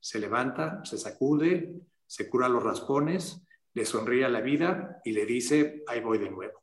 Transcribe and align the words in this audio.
se 0.00 0.18
levanta, 0.18 0.80
se 0.84 0.98
sacude, 0.98 1.72
se 2.06 2.28
cura 2.28 2.48
los 2.48 2.62
raspones, 2.62 3.46
le 3.74 3.84
sonríe 3.84 4.24
a 4.24 4.28
la 4.28 4.40
vida 4.40 5.00
y 5.04 5.12
le 5.12 5.26
dice, 5.26 5.82
ahí 5.86 6.00
voy 6.00 6.18
de 6.18 6.30
nuevo. 6.30 6.60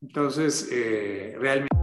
Entonces, 0.00 0.68
eh, 0.72 1.34
realmente... 1.38 1.76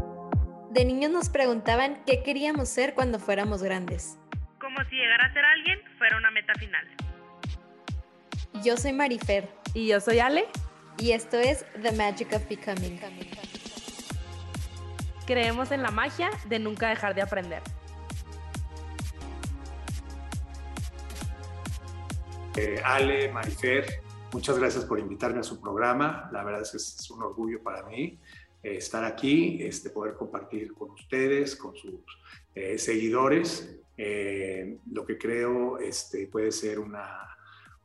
De 0.71 0.83
niños 0.83 1.11
nos 1.11 1.29
preguntaban 1.29 2.03
qué 2.05 2.21
queríamos 2.23 2.67
ser 2.67 2.93
cuando 2.93 3.19
fuéramos 3.19 3.63
grandes. 3.63 4.17
Como 4.59 4.77
si 4.89 4.95
llegar 4.95 5.21
a 5.21 5.33
ser 5.33 5.45
alguien 5.45 5.79
fuera 5.97 6.17
una 6.17 6.31
meta 6.31 6.53
final. 6.55 6.85
Yo 8.63 8.75
soy 8.75 8.91
Marifer. 8.91 9.47
Y 9.73 9.87
yo 9.87 9.99
soy 9.99 10.19
Ale. 10.19 10.45
Y 10.97 11.11
esto 11.11 11.37
es 11.37 11.65
The 11.81 11.91
Magic 11.91 12.33
of 12.33 12.47
Becoming. 12.47 12.99
Creemos 15.25 15.71
en 15.71 15.81
la 15.81 15.91
magia 15.91 16.29
de 16.47 16.59
nunca 16.59 16.89
dejar 16.89 17.13
de 17.15 17.21
aprender. 17.21 17.61
Eh, 22.57 22.79
Ale, 22.81 23.29
Marifer, 23.33 23.85
muchas 24.31 24.57
gracias 24.57 24.85
por 24.85 24.97
invitarme 24.97 25.39
a 25.39 25.43
su 25.43 25.59
programa. 25.59 26.29
La 26.31 26.41
verdad 26.41 26.61
es 26.61 26.71
que 26.71 26.77
es 26.77 27.11
un 27.11 27.21
orgullo 27.21 27.61
para 27.61 27.83
mí 27.83 28.17
eh, 28.63 28.77
estar 28.77 29.03
aquí, 29.03 29.57
este, 29.61 29.89
poder 29.89 30.13
compartir 30.13 30.73
con 30.73 30.91
ustedes, 30.91 31.57
con 31.57 31.75
sus 31.75 31.99
eh, 32.53 32.77
seguidores, 32.77 33.77
lo 34.91 35.05
que 35.05 35.17
creo 35.17 35.79
este, 35.79 36.27
puede 36.27 36.51
ser 36.53 36.79
una, 36.79 37.37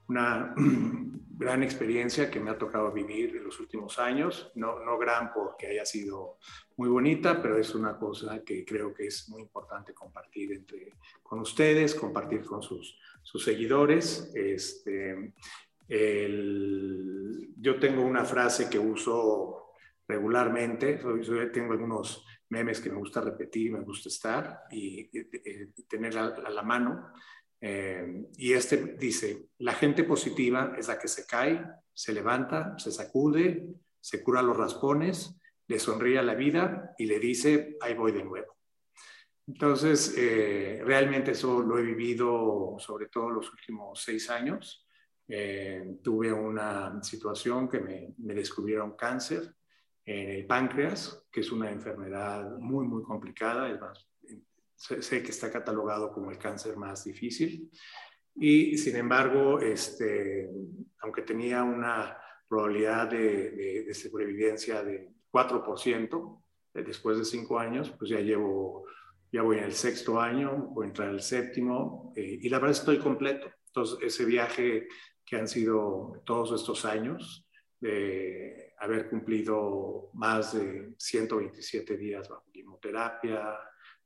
una 0.06 0.55
gran 1.37 1.64
experiencia 1.64 2.30
que 2.30 2.39
me 2.39 2.50
ha 2.50 2.59
tocado 2.59 2.92
vivir 2.92 3.37
en 3.37 3.45
los 3.45 3.59
últimos 3.59 3.98
años. 3.98 4.52
No, 4.55 4.78
no 4.84 4.98
gran 4.98 5.33
porque 5.33 5.66
haya 5.66 5.84
sido 5.84 6.39
muy 6.80 6.89
bonita, 6.89 7.43
pero 7.43 7.59
es 7.59 7.75
una 7.75 7.98
cosa 7.98 8.43
que 8.43 8.65
creo 8.65 8.95
que 8.95 9.07
es 9.07 9.29
muy 9.29 9.43
importante 9.43 9.93
compartir 9.93 10.52
entre, 10.52 10.95
con 11.23 11.41
ustedes, 11.41 11.95
compartir 11.95 12.43
con 12.43 12.62
sus 12.62 12.98
sus 13.23 13.45
seguidores. 13.45 14.30
Este, 14.34 15.34
yo 17.56 17.81
tengo 17.81 18.03
una 18.03 18.25
frase 18.25 18.69
que 18.69 18.78
uso 18.78 19.75
regularmente, 20.06 21.00
tengo 21.53 21.72
algunos 21.72 22.25
memes 22.48 22.81
que 22.81 22.91
me 22.91 22.97
gusta 22.97 23.20
repetir, 23.20 23.72
me 23.72 23.81
gusta 23.81 24.09
estar 24.09 24.62
y, 24.70 25.09
tener 25.89 26.17
a, 26.19 26.50
la 26.50 26.62
mano. 26.62 27.12
Eh, 27.61 28.27
y 28.39 28.53
este 28.53 28.97
dice, 28.98 29.50
la 29.59 29.75
gente 29.75 30.05
positiva 30.05 30.75
es 30.78 30.89
la 30.89 30.98
que 30.98 31.09
se 31.09 31.27
cae, 31.27 31.62
se 31.92 32.12
levanta, 32.12 32.78
se 32.78 32.91
sacude, 32.91 33.69
se 34.00 34.22
cura 34.22 34.42
los 34.42 34.56
raspones, 34.56 35.39
le 35.70 35.78
sonríe 35.78 36.18
a 36.18 36.22
la 36.22 36.34
vida 36.34 36.96
y 36.98 37.06
le 37.06 37.20
dice, 37.20 37.76
ahí 37.80 37.94
voy 37.94 38.10
de 38.10 38.24
nuevo. 38.24 38.56
Entonces, 39.46 40.16
eh, 40.18 40.82
realmente 40.84 41.30
eso 41.30 41.62
lo 41.62 41.78
he 41.78 41.82
vivido 41.82 42.74
sobre 42.80 43.06
todo 43.06 43.30
los 43.30 43.52
últimos 43.52 44.02
seis 44.02 44.28
años. 44.30 44.84
Eh, 45.28 45.98
tuve 46.02 46.32
una 46.32 47.00
situación 47.04 47.68
que 47.68 47.78
me, 47.78 48.14
descubrieron 48.16 48.96
cáncer 48.96 49.54
en 50.04 50.30
el 50.30 50.44
páncreas, 50.44 51.24
que 51.30 51.38
es 51.38 51.52
una 51.52 51.70
enfermedad 51.70 52.58
muy, 52.58 52.88
muy 52.88 53.04
complicada. 53.04 53.70
Es 53.70 53.80
más, 53.80 54.08
sé, 54.74 55.22
que 55.22 55.30
está 55.30 55.52
catalogado 55.52 56.10
como 56.10 56.32
el 56.32 56.38
cáncer 56.38 56.76
más 56.76 57.04
difícil. 57.04 57.70
Y 58.34 58.76
sin 58.76 58.96
embargo, 58.96 59.60
este, 59.60 60.50
aunque 60.98 61.22
tenía 61.22 61.62
una 61.62 62.18
probabilidad 62.48 63.06
de, 63.08 63.84
de 63.84 63.94
sobrevivencia 63.94 64.82
de 64.82 65.19
4%, 65.33 66.42
eh, 66.75 66.83
después 66.83 67.19
de 67.19 67.25
cinco 67.25 67.59
años, 67.59 67.91
pues 67.98 68.11
ya 68.11 68.20
llevo 68.20 68.86
ya 69.33 69.42
voy 69.42 69.59
en 69.59 69.64
el 69.64 69.72
sexto 69.72 70.20
año, 70.20 70.70
voy 70.72 70.87
a 70.87 70.89
entrar 70.89 71.09
en 71.09 71.14
el 71.14 71.22
séptimo 71.22 72.12
eh, 72.17 72.39
y 72.42 72.48
la 72.48 72.59
verdad 72.59 72.77
estoy 72.77 72.98
completo. 72.98 73.48
Entonces, 73.67 73.98
ese 74.03 74.25
viaje 74.25 74.89
que 75.25 75.37
han 75.37 75.47
sido 75.47 76.20
todos 76.25 76.61
estos 76.61 76.84
años, 76.84 77.47
de 77.78 78.75
haber 78.78 79.09
cumplido 79.09 80.11
más 80.14 80.55
de 80.55 80.94
127 80.99 81.97
días 81.97 82.28
bajo 82.28 82.44
quimioterapia, 82.53 83.59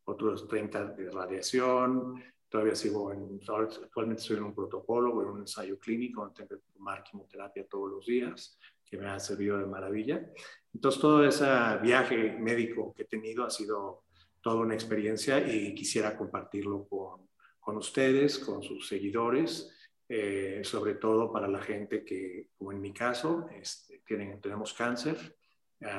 otros 0.04 0.46
30 0.46 0.84
de 0.92 1.10
radiación, 1.10 2.22
todavía 2.48 2.74
sigo 2.74 3.12
en, 3.12 3.40
actualmente 3.48 4.22
estoy 4.22 4.36
en 4.36 4.44
un 4.44 4.54
protocolo, 4.54 5.22
en 5.22 5.28
un 5.28 5.40
ensayo 5.40 5.78
clínico 5.78 6.20
donde 6.20 6.34
tengo 6.36 6.62
que 6.62 6.72
tomar 6.72 7.02
quimioterapia 7.02 7.66
todos 7.66 7.90
los 7.90 8.06
días, 8.06 8.58
que 8.94 9.02
me 9.02 9.08
ha 9.08 9.18
servido 9.18 9.58
de 9.58 9.66
maravilla. 9.66 10.24
Entonces, 10.72 11.00
todo 11.00 11.24
ese 11.24 11.46
viaje 11.82 12.36
médico 12.38 12.94
que 12.94 13.02
he 13.02 13.06
tenido 13.06 13.44
ha 13.44 13.50
sido 13.50 14.04
toda 14.40 14.56
una 14.56 14.74
experiencia 14.74 15.38
y 15.40 15.74
quisiera 15.74 16.16
compartirlo 16.16 16.86
con, 16.86 17.28
con 17.58 17.76
ustedes, 17.76 18.38
con 18.38 18.62
sus 18.62 18.86
seguidores, 18.86 19.70
eh, 20.08 20.60
sobre 20.62 20.94
todo 20.94 21.32
para 21.32 21.48
la 21.48 21.60
gente 21.60 22.04
que, 22.04 22.50
como 22.56 22.72
en 22.72 22.80
mi 22.80 22.92
caso, 22.92 23.48
este, 23.52 24.02
tienen, 24.06 24.40
tenemos 24.40 24.72
cáncer, 24.74 25.36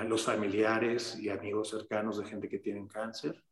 los 0.07 0.23
familiares 0.23 1.19
y 1.19 1.29
amigos 1.29 1.69
cercanos 1.69 2.17
de 2.17 2.25
gente 2.25 2.50
que 2.50 2.57
tienen 2.57 2.88
cáncer. 2.88 3.44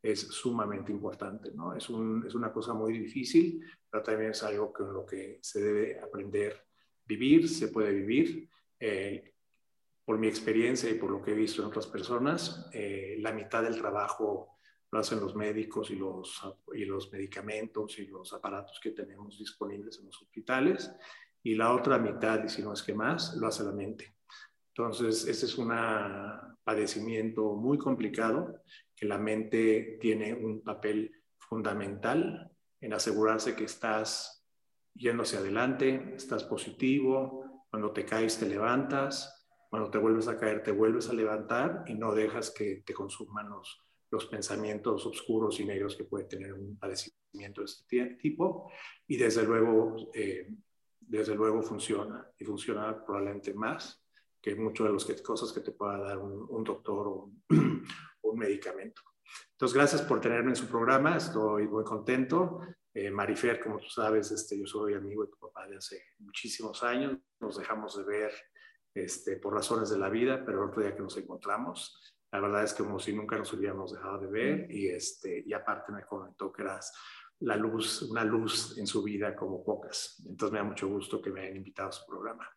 Es 0.00 0.20
sumamente 0.20 0.92
importante, 0.92 1.50
¿no? 1.52 1.74
Es, 1.74 1.90
un, 1.90 2.24
es 2.26 2.34
una 2.34 2.52
cosa 2.52 2.74
muy 2.74 2.96
difícil, 2.96 3.64
pero 3.90 4.02
también 4.02 4.30
es 4.30 4.42
algo 4.44 4.72
con 4.72 4.92
lo 4.92 5.04
que 5.04 5.40
se 5.42 5.60
debe 5.60 5.98
aprender 5.98 6.64
vivir, 7.10 7.48
se 7.48 7.68
puede 7.68 7.92
vivir. 7.92 8.48
Eh, 8.80 9.34
por 10.04 10.18
mi 10.18 10.26
experiencia 10.26 10.90
y 10.90 10.94
por 10.94 11.10
lo 11.10 11.22
que 11.22 11.30
he 11.30 11.34
visto 11.34 11.62
en 11.62 11.68
otras 11.68 11.86
personas, 11.86 12.68
eh, 12.72 13.16
la 13.20 13.32
mitad 13.32 13.62
del 13.62 13.78
trabajo 13.78 14.56
lo 14.90 14.98
hacen 14.98 15.20
los 15.20 15.36
médicos 15.36 15.90
y 15.90 15.96
los, 15.96 16.42
y 16.74 16.84
los 16.84 17.12
medicamentos 17.12 17.96
y 18.00 18.06
los 18.06 18.32
aparatos 18.32 18.80
que 18.82 18.90
tenemos 18.90 19.38
disponibles 19.38 20.00
en 20.00 20.06
los 20.06 20.20
hospitales, 20.20 20.90
y 21.42 21.54
la 21.54 21.72
otra 21.72 21.98
mitad, 21.98 22.42
y 22.44 22.48
si 22.48 22.60
no 22.62 22.72
es 22.72 22.82
que 22.82 22.92
más, 22.92 23.36
lo 23.36 23.46
hace 23.46 23.62
la 23.62 23.72
mente. 23.72 24.16
Entonces, 24.74 25.26
ese 25.26 25.46
es 25.46 25.56
un 25.58 25.72
padecimiento 26.64 27.54
muy 27.54 27.78
complicado, 27.78 28.62
que 28.96 29.06
la 29.06 29.18
mente 29.18 29.98
tiene 30.00 30.34
un 30.34 30.62
papel 30.62 31.12
fundamental 31.38 32.50
en 32.80 32.92
asegurarse 32.92 33.54
que 33.54 33.64
estás 33.64 34.44
yendo 34.94 35.22
hacia 35.22 35.38
adelante, 35.38 36.14
estás 36.16 36.44
positivo, 36.44 37.39
cuando 37.70 37.92
te 37.92 38.04
caes 38.04 38.38
te 38.38 38.46
levantas, 38.46 39.48
cuando 39.70 39.90
te 39.90 39.98
vuelves 39.98 40.26
a 40.28 40.36
caer, 40.36 40.62
te 40.62 40.72
vuelves 40.72 41.08
a 41.08 41.12
levantar 41.12 41.84
y 41.86 41.94
no 41.94 42.12
dejas 42.12 42.50
que 42.50 42.82
te 42.84 42.92
consuman 42.92 43.48
los, 43.48 43.80
los 44.10 44.26
pensamientos 44.26 45.06
oscuros 45.06 45.60
y 45.60 45.64
negros 45.64 45.96
que 45.96 46.04
puede 46.04 46.24
tener 46.24 46.52
un 46.52 46.76
padecimiento 46.76 47.60
de 47.60 47.64
este 47.64 48.06
tipo. 48.16 48.70
Y 49.06 49.16
desde 49.16 49.44
luego, 49.44 50.10
eh, 50.12 50.48
desde 50.98 51.34
luego 51.34 51.62
funciona 51.62 52.28
y 52.36 52.44
funciona 52.44 53.04
probablemente 53.04 53.54
más 53.54 54.04
que 54.40 54.56
muchas 54.56 54.86
de 54.86 54.92
las 54.92 55.22
cosas 55.22 55.52
que 55.52 55.60
te 55.60 55.72
pueda 55.72 55.98
dar 55.98 56.18
un, 56.18 56.64
doctor 56.64 57.06
o 57.06 57.30
un, 58.22 58.38
medicamento. 58.38 59.02
Entonces, 59.52 59.76
gracias 59.76 60.02
por 60.02 60.20
tenerme 60.20 60.50
en 60.50 60.56
su 60.56 60.66
programa. 60.66 61.16
Estoy 61.16 61.68
muy 61.68 61.84
contento. 61.84 62.60
Eh, 62.92 63.10
Marifer, 63.10 63.60
como 63.60 63.78
tú 63.78 63.88
sabes, 63.88 64.30
este, 64.32 64.58
yo 64.58 64.66
soy 64.66 64.94
amigo 64.94 65.24
de 65.24 65.30
tu 65.30 65.38
papá 65.38 65.66
de 65.68 65.76
hace 65.76 66.02
muchísimos 66.18 66.82
años. 66.82 67.18
Nos 67.38 67.58
dejamos 67.58 67.96
de 67.96 68.04
ver 68.04 68.32
este, 68.94 69.36
por 69.36 69.54
razones 69.54 69.90
de 69.90 69.98
la 69.98 70.08
vida, 70.08 70.42
pero 70.44 70.62
el 70.62 70.70
otro 70.70 70.82
día 70.82 70.94
que 70.94 71.02
nos 71.02 71.16
encontramos, 71.16 72.16
la 72.32 72.40
verdad 72.40 72.64
es 72.64 72.74
que 72.74 72.82
como 72.82 72.98
si 72.98 73.12
nunca 73.12 73.36
nos 73.36 73.52
hubiéramos 73.52 73.92
dejado 73.92 74.18
de 74.18 74.26
ver 74.26 74.70
y, 74.70 74.88
este, 74.88 75.42
y 75.46 75.52
aparte 75.52 75.92
me 75.92 76.04
comentó 76.04 76.52
que 76.52 76.62
eras 76.62 76.92
la 77.40 77.56
luz, 77.56 78.02
una 78.02 78.24
luz 78.24 78.76
en 78.78 78.86
su 78.86 79.02
vida 79.02 79.34
como 79.36 79.64
pocas. 79.64 80.22
Entonces 80.28 80.52
me 80.52 80.58
da 80.58 80.64
mucho 80.64 80.88
gusto 80.88 81.22
que 81.22 81.30
me 81.30 81.42
hayan 81.42 81.56
invitado 81.56 81.88
a 81.88 81.92
su 81.92 82.04
programa. 82.06 82.48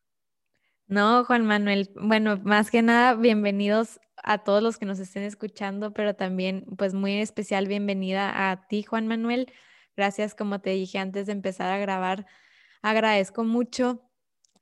No, 0.87 1.23
Juan 1.25 1.45
Manuel, 1.45 1.91
bueno, 1.95 2.37
más 2.43 2.69
que 2.69 2.81
nada, 2.81 3.15
bienvenidos 3.15 3.99
a 4.17 4.43
todos 4.43 4.61
los 4.61 4.77
que 4.77 4.85
nos 4.85 4.99
estén 4.99 5.23
escuchando, 5.23 5.93
pero 5.93 6.15
también, 6.15 6.65
pues 6.77 6.93
muy 6.93 7.19
especial 7.19 7.67
bienvenida 7.67 8.51
a 8.51 8.67
ti, 8.67 8.83
Juan 8.83 9.07
Manuel. 9.07 9.51
Gracias, 9.95 10.35
como 10.35 10.59
te 10.59 10.71
dije 10.71 10.97
antes 10.99 11.27
de 11.27 11.33
empezar 11.33 11.71
a 11.71 11.77
grabar, 11.77 12.25
agradezco 12.81 13.43
mucho 13.43 14.09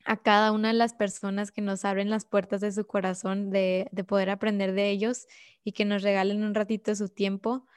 a 0.06 0.18
cada 0.18 0.52
una 0.52 0.70
de 0.70 0.74
las 0.74 0.94
personas 0.94 1.52
que 1.52 1.62
nos 1.62 1.86
abren 1.86 2.10
las 2.10 2.26
puertas 2.26 2.62
de 2.62 2.72
su 2.72 2.86
corazón, 2.86 3.50
de, 3.50 3.90
poder 4.08 4.30
aprender 4.30 4.74
de 4.74 4.90
ellos 4.90 5.28
y 5.64 5.74
que 5.74 5.86
nos 5.86 6.02
regalen 6.02 6.44
un 6.44 6.56
ratito 6.56 6.92
de 6.92 6.96
su 6.96 7.10
tiempo. 7.10 7.68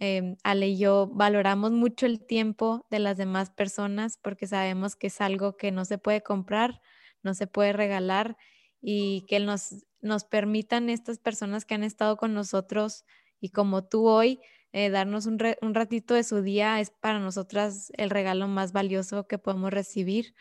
Eh, 0.00 0.36
Ale 0.42 0.68
y 0.68 0.78
yo 0.78 1.08
valoramos 1.12 1.72
mucho 1.72 2.06
el 2.06 2.24
tiempo 2.24 2.86
de 2.90 2.98
las 2.98 3.16
demás 3.16 3.50
personas 3.50 4.16
porque 4.16 4.46
sabemos 4.46 4.96
que 4.96 5.08
es 5.08 5.20
algo 5.20 5.56
que 5.56 5.70
no 5.70 5.84
se 5.84 5.98
puede 5.98 6.22
comprar, 6.22 6.80
no 7.22 7.34
se 7.34 7.46
puede 7.46 7.72
regalar 7.72 8.36
y 8.80 9.26
que 9.28 9.38
nos, 9.38 9.84
nos 10.00 10.24
permitan 10.24 10.88
estas 10.88 11.18
personas 11.18 11.64
que 11.64 11.74
han 11.74 11.84
estado 11.84 12.16
con 12.16 12.32
nosotros 12.32 13.04
y 13.40 13.50
como 13.50 13.84
tú 13.84 14.08
hoy, 14.08 14.40
eh, 14.72 14.90
darnos 14.90 15.26
un, 15.26 15.38
un 15.60 15.74
ratito 15.74 16.14
de 16.14 16.24
su 16.24 16.42
día 16.42 16.80
es 16.80 16.90
para 16.90 17.18
nosotras 17.18 17.92
el 17.96 18.10
regalo 18.10 18.48
más 18.48 18.72
valioso 18.72 19.26
que 19.26 19.38
podemos 19.38 19.70
recibir 19.70 20.34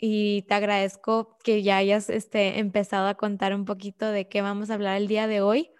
y 0.00 0.42
te 0.42 0.54
agradezco 0.54 1.36
que 1.42 1.64
ya 1.64 1.76
hayas 1.76 2.08
este, 2.08 2.60
empezado 2.60 3.08
a 3.08 3.16
contar 3.16 3.52
un 3.52 3.64
poquito 3.64 4.08
de 4.10 4.28
qué 4.28 4.42
vamos 4.42 4.70
a 4.70 4.74
hablar 4.74 4.96
el 4.96 5.08
día 5.08 5.26
de 5.26 5.40
hoy. 5.40 5.70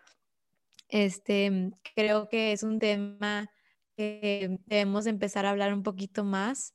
Este, 0.88 1.70
creo 1.94 2.28
que 2.28 2.50
es 2.50 2.64
un 2.64 2.80
tema 2.80 3.48
que 3.96 4.58
debemos 4.66 5.06
empezar 5.06 5.46
a 5.46 5.50
hablar 5.50 5.72
un 5.72 5.84
poquito 5.84 6.24
más. 6.24 6.74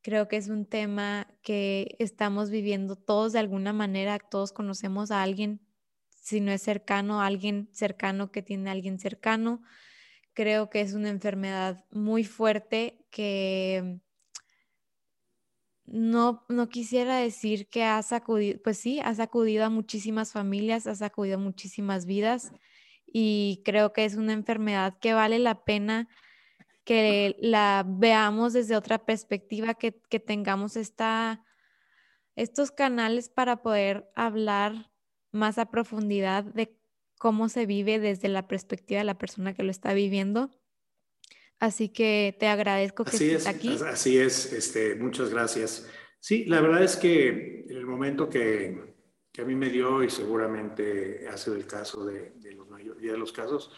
Creo 0.00 0.28
que 0.28 0.38
es 0.38 0.48
un 0.48 0.64
tema 0.64 1.26
que 1.42 1.94
estamos 1.98 2.48
viviendo 2.48 2.96
todos 2.96 3.34
de 3.34 3.40
alguna 3.40 3.74
manera, 3.74 4.18
todos 4.18 4.52
conocemos 4.52 5.10
a 5.10 5.22
alguien, 5.22 5.60
si 6.08 6.40
no 6.40 6.52
es 6.52 6.62
cercano, 6.62 7.20
a 7.20 7.26
alguien 7.26 7.68
cercano 7.72 8.32
que 8.32 8.40
tiene 8.40 8.70
a 8.70 8.72
alguien 8.72 8.98
cercano. 8.98 9.60
Creo 10.38 10.70
que 10.70 10.80
es 10.80 10.94
una 10.94 11.08
enfermedad 11.08 11.84
muy 11.90 12.22
fuerte 12.22 13.04
que 13.10 13.98
no, 15.84 16.44
no 16.48 16.68
quisiera 16.68 17.16
decir 17.16 17.66
que 17.66 17.82
ha 17.82 18.00
sacudido, 18.04 18.60
pues 18.62 18.78
sí, 18.78 19.00
ha 19.00 19.12
sacudido 19.16 19.64
a 19.64 19.68
muchísimas 19.68 20.30
familias, 20.30 20.86
ha 20.86 20.94
sacudido 20.94 21.38
a 21.38 21.40
muchísimas 21.40 22.06
vidas 22.06 22.52
y 23.04 23.62
creo 23.64 23.92
que 23.92 24.04
es 24.04 24.14
una 24.14 24.32
enfermedad 24.32 24.96
que 25.00 25.12
vale 25.12 25.40
la 25.40 25.64
pena 25.64 26.06
que 26.84 27.34
la 27.40 27.84
veamos 27.84 28.52
desde 28.52 28.76
otra 28.76 29.04
perspectiva, 29.04 29.74
que, 29.74 29.90
tengamos 29.90 30.76
esta, 30.76 31.44
estos 32.36 32.70
canales 32.70 33.28
para 33.28 33.60
poder 33.60 34.08
hablar 34.14 34.92
más 35.32 35.58
a 35.58 35.68
profundidad 35.72 36.44
de 36.44 36.77
cómo 37.18 37.48
se 37.48 37.66
vive 37.66 37.98
desde 37.98 38.28
la 38.28 38.46
perspectiva 38.48 39.00
de 39.00 39.04
la 39.04 39.18
persona 39.18 39.54
que 39.54 39.62
lo 39.62 39.70
está 39.70 39.92
viviendo. 39.92 40.50
Así 41.58 41.88
que 41.88 42.36
te 42.38 42.46
agradezco 42.46 43.04
que 43.04 43.16
estés 43.16 43.46
aquí. 43.46 43.76
Así 43.86 44.18
es, 44.18 44.52
este, 44.52 44.94
muchas 44.94 45.30
gracias. 45.30 45.88
Sí, 46.20 46.44
la 46.44 46.60
verdad 46.60 46.84
es 46.84 46.96
que 46.96 47.64
en 47.68 47.76
el 47.76 47.86
momento 47.86 48.28
que, 48.28 48.94
que 49.32 49.42
a 49.42 49.44
mí 49.44 49.54
me 49.54 49.68
dio, 49.68 50.02
y 50.02 50.10
seguramente 50.10 51.26
ha 51.28 51.36
sido 51.36 51.56
el 51.56 51.66
caso 51.66 52.04
de, 52.04 52.30
de 52.36 52.52
la 52.54 52.64
mayoría 52.64 53.12
de 53.12 53.18
los 53.18 53.32
casos, 53.32 53.72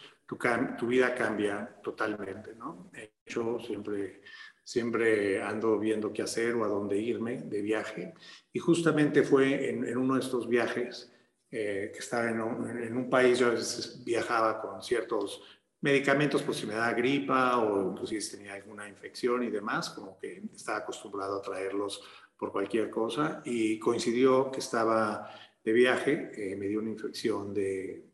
tu, 0.79 0.87
vida 0.87 1.15
cambia 1.15 1.77
totalmente, 1.83 2.55
¿no? 2.55 2.91
Yo 3.27 3.59
siempre, 3.59 4.23
siempre 4.63 5.43
ando 5.43 5.79
viendo 5.79 6.13
qué 6.13 6.23
hacer 6.23 6.55
o 6.55 6.65
a 6.65 6.69
dónde 6.69 6.99
irme 6.99 7.43
de 7.43 7.63
viaje. 7.63 8.15
Y 8.53 8.59
justamente 8.61 9.23
fue 9.23 9.71
en, 9.71 9.97
uno 9.97 10.15
de 10.15 10.21
estos 10.21 10.49
viajes 10.49 11.13
eh, 11.51 11.91
que 11.93 11.99
estaba 11.99 12.31
en 12.31 12.41
un, 12.41 13.11
país, 13.11 13.39
yo 13.39 13.49
a 13.49 13.51
veces 13.51 14.05
viajaba 14.05 14.61
con 14.61 14.83
ciertos 14.83 15.43
medicamentos 15.81 16.43
por 16.43 16.55
si 16.55 16.67
me 16.67 16.75
da 16.75 16.93
gripa 16.93 17.59
o 17.59 17.91
inclusive 17.91 18.21
si 18.21 18.37
tenía 18.37 18.55
alguna 18.55 18.89
infección 18.89 19.43
y 19.43 19.51
demás, 19.51 19.91
como 19.91 20.19
que 20.19 20.43
estaba 20.55 20.79
acostumbrado 20.79 21.39
a 21.39 21.43
traerlos 21.43 22.03
por 22.37 22.53
cualquier 22.53 22.89
cosa 22.91 23.43
y 23.45 23.79
coincidió 23.79 24.51
que 24.51 24.61
estaba 24.61 25.31
de 25.65 25.73
viaje, 25.73 26.31
eh, 26.35 26.57
me 26.57 26.67
dio 26.67 26.79
una 26.79 26.91
infección 26.91 27.53
de, 27.53 28.05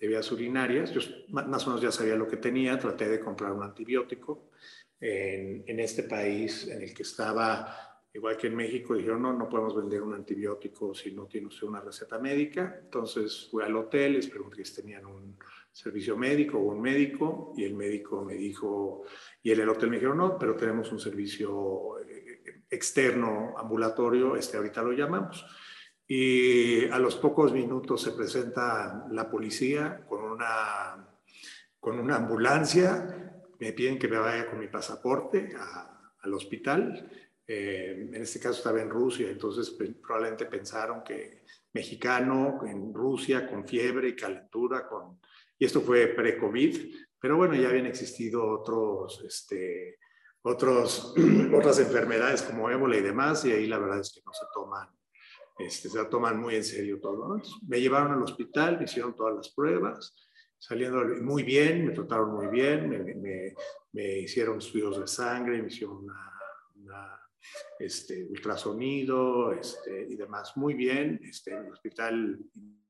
de 0.00 0.06
vías 0.06 0.32
urinarias. 0.32 0.92
Yo 0.92 1.00
más 1.28 1.66
o 1.66 1.70
menos 1.70 1.82
ya 1.82 1.92
sabía 1.92 2.16
lo 2.16 2.26
que 2.26 2.38
tenía, 2.38 2.78
traté 2.78 3.08
de 3.08 3.20
comprar 3.20 3.52
un 3.52 3.62
antibiótico. 3.62 4.50
En, 5.02 5.64
en, 5.66 5.80
este 5.80 6.02
país 6.02 6.68
en 6.68 6.82
el 6.82 6.92
que 6.92 7.04
estaba, 7.04 7.89
igual 8.12 8.36
que 8.36 8.48
en 8.48 8.56
México, 8.56 8.94
dijeron, 8.94 9.22
no, 9.22 9.32
no 9.32 9.48
podemos 9.48 9.76
vender 9.76 10.02
un 10.02 10.14
antibiótico 10.14 10.94
si 10.94 11.12
no 11.12 11.26
tiene 11.26 11.46
usted 11.46 11.66
una 11.66 11.80
receta 11.80 12.18
médica. 12.18 12.78
Entonces 12.82 13.48
fui 13.50 13.62
al 13.62 13.76
hotel, 13.76 14.14
les 14.14 14.28
pregunté 14.28 14.64
si 14.64 14.74
tenían 14.82 15.06
un 15.06 15.36
servicio 15.72 16.16
médico 16.16 16.58
o 16.58 16.72
un 16.72 16.80
médico, 16.80 17.52
y 17.56 17.64
el 17.64 17.74
médico 17.74 18.24
me 18.24 18.34
dijo, 18.34 19.04
y 19.42 19.52
en 19.52 19.60
el 19.60 19.68
hotel 19.68 19.90
me 19.90 19.96
dijeron, 19.96 20.18
no, 20.18 20.38
pero 20.38 20.56
tenemos 20.56 20.90
un 20.90 20.98
servicio 20.98 22.00
eh, 22.00 22.64
externo 22.68 23.54
ambulatorio, 23.56 24.36
este 24.36 24.56
ahorita 24.56 24.82
lo 24.82 24.92
llamamos. 24.92 25.46
Y 26.06 26.86
a 26.86 26.98
los 26.98 27.14
pocos 27.14 27.52
minutos 27.52 28.02
se 28.02 28.10
presenta 28.10 29.06
la 29.12 29.30
policía 29.30 30.04
con 30.08 30.24
una, 30.24 31.08
con 31.78 32.00
una 32.00 32.16
ambulancia, 32.16 33.30
me 33.60 33.72
piden 33.72 33.98
que 33.98 34.08
me 34.08 34.18
vaya 34.18 34.50
con 34.50 34.58
mi 34.58 34.66
pasaporte 34.66 35.54
al 36.22 36.34
hospital. 36.34 37.08
Eh, 37.52 38.10
en 38.12 38.22
este 38.22 38.38
caso 38.38 38.58
estaba 38.58 38.80
en 38.80 38.88
Rusia, 38.88 39.28
entonces 39.28 39.76
probablemente 40.00 40.46
pensaron 40.46 41.02
que 41.02 41.42
mexicano 41.72 42.60
en 42.64 42.94
Rusia 42.94 43.50
con 43.50 43.66
fiebre 43.66 44.10
y 44.10 44.14
calentura, 44.14 44.86
con, 44.86 45.18
y 45.58 45.64
esto 45.64 45.80
fue 45.80 46.06
pre-COVID, 46.06 46.94
pero 47.18 47.36
bueno, 47.36 47.56
ya 47.56 47.70
habían 47.70 47.86
existido 47.86 48.48
otros, 48.48 49.24
este, 49.26 49.98
otros, 50.42 51.12
otras 51.52 51.80
enfermedades 51.80 52.42
como 52.42 52.70
ébola 52.70 52.96
y 52.96 53.00
demás, 53.00 53.44
y 53.44 53.50
ahí 53.50 53.66
la 53.66 53.78
verdad 53.78 53.98
es 53.98 54.12
que 54.12 54.22
no 54.24 54.32
se 54.32 54.46
toman 54.54 54.88
este, 55.58 55.88
se 55.88 56.04
toman 56.04 56.38
muy 56.38 56.54
en 56.54 56.64
serio 56.64 57.00
todo. 57.00 57.36
me 57.66 57.80
llevaron 57.80 58.12
al 58.12 58.22
hospital, 58.22 58.78
me 58.78 58.84
hicieron 58.84 59.16
todas 59.16 59.34
las 59.34 59.48
pruebas, 59.50 60.14
saliendo 60.56 61.04
muy 61.20 61.42
bien, 61.42 61.84
me 61.84 61.94
trataron 61.94 62.32
muy 62.32 62.46
bien, 62.46 62.88
me, 62.88 63.52
me, 63.92 64.18
hicieron 64.20 64.58
estudios 64.58 65.00
de 65.00 65.08
sangre, 65.08 65.60
me 65.60 65.66
hicieron 65.66 65.96
una, 65.96 67.19
este, 67.78 68.24
ultrasonido 68.24 69.52
este, 69.52 70.06
y 70.08 70.16
demás, 70.16 70.56
muy 70.56 70.74
bien, 70.74 71.20
este, 71.22 71.52
el 71.52 71.72
hospital 71.72 72.38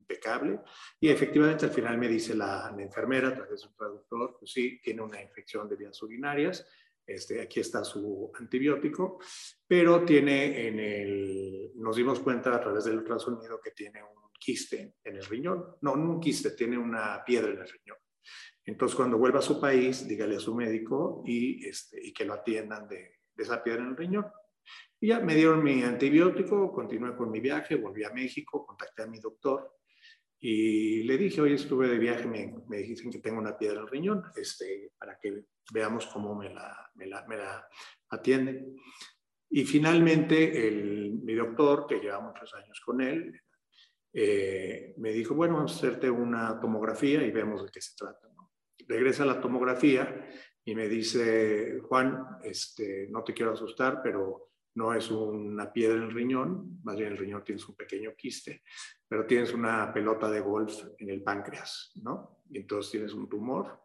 impecable. 0.01 0.61
Y 1.01 1.09
efectivamente 1.09 1.67
al 1.67 1.73
final 1.73 1.99
me 1.99 2.09
dice 2.09 2.35
la, 2.35 2.73
la 2.77 2.83
enfermera, 2.83 3.29
a 3.29 3.35
través 3.35 3.61
de 3.61 3.69
un 3.69 3.75
traductor, 3.75 4.37
pues 4.39 4.53
sí, 4.53 4.81
tiene 4.83 5.03
una 5.03 5.23
infección 5.23 5.69
de 5.69 5.77
vías 5.77 6.03
urinarias, 6.03 6.67
este, 7.07 7.41
aquí 7.41 7.59
está 7.59 7.83
su 7.83 8.31
antibiótico, 8.39 9.19
pero 9.67 10.05
tiene 10.05 10.69
en 10.69 10.79
el, 10.79 11.73
nos 11.75 11.97
dimos 11.97 12.21
cuenta 12.21 12.55
a 12.55 12.61
través 12.61 12.85
del 12.85 12.99
ultrasonido 12.99 13.61
que 13.61 13.73
tiene 13.73 14.03
un 14.03 14.31
quiste 14.39 14.95
en 15.03 15.17
el 15.17 15.25
riñón. 15.25 15.77
No, 15.83 15.97
no 15.97 16.13
un 16.13 16.21
quiste, 16.21 16.53
tiene 16.53 16.79
una 16.79 17.23
piedra 17.25 17.51
en 17.51 17.59
el 17.59 17.69
riñón. 17.69 17.99
Entonces, 18.65 18.95
cuando 18.95 19.19
vuelva 19.19 19.41
a 19.41 19.43
su 19.43 19.61
país, 19.61 20.07
dígale 20.07 20.37
a 20.37 20.41
su 20.41 20.55
médico 20.55 21.25
y, 21.27 21.67
este, 21.67 22.01
y 22.01 22.13
que 22.13 22.25
lo 22.25 22.35
atiendan 22.35 22.87
de, 22.87 23.21
de 23.35 23.43
esa 23.43 23.63
piedra 23.63 23.83
en 23.83 23.89
el 23.89 23.97
riñón. 23.97 24.27
Y 25.01 25.09
ya 25.09 25.21
me 25.21 25.35
dieron 25.35 25.65
mi 25.65 25.83
antibiótico, 25.83 26.73
continué 26.73 27.17
con 27.17 27.31
mi 27.31 27.41
viaje, 27.41 27.77
volví 27.77 28.05
a 28.05 28.11
México, 28.11 28.67
contacté 28.67 29.03
a 29.03 29.07
mi 29.07 29.19
doctor 29.19 29.81
y 30.43 31.03
le 31.03 31.19
dije, 31.19 31.43
hoy 31.43 31.53
estuve 31.53 31.87
de 31.87 31.99
viaje, 31.99 32.27
me, 32.27 32.55
me 32.67 32.79
dicen 32.79 33.11
que 33.11 33.19
tengo 33.19 33.39
una 33.39 33.59
piedra 33.59 33.77
en 33.79 33.85
el 33.85 33.91
riñón, 33.91 34.23
este, 34.35 34.93
para 34.99 35.19
que 35.19 35.45
veamos 35.73 36.07
cómo 36.07 36.35
me 36.35 36.49
la, 36.49 36.91
me 36.95 37.07
la, 37.07 37.27
me 37.27 37.37
la 37.37 37.69
atienden. 38.09 38.75
Y 39.51 39.65
finalmente 39.65 40.67
el, 40.67 41.21
mi 41.23 41.35
doctor, 41.35 41.87
que 41.87 42.01
lleva 42.01 42.21
muchos 42.21 42.55
años 42.55 42.81
con 42.81 43.03
él, 43.03 43.39
eh, 44.15 44.95
me 44.97 45.13
dijo, 45.13 45.35
bueno, 45.35 45.57
vamos 45.57 45.75
a 45.75 45.77
hacerte 45.77 46.09
una 46.09 46.59
tomografía 46.59 47.23
y 47.23 47.31
vemos 47.31 47.63
de 47.63 47.71
qué 47.71 47.83
se 47.83 47.95
trata. 47.97 48.29
Regresa 48.89 49.25
a 49.25 49.27
la 49.27 49.41
tomografía 49.43 50.27
y 50.65 50.75
me 50.75 50.89
dice, 50.89 51.81
Juan, 51.83 52.39
este, 52.43 53.09
no 53.11 53.23
te 53.23 53.35
quiero 53.35 53.53
asustar, 53.53 54.01
pero 54.03 54.50
no 54.75 54.95
es 54.95 55.11
una 55.11 55.73
piedra 55.73 55.97
en 55.97 56.05
el 56.05 56.13
riñón, 56.13 56.81
más 56.85 56.97
bien 56.97 57.13
el 57.13 57.19
riñón 57.19 57.45
tienes 57.45 57.69
un 57.69 57.75
pequeño 57.75 58.13
quiste, 58.17 58.63
pero 59.09 59.27
tienes 59.27 59.53
una 59.53 59.93
pelota 59.93 60.31
de 60.31 60.41
golf 60.41 60.85
en 60.99 61.11
el 61.11 61.23
páncreas, 61.23 61.93
¿no? 62.03 62.43
Y 62.51 62.59
entonces 62.59 62.93
tienes 62.93 63.13
un 63.13 63.29
tumor. 63.29 63.81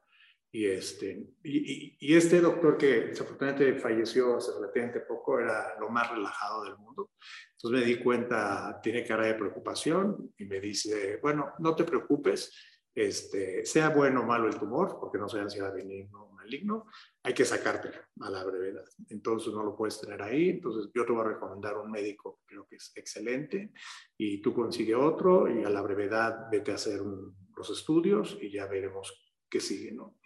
Y 0.52 0.68
este, 0.68 1.34
y, 1.44 2.16
este 2.16 2.40
doctor 2.40 2.78
que 2.78 3.08
desafortunadamente 3.08 3.78
falleció 3.78 4.38
hace 4.38 4.54
relativamente 4.54 5.02
poco 5.02 5.38
era 5.40 5.78
lo 5.80 5.90
más 5.90 6.10
relajado 6.10 6.64
del 6.64 6.78
mundo. 6.78 7.12
Entonces 7.52 7.82
me 7.82 7.86
di 7.86 8.02
cuenta, 8.02 8.80
tiene 8.82 9.04
cara 9.04 9.26
de 9.26 9.34
preocupación 9.34 10.34
y 10.38 10.46
me 10.46 10.62
dice, 10.62 11.20
bueno, 11.22 11.54
no 11.60 11.76
te 11.76 11.84
preocupes, 11.84 12.54
este, 12.94 13.66
sea 13.66 13.90
bueno 13.90 14.22
o 14.22 14.26
malo 14.26 14.48
el 14.48 14.58
tumor, 14.58 14.98
porque 14.98 15.18
no 15.18 15.28
sea 15.28 15.42
ansiedad 15.42 15.74
benigno 15.74 16.35
maligno, 16.46 16.86
hay 17.24 17.34
que 17.34 17.44
sacártelo 17.44 17.98
a 18.22 18.30
la 18.30 18.44
brevedad. 18.44 18.86
Entonces 19.10 19.54
no 19.54 19.64
lo 19.64 19.76
puedes 19.76 20.00
tener 20.00 20.22
ahí. 20.22 20.50
Entonces 20.50 20.92
yo 20.94 21.06
te 21.06 21.12
voy 21.12 21.22
a 21.22 21.30
recomendar 21.30 21.78
un 21.78 21.92
médico 21.92 22.42
creo 22.46 22.68
que 22.68 22.78
es 22.78 22.92
excelente 22.96 23.74
y 24.18 24.42
tú 24.42 24.54
consigue 24.54 24.96
otro 24.96 25.50
y 25.50 25.64
a 25.64 25.70
la 25.70 25.82
brevedad 25.82 26.48
vete 26.52 26.72
a 26.72 26.76
hacer 26.76 27.02
los 27.02 27.70
estudios 27.70 28.38
y 28.42 28.52
ya 28.52 28.68
veremos 28.68 29.34
qué 29.50 29.60
sigue, 29.60 29.92
¿no? 29.92 30.18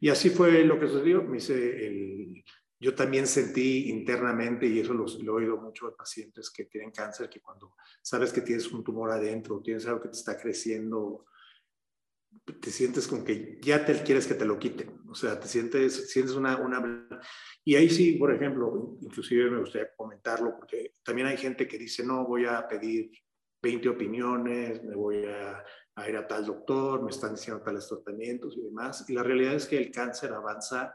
Y 0.00 0.08
así 0.08 0.30
fue 0.30 0.64
lo 0.64 0.78
que 0.78 0.88
sucedió. 0.88 1.22
Me 1.22 1.38
hice 1.38 1.86
el, 1.86 2.44
yo 2.80 2.94
también 2.94 3.28
sentí 3.28 3.88
internamente, 3.90 4.66
y 4.66 4.80
eso 4.80 4.92
lo, 4.92 5.06
lo, 5.22 5.38
he 5.38 5.42
oído 5.44 5.56
mucho 5.58 5.86
de 5.86 5.92
pacientes 5.92 6.50
que 6.50 6.64
tienen 6.64 6.90
cáncer, 6.90 7.28
que 7.28 7.40
cuando 7.40 7.76
sabes 8.02 8.32
que 8.32 8.40
tienes 8.40 8.70
un 8.72 8.82
tumor 8.82 9.12
adentro, 9.12 9.62
tienes 9.62 9.86
algo 9.86 10.02
que 10.02 10.08
te 10.08 10.16
está 10.16 10.36
creciendo 10.36 11.26
te 12.60 12.70
sientes 12.70 13.06
como 13.06 13.24
que 13.24 13.58
ya 13.62 13.84
te 13.84 14.02
quieres 14.02 14.26
que 14.26 14.34
te 14.34 14.44
lo 14.44 14.58
quiten, 14.58 15.00
o 15.08 15.14
sea, 15.14 15.38
te 15.38 15.46
sientes, 15.46 16.10
sientes 16.10 16.34
una, 16.34 16.56
una... 16.56 17.08
Y 17.64 17.76
ahí 17.76 17.88
sí, 17.88 18.14
por 18.14 18.34
ejemplo, 18.34 18.96
inclusive 19.00 19.50
me 19.50 19.60
gustaría 19.60 19.94
comentarlo, 19.96 20.56
porque 20.56 20.94
también 21.02 21.28
hay 21.28 21.36
gente 21.36 21.68
que 21.68 21.78
dice, 21.78 22.04
no, 22.04 22.26
voy 22.26 22.46
a 22.46 22.66
pedir 22.66 23.10
20 23.62 23.88
opiniones, 23.88 24.82
me 24.82 24.96
voy 24.96 25.24
a, 25.26 25.64
a 25.94 26.08
ir 26.08 26.16
a 26.16 26.26
tal 26.26 26.46
doctor, 26.46 27.02
me 27.02 27.10
están 27.10 27.34
diciendo 27.34 27.62
tales 27.62 27.86
tratamientos 27.88 28.56
y 28.56 28.62
demás, 28.62 29.08
y 29.08 29.12
la 29.12 29.22
realidad 29.22 29.54
es 29.54 29.66
que 29.66 29.78
el 29.78 29.90
cáncer 29.90 30.32
avanza 30.32 30.94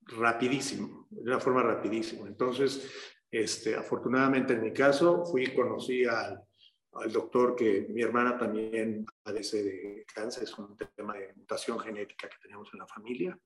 rapidísimo, 0.00 1.06
de 1.10 1.30
una 1.30 1.40
forma 1.40 1.62
rapidísima. 1.62 2.26
Entonces, 2.26 2.90
este, 3.30 3.76
afortunadamente 3.76 4.54
en 4.54 4.62
mi 4.62 4.72
caso, 4.72 5.24
fui 5.24 5.44
y 5.44 5.54
conocí 5.54 6.04
al 6.04 6.42
al 6.92 7.12
doctor 7.12 7.54
que 7.54 7.86
mi 7.90 8.02
hermana 8.02 8.36
también 8.36 9.06
padece 9.22 9.62
de 9.62 10.06
cáncer, 10.12 10.44
es 10.44 10.58
un 10.58 10.76
tema 10.76 11.14
de 11.14 11.32
mutación 11.34 11.78
genética 11.78 12.28
que 12.28 12.38
tenemos 12.42 12.68
en 12.72 12.80
la 12.80 12.86
familia. 12.86 13.38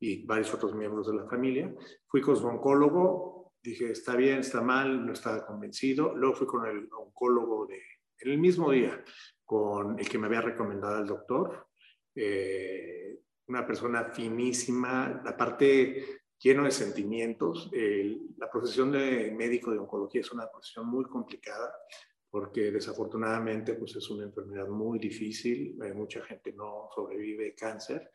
y 0.00 0.24
varios 0.24 0.54
otros 0.54 0.76
miembros 0.76 1.08
de 1.08 1.14
la 1.16 1.26
familia. 1.26 1.74
Fui 2.06 2.20
con 2.20 2.36
su 2.36 2.46
oncólogo, 2.46 3.54
dije, 3.60 3.90
está 3.90 4.14
bien, 4.14 4.38
está 4.38 4.60
mal, 4.60 5.04
no 5.04 5.12
estaba 5.12 5.44
convencido. 5.44 6.14
Luego 6.14 6.36
fui 6.36 6.46
con 6.46 6.66
el 6.66 6.88
oncólogo 6.92 7.66
de, 7.66 7.82
en 8.20 8.30
el 8.30 8.38
mismo 8.38 8.70
día, 8.70 9.02
con 9.44 9.98
el 9.98 10.08
que 10.08 10.18
me 10.18 10.28
había 10.28 10.40
recomendado 10.40 11.00
el 11.00 11.06
doctor. 11.06 11.66
Eh, 12.14 13.18
una 13.48 13.66
persona 13.66 14.04
finísima, 14.04 15.20
aparte 15.26 16.20
lleno 16.38 16.62
de 16.62 16.70
sentimientos. 16.70 17.68
la 18.36 18.48
profesión 18.48 18.92
de 18.92 19.32
médico 19.36 19.72
de 19.72 19.78
oncología 19.78 20.20
es 20.20 20.30
una 20.30 20.48
profesión 20.48 20.86
muy 20.86 21.04
complicada 21.06 21.72
porque 22.30 22.70
desafortunadamente 22.70 23.74
pues 23.74 23.96
es 23.96 24.08
una 24.10 24.24
enfermedad 24.24 24.68
muy 24.68 24.98
difícil, 24.98 25.78
eh, 25.82 25.92
mucha 25.94 26.22
gente 26.24 26.52
no 26.52 26.88
sobrevive 26.94 27.54
cáncer, 27.54 28.10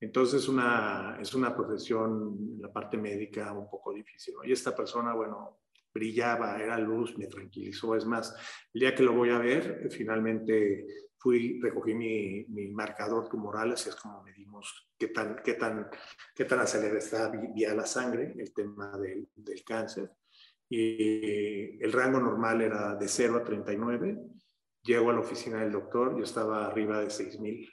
entonces 0.00 0.48
una, 0.48 1.18
es 1.20 1.34
una 1.34 1.54
profesión 1.54 2.36
en 2.56 2.62
la 2.62 2.72
parte 2.72 2.96
médica 2.96 3.52
un 3.52 3.68
poco 3.68 3.92
difícil. 3.92 4.34
Y 4.44 4.52
esta 4.52 4.74
persona, 4.74 5.12
bueno, 5.12 5.60
brillaba, 5.92 6.62
era 6.62 6.78
luz, 6.78 7.18
me 7.18 7.26
tranquilizó. 7.26 7.96
Es 7.96 8.04
más, 8.04 8.34
el 8.72 8.80
día 8.80 8.94
que 8.94 9.02
lo 9.02 9.12
voy 9.12 9.30
a 9.30 9.38
ver, 9.38 9.88
finalmente 9.90 10.86
fui, 11.16 11.60
recogí 11.60 11.94
mi, 11.94 12.44
mi 12.48 12.68
marcador 12.68 13.28
tumoral, 13.28 13.72
así 13.72 13.88
es 13.88 13.96
como 13.96 14.22
medimos 14.22 14.88
qué 14.96 15.08
tan, 15.08 15.42
qué 15.42 15.54
tan, 15.54 15.88
qué 16.34 16.44
tan 16.44 16.60
acelerada 16.60 16.98
está 16.98 17.30
vía 17.30 17.74
la 17.74 17.86
sangre, 17.86 18.34
el 18.38 18.52
tema 18.52 18.96
del, 18.98 19.28
del 19.34 19.64
cáncer 19.64 20.12
y 20.68 21.82
el 21.82 21.92
rango 21.92 22.20
normal 22.20 22.60
era 22.60 22.94
de 22.94 23.08
0 23.08 23.36
a 23.36 23.44
39. 23.44 24.18
Llego 24.82 25.10
a 25.10 25.12
la 25.14 25.20
oficina 25.20 25.60
del 25.60 25.72
doctor, 25.72 26.16
yo 26.16 26.24
estaba 26.24 26.66
arriba 26.66 27.00
de 27.00 27.10
6000. 27.10 27.68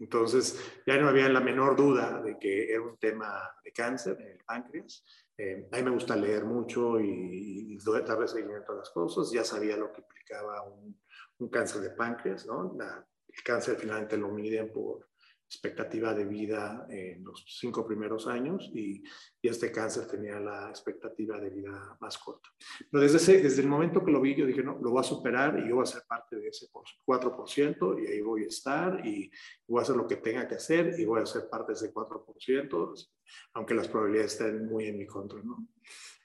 Entonces 0.00 0.58
ya 0.86 0.96
no 0.98 1.08
había 1.08 1.28
la 1.28 1.40
menor 1.40 1.76
duda 1.76 2.22
de 2.22 2.38
que 2.38 2.72
era 2.72 2.82
un 2.82 2.96
tema 2.96 3.42
de 3.62 3.72
cáncer 3.72 4.16
en 4.20 4.28
el 4.28 4.44
páncreas. 4.44 5.04
Eh, 5.36 5.68
a 5.70 5.76
mí 5.76 5.82
me 5.82 5.90
gusta 5.90 6.16
leer 6.16 6.44
mucho 6.44 6.98
y, 6.98 7.74
y 7.74 7.78
darle 7.84 8.26
seguimiento 8.26 8.72
a 8.72 8.76
las 8.76 8.90
cosas. 8.90 9.30
Ya 9.30 9.44
sabía 9.44 9.76
lo 9.76 9.92
que 9.92 10.00
implicaba 10.00 10.62
un, 10.62 10.98
un 11.38 11.48
cáncer 11.48 11.82
de 11.82 11.90
páncreas, 11.90 12.46
¿no? 12.46 12.74
La, 12.78 13.06
el 13.28 13.42
cáncer 13.42 13.76
finalmente 13.76 14.16
lo 14.16 14.28
miden 14.28 14.72
por 14.72 15.08
expectativa 15.48 16.12
de 16.12 16.24
vida 16.24 16.86
en 16.90 17.22
los 17.22 17.44
cinco 17.46 17.86
primeros 17.86 18.26
años 18.26 18.68
y, 18.74 19.02
y, 19.40 19.48
este 19.48 19.70
cáncer 19.70 20.06
tenía 20.08 20.40
la 20.40 20.68
expectativa 20.68 21.38
de 21.38 21.50
vida 21.50 21.96
más 22.00 22.18
corta. 22.18 22.48
Pero 22.90 23.00
desde, 23.00 23.18
ese, 23.18 23.42
desde 23.42 23.62
el 23.62 23.68
momento 23.68 24.04
que 24.04 24.10
lo 24.10 24.20
vi, 24.20 24.34
yo 24.34 24.44
dije, 24.44 24.62
no, 24.62 24.78
lo 24.82 24.90
voy 24.90 25.00
a 25.00 25.04
superar 25.04 25.58
y 25.58 25.68
yo 25.68 25.76
voy 25.76 25.84
a 25.84 25.86
ser 25.86 26.02
parte 26.08 26.36
de 26.36 26.48
ese 26.48 26.66
4% 26.72 28.02
y 28.02 28.06
ahí 28.06 28.20
voy 28.22 28.42
a 28.42 28.48
estar 28.48 29.06
y 29.06 29.30
voy 29.68 29.78
a 29.78 29.82
hacer 29.82 29.96
lo 29.96 30.06
que 30.06 30.16
tenga 30.16 30.48
que 30.48 30.56
hacer 30.56 30.98
y 30.98 31.04
voy 31.04 31.22
a 31.22 31.26
ser 31.26 31.48
parte 31.48 31.72
de 31.72 31.76
ese 31.76 31.94
4%, 31.94 33.08
aunque 33.54 33.74
las 33.74 33.88
probabilidades 33.88 34.32
estén 34.32 34.66
muy 34.66 34.86
en 34.86 34.98
mi 34.98 35.06
contra, 35.06 35.40
¿no? 35.42 35.68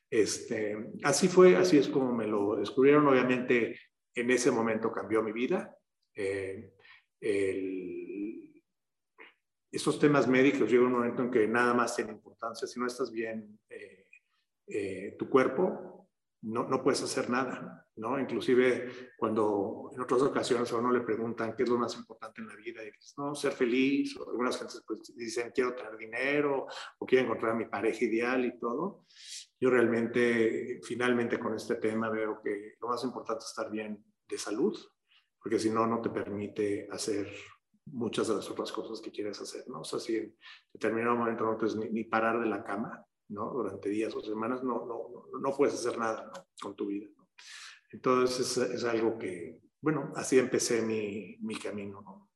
Este, 0.09 0.91
así 1.03 1.29
fue, 1.29 1.55
así 1.55 1.77
es 1.77 1.87
como 1.87 2.11
me 2.11 2.27
lo 2.27 2.55
descubrieron. 2.57 3.07
Obviamente, 3.07 3.79
en 4.13 4.31
ese 4.31 4.51
momento 4.51 4.91
cambió 4.91 5.23
mi 5.23 5.31
vida. 5.31 5.73
Eh, 6.13 6.73
el, 7.21 8.10
esos 9.71 9.97
temas 9.97 10.27
médicos 10.27 10.69
llega 10.69 10.85
un 10.85 10.91
momento 10.91 11.23
en 11.23 11.31
que 11.31 11.47
nada 11.47 11.73
más 11.73 11.95
tiene 11.95 12.11
importancia. 12.11 12.67
Si 12.67 12.79
no 12.79 12.87
estás 12.87 13.09
bien 13.11 13.59
eh, 13.69 14.07
eh, 14.67 15.15
tu 15.17 15.29
cuerpo, 15.29 16.09
no, 16.43 16.67
no, 16.67 16.81
puedes 16.83 17.01
hacer 17.03 17.29
nada, 17.29 17.87
¿no? 17.97 18.19
Inclusive 18.19 19.13
cuando 19.15 19.91
en 19.93 20.01
otras 20.01 20.23
ocasiones 20.23 20.71
a 20.71 20.77
uno 20.77 20.91
le 20.91 21.01
preguntan 21.01 21.55
qué 21.55 21.63
es 21.63 21.69
lo 21.69 21.77
más 21.77 21.95
importante 21.95 22.41
en 22.41 22.47
la 22.47 22.55
vida, 22.55 22.81
y 22.81 22.87
dices, 22.87 23.13
no, 23.17 23.35
ser 23.35 23.51
feliz, 23.51 24.17
o 24.17 24.27
algunas 24.27 24.57
gentes 24.57 24.83
pues, 24.85 25.15
dicen 25.15 25.51
quiero 25.53 25.75
tener 25.75 25.95
dinero, 25.97 26.65
o 26.97 27.05
quiero 27.05 27.25
encontrar 27.25 27.51
a 27.51 27.55
mi 27.55 27.65
pareja 27.65 28.03
ideal 28.03 28.43
y 28.43 28.57
todo. 28.59 29.05
Yo 29.59 29.69
realmente, 29.69 30.79
finalmente 30.83 31.39
con 31.39 31.53
este 31.53 31.75
tema 31.75 32.09
veo 32.09 32.41
que 32.43 32.73
lo 32.81 32.87
más 32.87 33.03
importante 33.03 33.43
es 33.43 33.51
estar 33.51 33.69
bien 33.69 34.03
de 34.27 34.37
salud, 34.37 34.75
porque 35.41 35.59
si 35.59 35.69
no, 35.69 35.85
no 35.85 36.01
te 36.01 36.09
permite 36.09 36.87
hacer 36.91 37.31
muchas 37.85 38.27
de 38.27 38.35
las 38.35 38.49
otras 38.49 38.71
cosas 38.71 39.01
que 39.01 39.11
quieres 39.11 39.39
hacer, 39.41 39.63
¿no? 39.67 39.81
O 39.81 39.83
sea, 39.83 39.99
si 39.99 40.17
en 40.17 40.35
determinado 40.73 41.15
momento 41.15 41.45
no 41.45 41.57
puedes 41.57 41.75
ni, 41.75 42.03
parar 42.03 42.39
de 42.39 42.47
la 42.47 42.63
cama, 42.63 43.05
¿no? 43.29 43.51
Durante 43.51 43.89
días 43.89 44.15
o 44.15 44.21
semanas, 44.21 44.63
no, 44.63 44.85
no, 44.85 45.39
no 45.39 45.55
puedes 45.55 45.75
hacer 45.75 45.97
nada 45.97 46.25
¿no? 46.25 46.45
con 46.61 46.75
tu 46.75 46.87
vida, 46.87 47.07
¿no? 47.17 47.27
Entonces 47.91 48.57
es, 48.57 48.71
es, 48.71 48.83
algo 48.85 49.17
que, 49.17 49.59
bueno, 49.81 50.13
así 50.15 50.39
empecé 50.39 50.81
mi, 50.81 51.37
mi 51.41 51.55
camino, 51.55 52.01
¿no? 52.01 52.29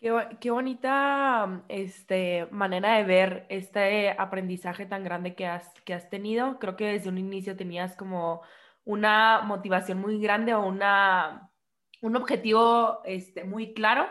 Qué, 0.00 0.38
qué, 0.40 0.50
bonita 0.50 1.64
este, 1.68 2.46
manera 2.50 2.96
de 2.96 3.04
ver 3.04 3.46
este 3.50 4.10
aprendizaje 4.10 4.86
tan 4.86 5.04
grande 5.04 5.34
que 5.34 5.46
has, 5.46 5.72
que 5.84 5.94
has 5.94 6.08
tenido. 6.10 6.58
Creo 6.58 6.76
que 6.76 6.86
desde 6.86 7.08
un 7.08 7.18
inicio 7.18 7.56
tenías 7.56 7.94
como 7.96 8.42
una 8.84 9.42
motivación 9.42 9.98
muy 10.00 10.20
grande 10.20 10.54
o 10.54 10.66
una, 10.66 11.52
un 12.00 12.16
objetivo 12.16 13.00
este, 13.04 13.44
muy 13.44 13.74
claro 13.74 14.08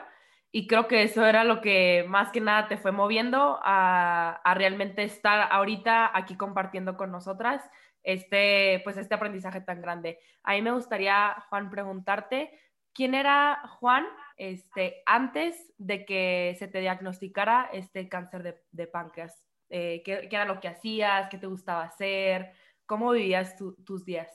y 0.52 0.68
creo 0.68 0.88
que 0.88 1.04
eso 1.04 1.26
era 1.26 1.44
lo 1.46 1.62
que 1.62 2.06
más 2.10 2.32
que 2.32 2.42
nada 2.42 2.68
te 2.68 2.78
fue 2.78 2.92
moviendo 2.92 3.60
a, 3.64 4.42
realmente 4.56 5.04
estar 5.04 5.48
ahorita 5.50 6.16
aquí 6.16 6.36
compartiendo 6.36 6.98
con 6.98 7.12
nosotras 7.12 7.64
este, 8.04 8.82
pues 8.84 8.98
este 8.98 9.16
aprendizaje 9.16 9.62
tan 9.62 9.82
grande. 9.82 10.20
A 10.44 10.54
mí 10.54 10.62
me 10.62 10.72
gustaría, 10.72 11.38
Juan, 11.50 11.70
preguntarte, 11.70 12.52
¿quién 12.94 13.16
era 13.16 13.62
Juan 13.80 14.06
este, 14.36 15.04
antes 15.06 15.74
de 15.78 16.06
que 16.06 16.56
se 16.60 16.68
te 16.68 16.82
diagnosticara 16.82 17.70
este 17.72 18.10
cáncer 18.10 18.44
de, 18.44 18.62
de 18.72 18.88
páncreas? 18.88 19.48
Eh, 19.70 20.02
¿qué, 20.04 20.28
¿qué, 20.30 20.36
era 20.36 20.46
lo 20.46 20.60
que 20.60 20.68
hacías? 20.68 21.30
¿Qué 21.30 21.38
te 21.38 21.48
gustaba 21.48 21.84
hacer? 21.84 22.52
¿Cómo 22.86 23.12
vivías 23.12 23.56
tu, 23.56 23.74
tus 23.86 24.04
días? 24.04 24.28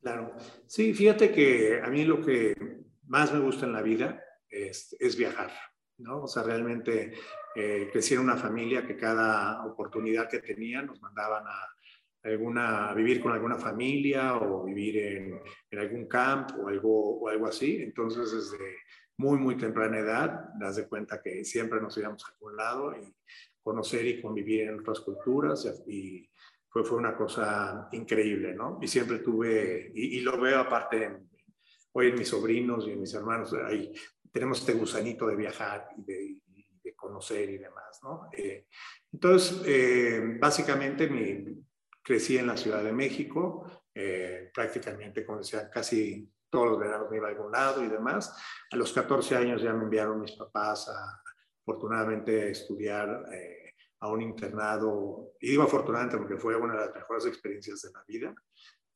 Claro, 0.00 0.34
sí, 0.66 0.92
fíjate 0.92 1.30
que 1.30 1.80
a 1.84 1.88
mí 1.88 2.04
lo 2.04 2.20
que 2.20 2.82
más 3.06 3.32
me 3.32 3.38
gusta 3.38 3.66
en 3.66 3.72
la 3.72 3.82
vida 3.82 4.25
es, 4.48 5.16
viajar, 5.16 5.50
¿no? 5.98 6.22
O 6.24 6.28
sea, 6.28 6.42
realmente 6.42 7.12
eh, 7.54 7.88
crecí 7.92 8.14
en 8.14 8.20
una 8.20 8.36
familia 8.36 8.86
que 8.86 8.96
cada 8.96 9.64
oportunidad 9.66 10.28
que 10.28 10.40
tenía 10.40 10.82
nos 10.82 11.00
mandaban 11.00 11.44
a, 11.46 11.68
alguna, 12.24 12.92
vivir 12.92 13.20
con 13.20 13.32
alguna 13.32 13.56
familia 13.56 14.36
o 14.36 14.64
vivir 14.64 14.98
en, 14.98 15.40
en 15.70 15.78
algún 15.78 16.08
camp 16.08 16.50
o 16.58 16.68
algo, 16.68 17.20
o 17.20 17.28
algo 17.28 17.46
así. 17.46 17.82
Entonces, 17.82 18.32
desde 18.32 18.76
muy, 19.18 19.38
muy 19.38 19.56
temprana 19.56 19.98
edad, 19.98 20.50
das 20.58 20.76
de 20.76 20.88
cuenta 20.88 21.22
que 21.22 21.44
siempre 21.44 21.80
nos 21.80 21.96
íbamos 21.96 22.24
a 22.24 22.32
algún 22.32 22.56
lado 22.56 22.94
y 22.96 23.14
conocer 23.62 24.06
y 24.06 24.20
convivir 24.20 24.62
en 24.62 24.80
otras 24.80 25.00
culturas 25.00 25.66
y 25.86 26.30
fue, 26.68 26.84
fue 26.84 26.98
una 26.98 27.16
cosa 27.16 27.88
increíble, 27.92 28.54
¿no? 28.54 28.78
Y 28.80 28.86
siempre 28.86 29.18
tuve, 29.18 29.90
y, 29.94 30.20
lo 30.20 30.38
veo 30.40 30.60
aparte 30.60 31.16
hoy 31.92 32.08
en 32.08 32.14
mis 32.14 32.28
sobrinos 32.28 32.86
y 32.86 32.92
en 32.92 33.00
mis 33.00 33.14
hermanos, 33.14 33.54
hay 33.54 33.92
tenemos 34.36 34.60
este 34.60 34.74
gusanito 34.74 35.26
de 35.26 35.34
viajar 35.34 35.88
y 35.96 36.02
de, 36.04 36.42
de 36.84 36.94
conocer 36.94 37.48
y 37.48 37.56
demás, 37.56 38.00
¿no? 38.02 38.28
Eh, 38.34 38.66
entonces, 39.10 39.62
eh, 39.64 40.36
básicamente 40.38 41.08
mi, 41.08 41.64
crecí 42.02 42.36
en 42.36 42.48
la 42.48 42.56
Ciudad 42.58 42.84
de 42.84 42.92
México, 42.92 43.86
eh, 43.94 44.50
prácticamente, 44.52 45.24
como 45.24 45.38
decía, 45.38 45.70
casi 45.70 46.30
todos 46.50 46.68
los 46.68 46.78
veranos 46.78 47.10
me 47.10 47.16
iba 47.16 47.28
a 47.28 47.30
algún 47.30 47.50
lado 47.50 47.82
y 47.82 47.88
demás. 47.88 48.36
A 48.70 48.76
los 48.76 48.92
14 48.92 49.36
años 49.36 49.62
ya 49.62 49.72
me 49.72 49.84
enviaron 49.84 50.20
mis 50.20 50.32
papás 50.32 50.86
a, 50.90 51.22
afortunadamente, 51.62 52.42
a 52.42 52.46
estudiar 52.48 53.24
eh, 53.32 53.72
a 54.00 54.08
un 54.08 54.20
internado, 54.20 55.32
y 55.40 55.48
digo 55.48 55.62
afortunadamente 55.62 56.18
porque 56.18 56.36
fue 56.36 56.56
una 56.56 56.74
de 56.74 56.80
las 56.80 56.94
mejores 56.94 57.24
experiencias 57.24 57.80
de 57.80 57.90
la 57.90 58.04
vida. 58.06 58.34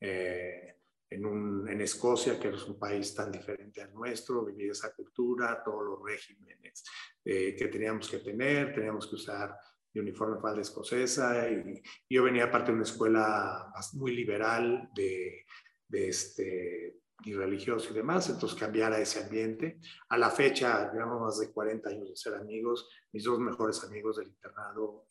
Eh, 0.00 0.79
en, 1.10 1.26
un, 1.26 1.68
en, 1.68 1.80
Escocia, 1.80 2.38
que 2.38 2.48
es 2.48 2.64
un 2.64 2.78
país 2.78 3.14
tan 3.14 3.32
diferente 3.32 3.82
al 3.82 3.92
nuestro, 3.92 4.44
vivir 4.44 4.70
esa 4.70 4.94
cultura, 4.94 5.60
todos 5.62 5.84
los 5.84 6.02
regímenes 6.02 6.84
eh, 7.24 7.54
que 7.56 7.68
teníamos 7.68 8.08
que 8.08 8.18
tener, 8.18 8.72
teníamos 8.72 9.08
que 9.08 9.16
usar 9.16 9.56
de 9.92 10.00
uniforme 10.00 10.40
falda 10.40 10.60
escocesa 10.60 11.50
y, 11.50 11.82
yo 12.08 12.22
venía 12.22 12.50
parte 12.50 12.70
de 12.70 12.76
una 12.76 12.84
escuela 12.84 13.72
muy 13.94 14.14
liberal 14.14 14.88
de, 14.94 15.46
de 15.88 16.08
este, 16.08 17.00
y 17.24 17.34
religioso 17.34 17.90
y 17.90 17.94
demás, 17.94 18.30
entonces 18.30 18.58
cambiar 18.58 18.92
a 18.92 19.00
ese 19.00 19.22
ambiente. 19.24 19.80
A 20.08 20.16
la 20.16 20.30
fecha, 20.30 20.92
llevamos 20.92 21.20
más 21.20 21.38
de 21.40 21.50
40 21.52 21.90
años 21.90 22.08
de 22.08 22.16
ser 22.16 22.34
amigos, 22.34 22.88
mis 23.12 23.24
dos 23.24 23.38
mejores 23.40 23.82
amigos 23.84 24.16
del 24.16 24.28
internado 24.28 25.10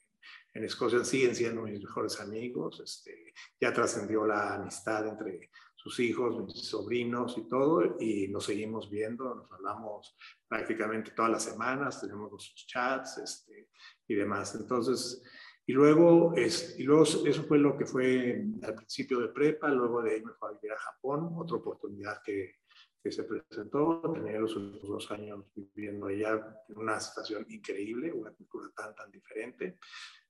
en 0.54 0.64
Escocia 0.64 1.04
siguen 1.04 1.36
siendo 1.36 1.62
mis 1.62 1.80
mejores 1.80 2.20
amigos, 2.20 2.82
este, 2.84 3.34
ya 3.60 3.72
trascendió 3.72 4.26
la 4.26 4.56
amistad 4.56 5.08
entre 5.08 5.52
sus 5.82 5.98
hijos, 6.02 6.44
mis 6.44 6.68
sobrinos 6.68 7.38
y 7.38 7.48
todo, 7.48 7.96
y 8.02 8.28
nos 8.28 8.44
seguimos 8.44 8.90
viendo, 8.90 9.34
nos 9.34 9.50
hablamos 9.50 10.18
prácticamente 10.46 11.12
todas 11.12 11.32
las 11.32 11.44
semanas, 11.44 12.02
tenemos 12.02 12.30
los 12.30 12.54
chats 12.68 13.18
este, 13.20 13.70
y 14.06 14.14
demás. 14.16 14.56
Entonces, 14.56 15.24
y 15.66 15.72
luego, 15.72 16.34
es, 16.36 16.78
y 16.78 16.84
luego 16.84 17.04
eso 17.04 17.44
fue 17.44 17.60
lo 17.60 17.78
que 17.78 17.86
fue 17.86 18.44
al 18.62 18.76
principio 18.76 19.20
de 19.20 19.30
prepa, 19.30 19.70
luego 19.70 20.02
de 20.02 20.16
ahí 20.16 20.22
me 20.22 20.34
fui 20.34 20.50
a 20.50 20.52
vivir 20.52 20.74
a 20.74 20.80
Japón, 20.80 21.30
otra 21.38 21.56
oportunidad 21.56 22.22
que, 22.26 22.56
que 23.02 23.10
se 23.10 23.24
presentó, 23.24 24.02
tenía 24.14 24.38
los 24.38 24.58
últimos 24.58 24.86
dos 24.86 25.12
años 25.12 25.46
viviendo 25.56 26.08
allá 26.08 26.46
en 26.68 26.78
una 26.78 27.00
situación 27.00 27.46
increíble, 27.48 28.12
una 28.12 28.34
cultura 28.34 28.70
tan, 28.76 28.94
tan 28.96 29.10
diferente. 29.10 29.78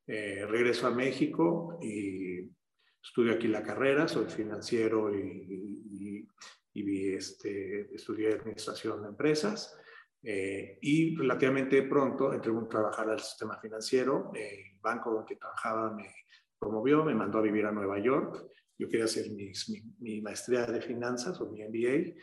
Eh, 0.06 0.46
regreso 0.48 0.86
a 0.86 0.91
México 0.91 1.79
y 1.82 2.41
estudio 3.01 3.34
aquí 3.34 3.48
la 3.48 3.63
carrera, 3.63 4.08
soy 4.08 4.25
financiero 4.25 5.13
y, 5.13 6.27
y, 6.74 7.13
este, 7.13 7.94
estudié 7.94 8.34
administración 8.34 9.01
de 9.01 9.10
empresas. 9.10 9.77
Eh, 10.22 10.77
y 10.82 11.15
relativamente 11.15 11.82
pronto 11.84 12.34
entré 12.34 12.51
a 12.51 12.68
trabajar 12.68 13.10
al 13.10 13.20
sistema 13.20 13.60
financiero. 13.60 14.32
el 14.36 14.79
banco 14.82 15.12
donde 15.12 15.36
trabajaba 15.36 15.94
me 15.94 16.13
promovió, 16.58 17.03
me 17.03 17.15
mandó 17.15 17.39
a 17.39 17.44
vivir 17.44 17.65
a 17.65 17.72
Nueva 17.72 18.00
York. 18.00 18.48
Yo 18.77 18.88
quería 18.88 19.06
hacer 19.06 19.29
mi, 19.32 19.51
mi, 20.00 20.22
maestría 20.22 20.65
de 20.65 20.82
finanzas 20.82 21.39
o 21.41 21.50
mi 21.50 21.63
MBA. 21.63 22.15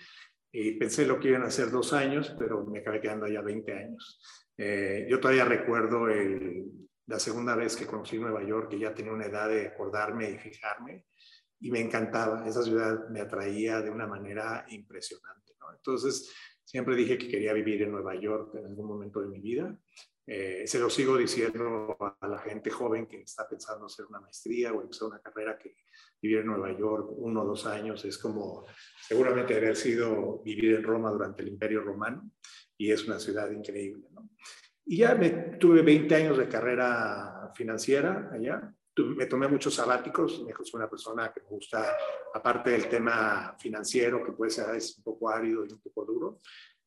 Y 0.53 0.73
pensé 0.79 1.07
lo 1.07 1.21
que 1.21 1.29
iban 1.29 1.43
a 1.43 1.49
hacer 1.49 1.71
dos 1.71 1.93
años, 1.93 2.35
pero 2.39 2.65
me 2.65 2.79
acabé 2.79 3.01
quedando 3.01 3.27
allá 3.27 3.43
20 3.43 3.73
años. 3.73 4.21
Eh, 4.57 5.07
yo 5.09 5.21
todavía 5.21 5.45
recuerdo 5.45 6.09
el, 6.09 6.86
la 7.07 7.19
segunda 7.19 7.55
vez 7.55 7.77
que 7.77 7.87
conocí 7.87 8.19
Nueva 8.19 8.43
York, 8.45 8.71
que 8.71 8.79
ya 8.79 8.95
tenía 8.95 9.13
una 9.13 9.27
edad 9.27 9.49
de 9.49 9.69
acordarme 9.69 10.31
y 10.31 10.39
fijarme, 10.39 11.07
y 11.61 11.71
me 11.71 11.81
encantaba. 11.81 12.47
Esa 12.47 12.63
ciudad 12.63 13.09
me 13.09 13.21
atraía 13.21 13.81
de 13.81 13.91
una 13.91 14.07
manera 14.07 14.67
impresionante. 14.69 15.55
Entonces, 15.75 16.33
siempre 16.65 16.97
dije 16.97 17.19
que 17.19 17.29
quería 17.29 17.53
vivir 17.53 17.83
en 17.83 17.93
Nueva 17.93 18.15
York 18.15 18.55
en 18.55 18.67
algún 18.67 18.87
momento 18.87 19.21
de 19.21 19.29
mi 19.29 19.41
vida. 19.41 19.79
Eh, 20.29 20.65
se 20.67 20.81
lo 20.81 20.91
sigo 20.91 21.17
diciendo 21.17 21.97
a 22.21 22.27
la 22.27 22.39
gente 22.39 22.71
joven 22.71 23.07
que 23.07 23.21
está 23.21 23.49
pensando 23.49 23.87
hacer 23.87 24.07
una 24.07 24.21
maestría 24.21 24.73
o 24.73 24.83
empezar 24.83 25.09
una 25.09 25.21
carrera 25.21 25.57
que 25.57 25.77
vivir 26.21 26.39
en 26.39 26.47
Nueva 26.47 26.77
York 26.77 27.09
uno 27.13 27.43
o 27.43 27.47
dos 27.47 27.65
años 27.67 28.05
es 28.05 28.19
como 28.19 28.67
seguramente 29.01 29.55
haber 29.55 29.77
sido 29.77 30.43
vivir 30.43 30.75
en 30.75 30.83
Roma 30.83 31.13
durante 31.13 31.43
el 31.43 31.49
Imperio 31.49 31.83
Romano 31.83 32.29
y 32.77 32.91
es 32.91 33.07
una 33.07 33.21
ciudad 33.21 33.49
increíble. 33.53 34.09
Y 34.87 34.99
ya 34.99 35.15
me, 35.15 35.31
tuve 35.59 35.83
20 35.83 36.15
años 36.15 36.39
de 36.39 36.49
carrera 36.49 37.51
financiera 37.55 38.31
allá. 38.33 38.73
Me 39.17 39.27
tomé 39.27 39.49
muchos 39.49 39.75
sabáticos. 39.75 40.45
Me 40.45 40.53
soy 40.53 40.79
una 40.79 40.89
persona 40.89 41.33
que 41.33 41.43
me 41.43 41.49
gusta, 41.49 41.85
aparte 42.33 42.71
del 42.71 42.89
tema 42.89 43.57
financiero, 43.59 44.25
que 44.25 44.33
puede 44.33 44.51
ser 44.51 44.75
es 44.77 44.97
un 44.99 45.05
poco 45.05 45.29
árido 45.29 45.67
y 45.67 45.73
un 45.73 45.81
poco 45.81 46.05
duro. 46.05 46.39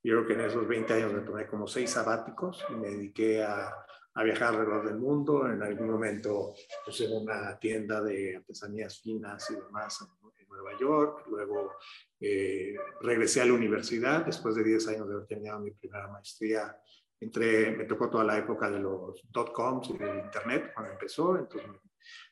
Yo 0.02 0.16
creo 0.16 0.28
que 0.28 0.34
en 0.34 0.50
esos 0.50 0.66
20 0.66 0.94
años 0.94 1.14
me 1.14 1.22
tomé 1.22 1.46
como 1.46 1.68
seis 1.68 1.92
sabáticos 1.92 2.66
y 2.70 2.76
me 2.76 2.90
dediqué 2.90 3.44
a, 3.44 3.70
a 4.14 4.24
viajar 4.24 4.56
alrededor 4.56 4.86
del 4.86 4.98
mundo. 4.98 5.46
En 5.48 5.62
algún 5.62 5.90
momento 5.90 6.54
puse 6.86 7.08
una 7.08 7.60
tienda 7.60 8.02
de 8.02 8.38
artesanías 8.38 9.00
finas 9.02 9.50
y 9.52 9.56
demás 9.56 10.02
en, 10.02 10.20
Nueva 10.50 10.78
York. 10.80 11.28
Luego 11.30 11.74
eh, 12.20 12.76
regresé 13.02 13.42
a 13.42 13.46
la 13.46 13.54
universidad 13.54 14.26
después 14.26 14.56
de 14.56 14.64
10 14.64 14.88
años 14.88 15.08
de 15.08 15.14
haber 15.14 15.28
terminado 15.28 15.60
mi 15.60 15.72
primera 15.72 16.08
maestría 16.08 16.76
Entré, 17.20 17.72
me 17.76 17.86
tocó 17.86 18.10
toda 18.10 18.24
la 18.24 18.38
época 18.38 18.70
de 18.70 18.80
los 18.80 19.22
dot-coms 19.30 19.90
y 19.90 19.98
del 19.98 20.20
internet 20.20 20.72
cuando 20.74 20.94
empezó, 20.94 21.38
entonces 21.38 21.70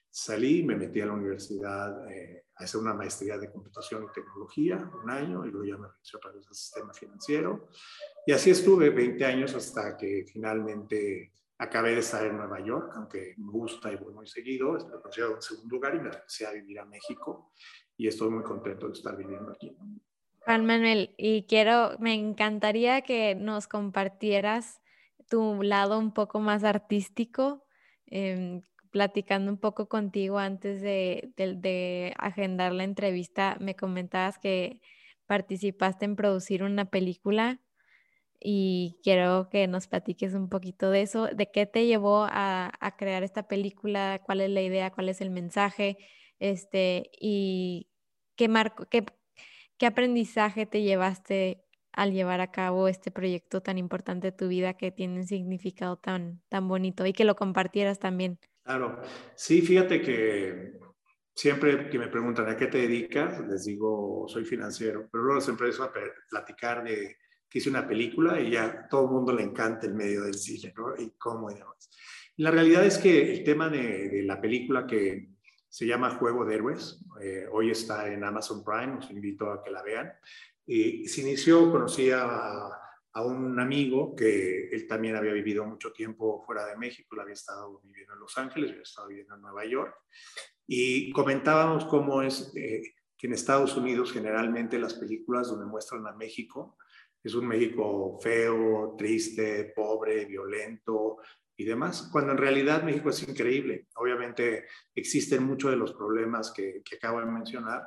salí, 0.10 0.64
me 0.64 0.76
metí 0.76 1.02
a 1.02 1.06
la 1.06 1.14
universidad 1.14 2.10
eh, 2.12 2.46
a 2.56 2.64
hacer 2.64 2.82
una 2.82 2.94
maestría 2.94 3.38
de 3.38 3.52
computación 3.52 4.06
y 4.06 4.12
tecnología, 4.12 4.90
un 5.04 5.10
año, 5.10 5.46
y 5.46 5.52
luego 5.52 5.66
ya 5.66 5.78
me 5.78 5.88
regresé 5.88 6.18
vez 6.34 6.48
al 6.48 6.56
sistema 6.56 6.94
financiero. 6.94 7.68
Y 8.26 8.32
así 8.32 8.50
estuve 8.50 8.90
20 8.90 9.24
años 9.26 9.54
hasta 9.54 9.96
que 9.96 10.26
finalmente 10.28 11.34
acabé 11.60 11.92
de 11.92 12.00
estar 12.00 12.26
en 12.26 12.38
Nueva 12.38 12.60
York, 12.60 12.94
aunque 12.96 13.36
me 13.38 13.52
gusta 13.52 13.92
y 13.92 13.98
voy 13.98 14.14
muy 14.14 14.28
seguido, 14.28 14.74
me 14.74 15.02
considero 15.02 15.36
en 15.36 15.42
segundo 15.42 15.76
lugar 15.76 15.96
y 15.96 16.00
me 16.00 16.10
regresé 16.10 16.46
a 16.48 16.52
vivir 16.52 16.80
a 16.80 16.86
México 16.86 17.52
y 17.96 18.08
estoy 18.08 18.30
muy 18.30 18.44
contento 18.44 18.88
de 18.88 18.94
estar 18.94 19.16
viviendo 19.16 19.52
aquí. 19.52 19.76
Juan 20.48 20.66
Manuel, 20.66 21.14
y 21.18 21.44
quiero, 21.44 21.98
me 22.00 22.14
encantaría 22.14 23.02
que 23.02 23.36
nos 23.36 23.68
compartieras 23.68 24.80
tu 25.30 25.62
lado 25.62 26.00
un 26.00 26.14
poco 26.14 26.40
más 26.40 26.64
artístico, 26.64 27.66
em, 28.06 28.62
platicando 28.90 29.52
un 29.52 29.58
poco 29.58 29.90
contigo 29.90 30.38
antes 30.40 30.82
de, 30.82 31.34
de, 31.36 32.14
agendar 32.18 32.72
la 32.72 32.86
entrevista, 32.86 33.58
me 33.60 33.76
comentabas 33.76 34.40
que 34.40 34.80
participaste 35.26 36.06
en 36.06 36.16
producir 36.16 36.64
una 36.64 36.86
película 36.86 37.60
y 38.40 38.98
quiero 39.04 39.50
que 39.50 39.68
nos 39.68 39.88
platiques 39.88 40.34
un 40.34 40.48
poquito 40.48 40.92
de 40.92 41.02
eso, 41.02 41.28
de 41.28 41.52
qué 41.52 41.66
te 41.66 41.88
llevó 41.88 42.24
a, 42.24 42.72
a 42.80 42.96
crear 42.96 43.24
esta 43.24 43.50
película, 43.50 44.22
cuál 44.26 44.40
es 44.40 44.50
la 44.50 44.62
idea, 44.62 44.92
cuál 44.92 45.10
es 45.10 45.20
el 45.20 45.30
mensaje, 45.30 45.98
este, 46.40 47.12
y 47.20 47.90
qué 48.38 48.48
marco, 48.48 48.86
qué, 48.90 49.04
¿Qué 49.78 49.86
aprendizaje 49.86 50.66
te 50.66 50.82
llevaste 50.82 51.64
al 51.92 52.12
llevar 52.12 52.42
a 52.42 52.52
cabo 52.52 52.88
este 52.88 53.12
proyecto 53.12 53.62
tan 53.62 53.78
importante 53.78 54.28
de 54.28 54.38
tu 54.38 54.48
vida 54.48 54.76
que 54.76 54.92
tiene 54.92 55.20
un 55.20 55.28
significado 55.28 55.98
tan, 55.98 56.42
tan 56.50 56.68
bonito 56.68 57.06
y 57.06 57.14
que 57.14 57.26
lo 57.26 57.36
compartieras 57.36 58.00
también? 58.00 58.40
Claro, 58.64 59.02
sí, 59.36 59.62
fíjate 59.62 60.02
que 60.02 60.74
siempre 61.34 61.90
que 61.90 62.00
me 62.00 62.08
preguntan 62.08 62.50
a 62.50 62.58
qué 62.58 62.68
te 62.68 62.80
dedicas, 62.80 63.40
les 63.48 63.66
digo, 63.66 64.26
soy 64.28 64.46
financiero, 64.46 65.08
pero 65.12 65.24
luego 65.24 65.42
siempre 65.42 65.68
empiezo 65.68 65.84
a 65.84 65.94
platicar 66.30 66.84
de 66.84 67.18
que 67.48 67.60
hice 67.60 67.70
una 67.70 67.88
película 67.88 68.42
y 68.42 68.52
ya 68.52 68.88
todo 68.90 69.06
el 69.06 69.12
mundo 69.12 69.34
le 69.34 69.44
encanta 69.44 69.86
el 69.86 69.94
medio 69.94 70.24
del 70.24 70.34
cine, 70.34 70.74
¿no? 70.76 70.96
Y 70.98 71.12
cómo 71.18 71.52
y 71.52 71.54
demás. 71.54 71.90
La 72.38 72.52
realidad 72.52 72.84
es 72.84 72.98
que 72.98 73.32
el 73.32 73.44
tema 73.44 73.70
de, 73.70 74.10
de 74.10 74.24
la 74.24 74.42
película 74.42 74.86
que, 74.86 75.37
se 75.78 75.86
llama 75.86 76.16
Juego 76.16 76.44
de 76.44 76.56
Héroes. 76.56 77.06
Eh, 77.22 77.46
hoy 77.52 77.70
está 77.70 78.12
en 78.12 78.24
Amazon 78.24 78.64
Prime, 78.64 78.98
os 78.98 79.12
invito 79.12 79.52
a 79.52 79.62
que 79.62 79.70
la 79.70 79.84
vean. 79.84 80.12
Y 80.66 81.08
se 81.08 81.22
inició, 81.22 81.72
conocí 81.72 82.10
a, 82.12 82.68
un 83.24 83.60
amigo 83.60 84.16
que 84.16 84.70
él 84.70 84.88
también 84.88 85.16
había 85.16 85.34
vivido 85.34 85.66
mucho 85.66 85.92
tiempo 85.92 86.44
fuera 86.44 86.66
de 86.66 86.78
México, 86.78 87.14
él 87.14 87.22
había 87.22 87.36
estado 87.36 87.80
viviendo 87.84 88.14
en 88.14 88.20
Los 88.20 88.36
Ángeles, 88.40 88.72
había 88.72 88.82
estado 88.82 89.08
viviendo 89.08 89.36
en 89.36 89.42
Nueva 89.42 89.66
York. 89.66 89.94
Y 90.66 91.12
comentábamos 91.12 91.86
cómo 91.86 92.24
es 92.24 92.52
eh, 92.56 92.82
que 93.16 93.28
en 93.28 93.34
Estados 93.34 93.78
Unidos 93.78 94.12
generalmente 94.12 94.80
las 94.80 94.96
películas 94.96 95.48
donde 95.48 95.68
muestran 95.68 96.08
a 96.08 96.14
México 96.14 96.76
es 97.28 97.36
un 97.36 97.48
México 97.48 98.18
feo, 98.22 98.96
triste, 98.98 99.74
pobre, 99.76 100.26
violento, 100.26 101.18
y 101.60 101.66
demás, 101.66 102.08
cuando 102.12 102.34
en 102.34 102.38
realidad 102.38 102.84
México 102.84 103.10
es 103.10 103.28
increíble. 103.28 103.88
Obviamente 103.96 104.66
existen 104.94 105.44
muchos 105.44 105.72
de 105.72 105.78
los 105.78 105.94
problemas 105.94 106.52
que, 106.52 106.84
que 106.86 106.98
acabo 106.98 107.20
de 107.20 107.26
mencionar, 107.26 107.82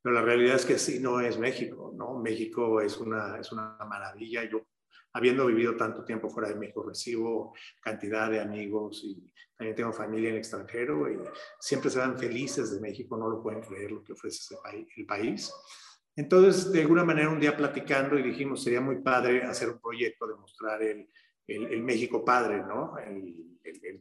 pero 0.00 0.14
la 0.14 0.22
realidad 0.22 0.54
es 0.54 0.64
que 0.64 0.78
sí, 0.78 1.00
no 1.00 1.20
es 1.20 1.36
México, 1.36 1.92
¿no? 1.96 2.20
México 2.20 2.80
es 2.80 2.96
una, 2.98 3.40
es 3.40 3.50
una 3.50 3.76
maravilla. 3.88 4.48
Yo, 4.48 4.68
habiendo 5.12 5.44
vivido 5.46 5.74
tanto 5.74 6.04
tiempo 6.04 6.30
fuera 6.30 6.48
de 6.48 6.54
México, 6.54 6.84
recibo 6.84 7.52
cantidad 7.82 8.30
de 8.30 8.38
amigos 8.38 9.02
y 9.04 9.32
también 9.56 9.74
tengo 9.74 9.92
familia 9.92 10.28
en 10.28 10.34
el 10.34 10.38
extranjero 10.38 11.10
y 11.10 11.18
siempre 11.58 11.90
se 11.90 11.98
van 11.98 12.16
felices 12.16 12.72
de 12.72 12.80
México, 12.80 13.16
no 13.16 13.28
lo 13.28 13.42
pueden 13.42 13.62
creer 13.62 13.90
lo 13.90 14.04
que 14.04 14.12
ofrece 14.12 14.38
ese 14.38 14.62
país, 14.62 14.86
el 14.96 15.06
país. 15.06 15.52
Entonces, 16.16 16.72
de 16.72 16.80
alguna 16.80 17.04
manera, 17.04 17.28
un 17.28 17.38
día 17.38 17.56
platicando 17.56 18.18
y 18.18 18.22
dijimos, 18.22 18.62
sería 18.62 18.80
muy 18.80 19.02
padre 19.02 19.42
hacer 19.44 19.68
un 19.68 19.78
proyecto 19.78 20.26
de 20.26 20.34
mostrar 20.34 20.82
el, 20.82 21.08
el, 21.46 21.82
México 21.82 22.24
padre, 22.24 22.62
¿no? 22.62 22.96
El, 22.98 23.44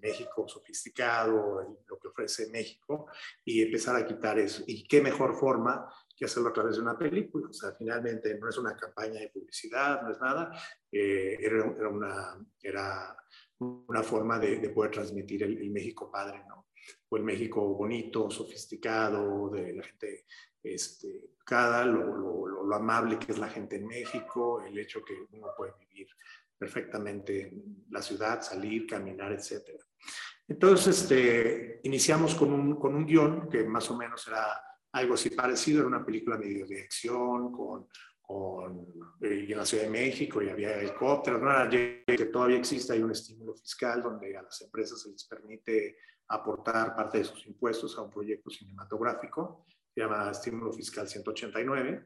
México 0.01 0.47
sofisticado, 0.47 1.79
lo 1.87 1.97
que 1.97 2.07
ofrece 2.07 2.49
México, 2.51 3.07
y 3.43 3.63
empezar 3.63 3.95
a 3.95 4.05
quitar 4.05 4.37
eso. 4.37 4.63
Y 4.67 4.87
qué 4.87 5.01
mejor 5.01 5.35
forma 5.35 5.89
que 6.15 6.25
hacerlo 6.25 6.49
a 6.49 6.53
través 6.53 6.75
de 6.75 6.83
una 6.83 6.97
película. 6.97 7.47
O 7.49 7.53
sea, 7.53 7.71
finalmente 7.71 8.37
no 8.37 8.47
es 8.47 8.57
una 8.57 8.75
campaña 8.75 9.19
de 9.19 9.29
publicidad, 9.29 10.03
no 10.03 10.11
es 10.11 10.19
nada, 10.19 10.51
eh, 10.91 11.37
era, 11.39 11.89
una, 11.89 12.45
era 12.61 13.17
una 13.59 14.03
forma 14.03 14.37
de, 14.37 14.69
poder 14.69 14.91
transmitir 14.91 15.41
el, 15.43 15.71
México 15.71 16.11
padre, 16.11 16.43
¿no? 16.47 16.67
O 17.09 17.17
el 17.17 17.23
México 17.23 17.61
bonito, 17.73 18.29
sofisticado, 18.29 19.49
de 19.49 19.73
la 19.73 19.83
gente 19.83 20.25
este, 20.65 21.31
cada, 21.45 21.85
lo, 21.85 22.47
lo, 22.47 22.75
amable 22.75 23.17
que 23.19 23.31
es 23.31 23.37
la 23.37 23.47
gente 23.47 23.77
en 23.77 23.87
México, 23.87 24.61
el 24.61 24.77
hecho 24.77 25.03
que 25.03 25.13
uno 25.31 25.47
puede 25.55 25.73
vivir 25.79 26.07
perfectamente 26.57 27.53
la 27.89 28.01
ciudad, 28.01 28.41
salir, 28.41 28.87
caminar, 28.87 29.31
etc. 29.31 29.79
Entonces, 30.47 31.01
este, 31.01 31.79
iniciamos 31.83 32.35
con 32.35 32.51
un, 32.51 32.75
con 32.75 32.95
un 32.95 33.05
guion 33.05 33.47
que 33.49 33.63
más 33.63 33.89
o 33.91 33.97
menos 33.97 34.27
era 34.27 34.61
algo 34.91 35.13
así 35.13 35.29
parecido, 35.29 35.79
era 35.79 35.87
una 35.87 36.05
película 36.05 36.37
de 36.37 36.81
acción, 36.81 37.51
con, 37.51 37.87
con 38.25 38.87
eh, 39.21 39.45
en 39.49 39.57
la 39.57 39.65
Ciudad 39.65 39.83
de 39.83 39.89
México 39.89 40.41
y 40.41 40.49
había 40.49 40.79
helicópteros, 40.79 41.41
¿no? 41.41 41.69
que 41.69 42.29
todavía 42.31 42.57
existe, 42.57 42.93
hay 42.93 43.03
un 43.03 43.11
estímulo 43.11 43.53
fiscal 43.55 44.01
donde 44.01 44.35
a 44.35 44.41
las 44.41 44.61
empresas 44.61 45.01
se 45.01 45.11
les 45.11 45.23
permite 45.25 45.97
aportar 46.27 46.95
parte 46.95 47.19
de 47.19 47.23
sus 47.23 47.45
impuestos 47.45 47.97
a 47.97 48.01
un 48.01 48.09
proyecto 48.09 48.49
cinematográfico, 48.49 49.65
se 49.95 50.01
llama 50.01 50.29
Estímulo 50.29 50.73
Fiscal 50.73 51.07
189, 51.07 52.05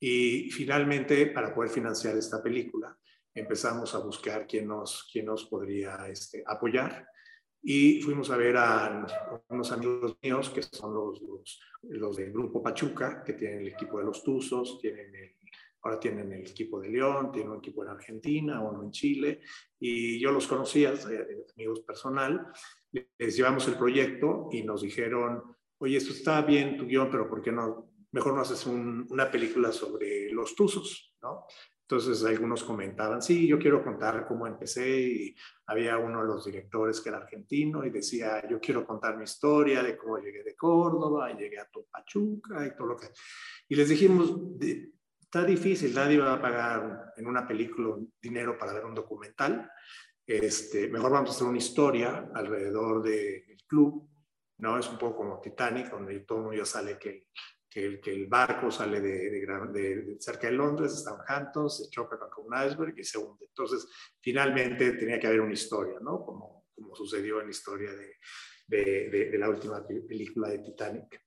y 0.00 0.50
finalmente, 0.50 1.26
para 1.26 1.54
poder 1.54 1.70
financiar 1.70 2.16
esta 2.16 2.42
película, 2.42 2.98
empezamos 3.32 3.94
a 3.94 3.98
buscar 3.98 4.46
quién 4.46 4.66
nos, 4.66 5.08
quién 5.12 5.26
nos 5.26 5.44
podría 5.44 6.08
este, 6.08 6.42
apoyar. 6.44 7.06
Y 7.62 8.00
fuimos 8.02 8.30
a 8.30 8.36
ver 8.36 8.56
a 8.56 9.06
unos 9.48 9.72
amigos 9.72 10.16
míos 10.22 10.50
que 10.50 10.62
son 10.62 10.94
los, 10.94 11.20
los, 11.22 11.60
los, 11.82 12.16
del 12.16 12.32
Grupo 12.32 12.62
Pachuca, 12.62 13.22
que 13.24 13.34
tienen 13.34 13.60
el 13.60 13.68
equipo 13.68 13.98
de 13.98 14.04
los 14.04 14.22
Tuzos, 14.22 14.78
tienen 14.80 15.14
el, 15.14 15.34
ahora 15.82 16.00
tienen 16.00 16.32
el 16.32 16.40
equipo 16.40 16.80
de 16.80 16.88
León, 16.88 17.30
tienen 17.32 17.52
un 17.52 17.58
equipo 17.58 17.84
en 17.84 17.90
Argentina, 17.90 18.60
uno 18.60 18.82
en 18.82 18.90
Chile, 18.90 19.40
y 19.78 20.18
yo 20.18 20.32
los 20.32 20.46
conocía, 20.46 20.92
eh, 20.92 21.46
amigos 21.54 21.80
personal, 21.80 22.46
les 22.92 23.36
llevamos 23.36 23.66
el 23.68 23.74
proyecto 23.74 24.48
y 24.50 24.62
nos 24.62 24.82
dijeron, 24.82 25.56
oye, 25.78 25.96
esto 25.96 26.12
está 26.12 26.42
bien 26.42 26.76
tu 26.76 26.86
guion, 26.86 27.10
pero 27.10 27.28
¿por 27.28 27.42
qué 27.42 27.52
no? 27.52 27.90
Mejor 28.12 28.34
no 28.34 28.40
haces 28.40 28.66
una 28.66 29.30
película 29.30 29.70
sobre 29.72 30.30
los 30.30 30.54
tuzos, 30.54 31.14
¿no? 31.22 31.46
Entonces 31.82 32.22
algunos 32.24 32.64
comentaban, 32.64 33.22
sí, 33.22 33.46
yo 33.46 33.58
quiero 33.58 33.82
contar 33.82 34.26
cómo 34.28 34.46
empecé 34.46 35.00
y 35.00 35.36
había 35.66 35.96
uno 35.96 36.20
de 36.20 36.26
los 36.26 36.44
directores 36.44 37.00
que 37.00 37.08
era 37.08 37.16
argentino 37.16 37.82
y 37.82 37.90
decía, 37.90 38.46
yo 38.46 38.60
quiero 38.60 38.86
contar 38.86 39.16
mi 39.16 39.24
historia 39.24 39.82
de 39.82 39.96
cómo 39.96 40.18
llegué 40.18 40.42
de 40.42 40.54
Córdoba 40.54 41.32
llegué 41.32 41.58
a 41.58 41.64
Topachuca 41.64 42.66
y 42.66 42.76
todo 42.76 42.88
lo 42.88 42.96
que... 42.96 43.06
Y 43.68 43.74
les 43.74 43.88
dijimos, 43.88 44.34
está 45.18 45.44
difícil, 45.44 45.94
nadie 45.94 46.18
va 46.18 46.34
a 46.34 46.42
pagar 46.42 47.14
en 47.16 47.26
una 47.26 47.48
película 47.48 47.96
dinero 48.20 48.58
para 48.58 48.74
ver 48.74 48.84
un 48.84 48.94
documental, 48.94 49.70
este, 50.26 50.88
mejor 50.88 51.10
vamos 51.10 51.30
a 51.30 51.32
hacer 51.32 51.46
una 51.46 51.56
historia 51.56 52.30
alrededor 52.34 53.02
del 53.02 53.56
club, 53.66 54.06
¿no? 54.58 54.78
Es 54.78 54.88
un 54.88 54.98
poco 54.98 55.16
como 55.18 55.40
Titanic, 55.40 55.90
donde 55.90 56.20
todo 56.20 56.38
el 56.38 56.44
mundo 56.44 56.58
ya 56.58 56.66
sale 56.66 56.98
que 56.98 57.26
el, 57.74 58.26
barco 58.26 58.70
sale 58.70 59.00
de, 59.00 60.16
cerca 60.18 60.48
de 60.48 60.54
Londres, 60.54 60.92
de 60.92 61.02
Southampton, 61.02 61.70
se 61.70 61.88
choca 61.90 62.18
con 62.18 62.46
un 62.46 62.66
iceberg 62.66 62.98
y 62.98 63.04
se 63.04 63.18
hunde. 63.18 63.46
Entonces, 63.46 63.86
finalmente 64.20 64.92
tenía 64.92 65.18
que 65.18 65.26
haber 65.26 65.40
una 65.40 65.52
historia, 65.52 65.98
¿no? 66.00 66.24
Como, 66.24 66.66
sucedió 66.94 67.40
en 67.40 67.46
la 67.46 67.50
historia 67.50 67.90
de, 68.66 69.38
la 69.38 69.48
última 69.48 69.86
película 69.86 70.48
de 70.48 70.60
Titanic. 70.60 71.22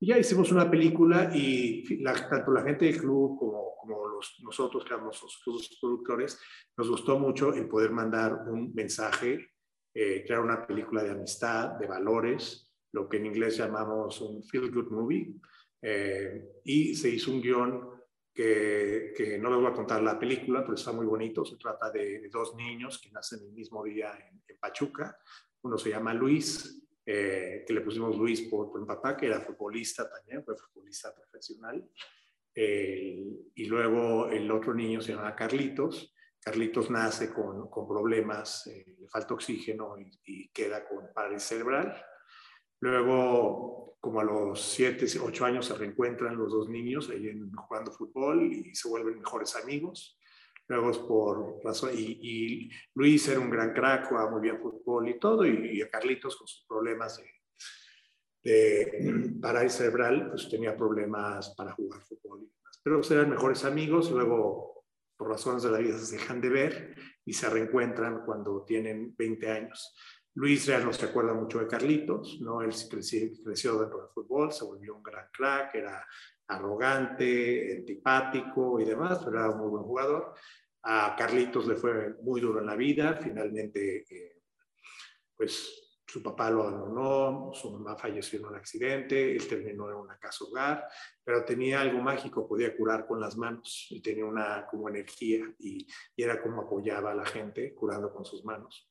Y 0.00 0.08
ya 0.08 0.18
hicimos 0.18 0.50
una 0.50 0.70
película 0.70 1.30
y 1.34 2.02
tanto 2.02 2.50
la 2.50 2.62
gente 2.62 2.86
del 2.86 2.98
club 2.98 3.38
como, 3.38 3.76
como 3.76 4.08
los, 4.08 4.40
nosotros, 4.42 4.84
que 4.84 4.94
éramos 4.94 5.22
los, 5.22 5.78
productores, 5.80 6.40
nos 6.76 6.88
gustó 6.88 7.18
mucho 7.18 7.52
el 7.52 7.68
poder 7.68 7.90
mandar 7.90 8.48
un 8.48 8.72
mensaje, 8.74 9.49
eh, 9.92 10.22
crear 10.24 10.40
una 10.40 10.64
película 10.64 11.02
de 11.02 11.10
amistad, 11.10 11.70
de 11.70 11.88
valores, 11.88 12.72
lo 12.92 13.08
que 13.08 13.16
en 13.16 13.26
inglés 13.26 13.56
llamamos 13.56 14.20
un 14.20 14.42
feel 14.44 14.70
good 14.70 14.88
movie, 14.90 15.34
eh, 15.82 16.60
y 16.64 16.94
se 16.94 17.08
hizo 17.08 17.32
un 17.32 17.40
guion 17.40 17.90
que, 18.32 19.12
que, 19.16 19.36
no 19.36 19.50
les 19.50 19.58
voy 19.58 19.66
a 19.66 19.74
contar 19.74 20.00
la 20.02 20.16
película, 20.16 20.62
pero 20.62 20.74
está 20.74 20.92
muy 20.92 21.06
bonito. 21.06 21.44
Se 21.44 21.56
trata 21.56 21.90
de, 21.90 22.28
dos 22.28 22.54
niños 22.54 23.00
que 23.00 23.10
nacen 23.10 23.40
el 23.40 23.52
mismo 23.52 23.82
día 23.82 24.12
en, 24.12 24.40
Pachuca. 24.60 25.18
Uno 25.62 25.78
se 25.78 25.88
llama 25.88 26.12
Luis, 26.12 26.86
eh, 27.06 27.64
que 27.66 27.72
le 27.72 27.80
pusimos 27.80 28.14
Luis 28.14 28.42
por, 28.42 28.70
por, 28.70 28.86
papá, 28.86 29.16
que 29.16 29.24
era 29.24 29.40
futbolista 29.40 30.08
también, 30.08 30.44
fue 30.44 30.54
futbolista 30.54 31.14
profesional. 31.14 31.90
y 32.54 33.64
luego 33.64 34.28
el 34.28 34.50
otro 34.50 34.74
niño 34.74 35.00
se 35.00 35.14
llama 35.14 35.34
Carlitos. 35.34 36.14
Carlitos 36.42 36.90
nace 36.90 37.32
con, 37.32 37.68
con 37.68 37.86
problemas, 37.86 38.66
eh, 38.66 38.96
le 38.98 39.08
falta 39.08 39.34
oxígeno 39.34 39.98
y, 39.98 40.10
y 40.24 40.48
queda 40.48 40.88
con 40.88 41.12
parálisis 41.12 41.48
cerebral. 41.48 42.02
Luego, 42.80 43.98
como 44.00 44.20
a 44.20 44.24
los 44.24 44.60
7, 44.60 45.06
8 45.22 45.44
años, 45.44 45.66
se 45.66 45.74
reencuentran 45.74 46.36
los 46.36 46.50
dos 46.50 46.68
niños 46.68 47.10
ahí 47.10 47.30
jugando 47.54 47.92
fútbol 47.92 48.50
y 48.50 48.74
se 48.74 48.88
vuelven 48.88 49.18
mejores 49.18 49.54
amigos. 49.56 50.18
Luego 50.66 51.06
por 51.06 51.64
razón, 51.64 51.90
y, 51.94 52.70
Luis 52.94 53.28
era 53.28 53.40
un 53.40 53.50
gran 53.50 53.74
crack, 53.74 54.08
jugaba 54.08 54.30
muy 54.30 54.40
bien 54.40 54.58
fútbol 54.58 55.08
y 55.08 55.18
todo, 55.18 55.44
y, 55.44 55.82
a 55.82 55.90
Carlitos 55.90 56.36
con 56.36 56.46
sus 56.46 56.64
problemas 56.66 57.20
de, 58.42 58.50
de 58.50 59.32
parálisis 59.42 59.78
cerebral, 59.78 60.30
pues 60.30 60.48
tenía 60.48 60.76
problemas 60.76 61.54
para 61.56 61.72
jugar 61.72 62.00
fútbol. 62.02 62.48
Pero 62.82 63.00
eran 63.10 63.30
mejores 63.30 63.64
amigos, 63.64 64.10
luego 64.10 64.69
razones 65.30 65.62
de 65.62 65.70
la 65.70 65.78
vida 65.78 65.98
se 65.98 66.16
dejan 66.16 66.40
de 66.40 66.48
ver 66.48 66.96
y 67.24 67.32
se 67.32 67.48
reencuentran 67.48 68.24
cuando 68.24 68.64
tienen 68.64 69.14
20 69.16 69.50
años. 69.50 69.94
Luis 70.34 70.66
ya 70.66 70.78
no 70.80 70.92
se 70.92 71.06
acuerda 71.06 71.34
mucho 71.34 71.58
de 71.58 71.66
Carlitos, 71.66 72.40
¿no? 72.40 72.62
Él 72.62 72.72
creció, 72.88 73.28
creció 73.44 73.80
dentro 73.80 73.98
del 73.98 74.10
fútbol, 74.14 74.52
se 74.52 74.64
volvió 74.64 74.96
un 74.96 75.02
gran 75.02 75.26
crack, 75.32 75.74
era 75.74 76.06
arrogante, 76.46 77.78
antipático 77.78 78.80
y 78.80 78.84
demás, 78.84 79.20
pero 79.24 79.38
era 79.38 79.50
un 79.50 79.58
muy 79.58 79.68
buen 79.68 79.84
jugador. 79.84 80.34
A 80.82 81.14
Carlitos 81.16 81.66
le 81.66 81.76
fue 81.76 82.14
muy 82.22 82.40
duro 82.40 82.60
en 82.60 82.66
la 82.66 82.76
vida, 82.76 83.18
finalmente, 83.22 84.06
eh, 84.08 84.42
pues 85.36 85.89
su 86.10 86.22
papá 86.22 86.50
lo 86.50 86.64
abandonó, 86.64 87.52
su 87.54 87.70
mamá 87.70 87.96
falleció 87.96 88.40
en 88.40 88.46
un 88.46 88.56
accidente, 88.56 89.36
él 89.36 89.46
terminó 89.46 89.88
en 89.90 89.96
una 89.96 90.18
casa 90.18 90.44
hogar, 90.44 90.88
pero 91.22 91.44
tenía 91.44 91.80
algo 91.80 92.00
mágico, 92.00 92.48
podía 92.48 92.76
curar 92.76 93.06
con 93.06 93.20
las 93.20 93.36
manos 93.36 93.86
y 93.90 94.02
tenía 94.02 94.24
una 94.24 94.66
como 94.66 94.88
energía 94.88 95.44
y, 95.60 95.86
y 96.16 96.22
era 96.22 96.42
como 96.42 96.62
apoyaba 96.62 97.12
a 97.12 97.14
la 97.14 97.24
gente 97.24 97.72
curando 97.74 98.12
con 98.12 98.24
sus 98.24 98.44
manos. 98.44 98.90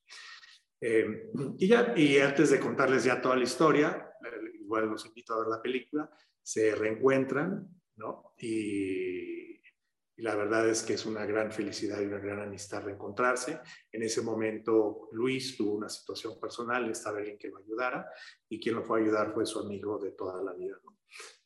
Eh, 0.79 1.29
y 1.57 1.67
ya, 1.67 1.93
y 1.95 2.19
antes 2.19 2.51
de 2.51 2.59
contarles 2.59 3.03
ya 3.03 3.21
toda 3.21 3.35
la 3.35 3.43
historia, 3.43 4.13
eh, 4.23 4.51
igual 4.61 4.85
los 4.87 5.05
invito 5.05 5.33
a 5.33 5.39
ver 5.39 5.47
la 5.47 5.61
película, 5.61 6.09
se 6.41 6.73
reencuentran, 6.73 7.67
¿no? 7.97 8.33
Y, 8.37 9.58
la 10.19 10.35
verdad 10.35 10.67
es 10.69 10.83
que 10.83 10.93
es 10.93 11.05
una 11.05 11.25
gran 11.25 11.51
felicidad 11.51 12.01
y 12.01 12.05
una 12.05 12.19
gran 12.19 12.41
amistad 12.41 12.83
reencontrarse. 12.83 13.59
En 13.91 14.03
ese 14.03 14.21
momento 14.21 15.09
Luis 15.11 15.57
tuvo 15.57 15.73
una 15.75 15.89
situación 15.89 16.39
personal, 16.39 16.89
estaba 16.89 17.19
alguien 17.19 17.37
que 17.37 17.49
lo 17.49 17.57
ayudara 17.57 18.05
y 18.47 18.59
quien 18.59 18.75
lo 18.75 18.83
fue 18.83 18.99
a 18.99 19.03
ayudar 19.03 19.33
fue 19.33 19.45
su 19.45 19.59
amigo 19.59 19.97
de 19.97 20.11
toda 20.11 20.43
la 20.43 20.53
vida, 20.53 20.79
¿no? 20.83 20.99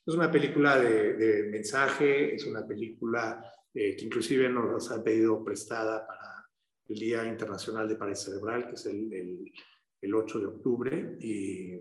Es 0.06 0.14
una 0.16 0.30
película 0.30 0.78
de, 0.78 1.48
mensaje, 1.50 2.36
es 2.36 2.46
una 2.46 2.68
película 2.68 3.42
eh, 3.74 3.96
que 3.96 4.06
inclusive 4.06 4.50
nos 4.50 4.92
ha 4.92 5.02
pedido 5.02 5.42
prestada 5.44 6.06
para 6.06 6.50
el 6.90 6.96
Día 7.00 7.26
Internacional 7.26 7.88
de 7.88 7.96
Parálisis 7.96 8.26
Cerebral, 8.26 8.68
que 8.68 8.74
es 8.74 8.86
el, 8.86 9.52
el, 10.02 10.14
8 10.14 10.40
de 10.40 10.46
octubre, 10.46 11.18
y 11.22 11.80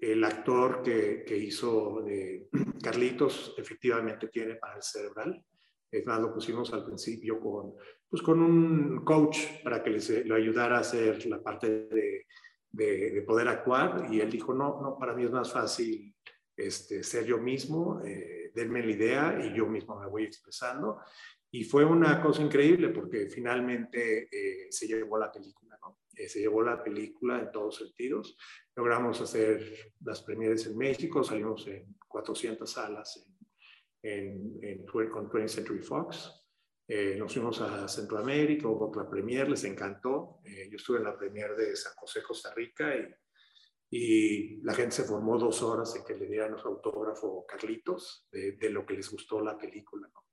el 0.00 0.24
actor 0.24 0.82
que, 0.82 1.24
que, 1.26 1.36
hizo 1.36 2.00
de 2.00 2.48
Carlitos 2.82 3.54
efectivamente 3.58 4.28
tiene 4.28 4.54
parálisis 4.54 4.92
cerebral. 4.92 5.44
Es 5.90 6.04
más, 6.06 6.20
lo 6.20 6.32
pusimos 6.32 6.72
al 6.72 6.84
principio 6.84 7.40
con, 7.40 7.74
pues 8.08 8.22
con 8.22 8.40
un 8.40 9.04
coach 9.04 9.38
para 9.64 9.82
que 9.82 9.90
le 9.90 10.24
lo 10.24 10.34
ayudara 10.34 10.76
a 10.76 10.80
hacer 10.80 11.24
la 11.26 11.42
parte 11.42 11.88
de, 11.88 12.26
de, 12.70 13.22
poder 13.26 13.48
actuar 13.48 14.06
y 14.10 14.20
él 14.20 14.30
dijo, 14.30 14.54
no, 14.54 14.80
no, 14.80 14.98
para 14.98 15.14
mí 15.14 15.24
es 15.24 15.30
más 15.30 15.52
fácil 15.52 16.14
este, 16.56 17.02
ser 17.02 17.24
yo 17.24 17.38
mismo, 17.38 18.02
eh, 18.04 18.50
denme 18.54 18.84
la 18.84 18.90
idea 18.90 19.40
y 19.44 19.56
yo 19.56 19.66
mismo 19.66 19.98
me 19.98 20.08
voy 20.08 20.24
expresando. 20.24 21.00
Y 21.50 21.64
fue 21.64 21.84
una 21.84 22.20
cosa 22.20 22.42
increíble 22.42 22.90
porque 22.90 23.28
finalmente 23.28 24.28
eh, 24.30 24.66
se 24.70 24.86
llevó 24.86 25.16
la 25.18 25.32
película, 25.32 25.78
¿no? 25.80 26.00
Eh, 26.14 26.28
se 26.28 26.40
llevó 26.40 26.62
la 26.62 26.82
película 26.82 27.40
en 27.40 27.50
todos 27.50 27.76
sentidos. 27.76 28.36
Logramos 28.76 29.20
hacer 29.20 29.92
las 30.00 30.20
premieres 30.22 30.66
en 30.66 30.76
México, 30.76 31.24
salimos 31.24 31.66
en 31.68 31.96
400 32.06 32.70
salas 32.70 33.24
en, 33.24 33.37
en, 34.02 34.84
con 34.86 35.28
20th 35.28 35.48
Century 35.48 35.82
Fox. 35.82 36.32
Eh, 36.86 37.16
nos 37.18 37.32
fuimos 37.32 37.60
a 37.60 37.86
Centroamérica, 37.86 38.68
hubo 38.68 38.88
otra 38.88 39.08
premier, 39.08 39.48
les 39.48 39.64
encantó. 39.64 40.40
yo 40.44 40.76
estuve 40.76 40.98
en 40.98 41.04
la 41.04 41.16
premier 41.16 41.54
de 41.54 41.76
San 41.76 41.92
José, 41.96 42.22
Costa 42.22 42.54
Rica, 42.54 42.94
y, 42.96 43.14
y, 43.90 44.60
la 44.62 44.74
gente 44.74 44.96
se 44.96 45.04
formó 45.04 45.38
dos 45.38 45.62
horas 45.62 45.94
en 45.96 46.04
que 46.04 46.14
le 46.14 46.26
dieran 46.26 46.58
su 46.58 46.68
autógrafo 46.68 47.44
Carlitos 47.46 48.26
de, 48.32 48.52
de 48.52 48.70
lo 48.70 48.86
que 48.86 48.94
les 48.94 49.10
gustó 49.10 49.40
la 49.40 49.58
película. 49.58 50.08
¿no? 50.14 50.28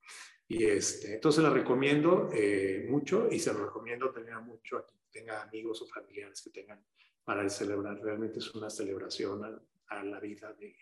Y 0.47 0.65
este, 0.65 1.15
entonces 1.15 1.43
la 1.43 1.49
recomiendo 1.49 2.29
eh, 2.31 2.85
mucho 2.87 3.27
y 3.31 3.39
se 3.39 3.51
lo 3.51 3.65
recomiendo 3.65 4.11
tener 4.11 4.35
mucho 4.41 4.77
a 4.77 4.85
quien 4.85 5.01
tenga 5.11 5.41
amigos 5.41 5.81
o 5.81 5.87
familiares 5.87 6.41
que 6.41 6.51
tengan 6.51 6.85
para 7.23 7.49
celebrar. 7.49 7.99
Realmente 7.99 8.39
es 8.39 8.53
una 8.53 8.69
celebración 8.69 9.43
a, 9.43 10.03
la 10.03 10.19
vida 10.19 10.53
de, 10.53 10.75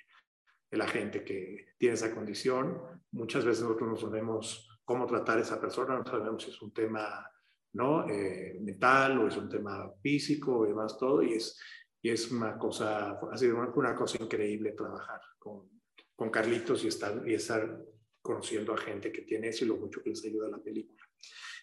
de, 0.73 0.77
la 0.77 0.87
gente 0.87 1.23
que 1.23 1.73
tiene 1.77 1.95
esa 1.95 2.13
condición. 2.13 2.81
Muchas 3.11 3.45
veces 3.45 3.63
nosotros 3.63 3.89
no 3.89 3.95
sabemos 3.95 4.79
cómo 4.83 5.05
tratar 5.05 5.37
a 5.37 5.41
esa 5.41 5.61
persona, 5.61 5.97
no 5.97 6.05
sabemos 6.05 6.43
si 6.43 6.49
es 6.49 6.61
un 6.61 6.73
tema 6.73 7.25
¿no? 7.73 8.07
Eh, 8.07 8.57
mental 8.61 9.17
o 9.19 9.27
es 9.27 9.37
un 9.37 9.49
tema 9.49 9.91
físico 10.01 10.65
y 10.65 10.69
demás 10.69 10.97
todo. 10.97 11.23
Y 11.23 11.33
es, 11.33 11.59
y 12.01 12.09
es 12.09 12.31
una 12.31 12.57
cosa, 12.57 13.19
ha 13.31 13.37
sido 13.37 13.57
una, 13.57 13.69
una 13.69 13.95
cosa 13.95 14.21
increíble 14.21 14.73
trabajar 14.73 15.21
con, 15.39 15.69
con 16.15 16.29
Carlitos 16.29 16.83
y 16.83 16.87
estar, 16.87 17.27
y 17.27 17.33
estar 17.33 17.81
conociendo 18.21 18.73
a 18.73 18.77
gente 18.77 19.11
que 19.11 19.23
tiene 19.23 19.49
eso 19.49 19.65
y 19.65 19.67
lo 19.67 19.77
mucho 19.77 20.01
que 20.01 20.11
les 20.11 20.23
ayuda 20.25 20.49
la 20.49 20.61
película. 20.61 21.03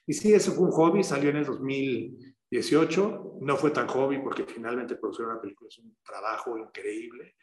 Y 0.06 0.12
sí, 0.12 0.32
eso 0.32 0.52
fue 0.52 0.64
un 0.64 0.72
hobby, 0.72 1.04
salió 1.04 1.30
en 1.30 1.36
el 1.36 1.44
2018, 1.46 3.38
no 3.40 3.56
fue 3.56 3.70
tan 3.70 3.86
hobby 3.86 4.18
porque 4.18 4.44
finalmente 4.44 4.96
producir 4.96 5.26
una 5.26 5.40
película 5.40 5.68
es 5.68 5.78
un 5.78 5.96
trabajo 6.04 6.58
increíble. 6.58 7.36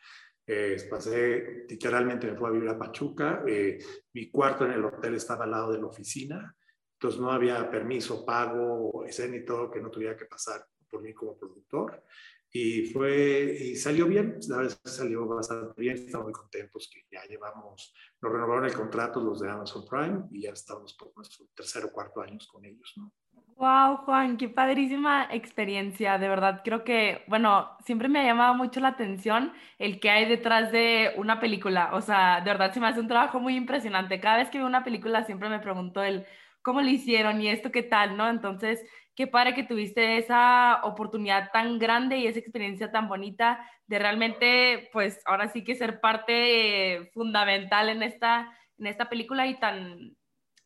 Eh, 0.50 0.78
pasé, 0.90 1.66
literalmente 1.68 2.32
me 2.32 2.38
fui 2.38 2.48
a 2.48 2.52
vivir 2.52 2.70
a 2.70 2.80
Pachuca, 2.80 3.44
eh, 3.46 3.78
mi 4.14 4.32
cuarto 4.32 4.66
en 4.66 4.72
el 4.72 4.86
hotel 4.86 5.16
estaba 5.16 5.44
al 5.44 5.52
lado 5.52 5.74
de 5.74 5.80
la 5.80 5.88
oficina, 5.88 6.56
entonces 6.94 7.20
no 7.20 7.30
había 7.30 7.70
permiso, 7.70 8.26
pago, 8.26 9.06
y 9.06 9.46
todo 9.46 9.70
que 9.70 9.82
no 9.82 9.92
tuviera 9.92 10.16
que 10.16 10.26
pasar 10.26 10.66
por 10.90 11.02
mí 11.02 11.14
como 11.14 11.38
productor. 11.38 12.02
Y 12.50 12.86
fue, 12.86 13.58
y 13.60 13.76
salió 13.76 14.08
bien, 14.08 14.40
la 14.48 14.58
verdad 14.58 14.78
salió 14.86 15.28
bastante 15.28 15.82
bien, 15.82 15.98
estamos 15.98 16.28
muy 16.28 16.34
contentos 16.34 16.90
que 16.92 17.04
ya 17.12 17.26
llevamos, 17.26 17.94
nos 18.22 18.32
renovaron 18.32 18.66
el 18.66 18.74
contrato 18.74 19.20
los 19.20 19.42
de 19.42 19.50
Amazon 19.50 19.86
Prime 19.86 20.24
y 20.32 20.44
ya 20.44 20.52
estamos 20.52 20.94
por 20.94 21.14
nuestro 21.14 21.46
tercer 21.54 21.84
o 21.84 21.92
cuarto 21.92 22.22
años 22.22 22.48
con 22.48 22.64
ellos, 22.64 22.94
¿no? 22.96 23.12
Wow, 23.60 23.98
Juan, 24.06 24.38
qué 24.38 24.50
padrísima 24.50 25.28
experiencia, 25.32 26.20
de 26.20 26.28
verdad. 26.30 26.62
Creo 26.63 26.84
que, 26.84 27.24
bueno, 27.28 27.76
siempre 27.84 28.08
me 28.08 28.20
ha 28.20 28.24
llamado 28.24 28.54
mucho 28.54 28.80
la 28.80 28.89
atención 28.89 29.52
el 29.80 30.00
que 30.00 30.12
hay 30.12 30.26
detrás 30.26 30.72
de 30.72 31.13
una 31.17 31.39
película. 31.39 31.89
O 31.93 32.02
sea, 32.02 32.39
de 32.41 32.52
verdad 32.52 32.72
se 32.72 32.80
me 32.80 32.86
hace 32.88 33.00
un 33.00 33.08
trabajo 33.08 33.39
muy 33.39 33.56
impresionante. 33.56 34.20
Cada 34.20 34.38
vez 34.38 34.52
que 34.52 34.60
veo 34.60 34.67
una 34.67 34.84
película 34.84 35.24
siempre 35.26 35.50
me 35.50 35.58
pregunto 35.60 36.04
el 36.04 36.28
cómo 36.62 36.82
lo 36.82 36.89
hicieron 36.89 37.41
y 37.41 37.48
esto 37.50 37.72
qué 37.72 37.82
tal, 37.82 38.15
¿no? 38.15 38.30
Entonces, 38.30 38.80
qué 39.15 39.26
padre 39.26 39.56
que 39.56 39.63
tuviste 39.63 40.17
esa 40.20 40.82
oportunidad 40.84 41.50
tan 41.52 41.80
grande 41.80 42.17
y 42.17 42.28
esa 42.28 42.38
experiencia 42.39 42.91
tan 42.91 43.08
bonita 43.08 43.60
de 43.88 43.98
realmente, 43.98 44.89
pues 44.93 45.20
ahora 45.26 45.48
sí 45.48 45.63
que 45.63 45.74
ser 45.74 46.00
parte 46.00 46.93
eh, 46.98 47.10
fundamental 47.12 47.89
en 47.89 48.04
esta, 48.04 48.56
en 48.78 48.86
esta 48.86 49.10
película 49.10 49.48
y 49.48 49.60
tan, 49.60 50.15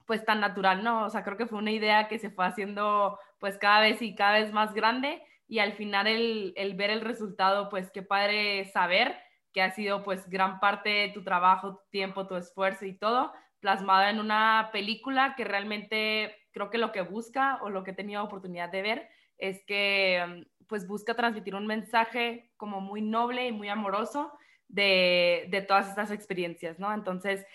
pues 0.05 0.25
tan 0.25 0.39
natural, 0.39 0.83
¿no? 0.83 1.05
O 1.05 1.09
sea, 1.09 1.23
creo 1.23 1.37
que 1.37 1.47
fue 1.47 1.59
una 1.59 1.71
idea 1.71 2.07
que 2.07 2.19
se 2.19 2.29
fue 2.29 2.45
haciendo 2.45 3.17
pues 3.39 3.57
cada 3.57 3.81
vez 3.81 4.01
y 4.01 4.15
cada 4.15 4.39
vez 4.39 4.51
más 4.51 4.73
grande 4.73 5.21
y 5.47 5.59
al 5.59 5.73
final 5.73 6.07
el, 6.07 6.53
el 6.55 6.75
ver 6.75 6.89
el 6.91 7.01
resultado, 7.01 7.69
pues 7.69 7.91
qué 7.91 8.01
padre 8.01 8.65
saber 8.65 9.17
que 9.53 9.61
ha 9.61 9.71
sido 9.71 10.03
pues 10.03 10.29
gran 10.29 10.59
parte 10.59 10.89
de 10.89 11.09
tu 11.09 11.23
trabajo, 11.23 11.75
tu 11.75 11.89
tiempo, 11.89 12.27
tu 12.27 12.35
esfuerzo 12.35 12.85
y 12.85 12.97
todo 12.97 13.33
plasmado 13.59 14.09
en 14.09 14.19
una 14.19 14.69
película 14.73 15.35
que 15.37 15.45
realmente 15.45 16.35
creo 16.51 16.69
que 16.69 16.77
lo 16.77 16.91
que 16.91 17.01
busca 17.01 17.59
o 17.61 17.69
lo 17.69 17.83
que 17.83 17.91
he 17.91 17.95
tenido 17.95 18.23
oportunidad 18.23 18.69
de 18.69 18.81
ver 18.81 19.09
es 19.37 19.63
que 19.65 20.45
pues 20.67 20.87
busca 20.87 21.15
transmitir 21.15 21.55
un 21.55 21.67
mensaje 21.67 22.51
como 22.57 22.81
muy 22.81 23.01
noble 23.01 23.47
y 23.47 23.51
muy 23.51 23.69
amoroso 23.69 24.31
de, 24.67 25.47
de 25.49 25.61
todas 25.61 25.89
estas 25.89 26.11
experiencias, 26.11 26.79
¿no? 26.79 26.93
Entonces, 26.93 27.45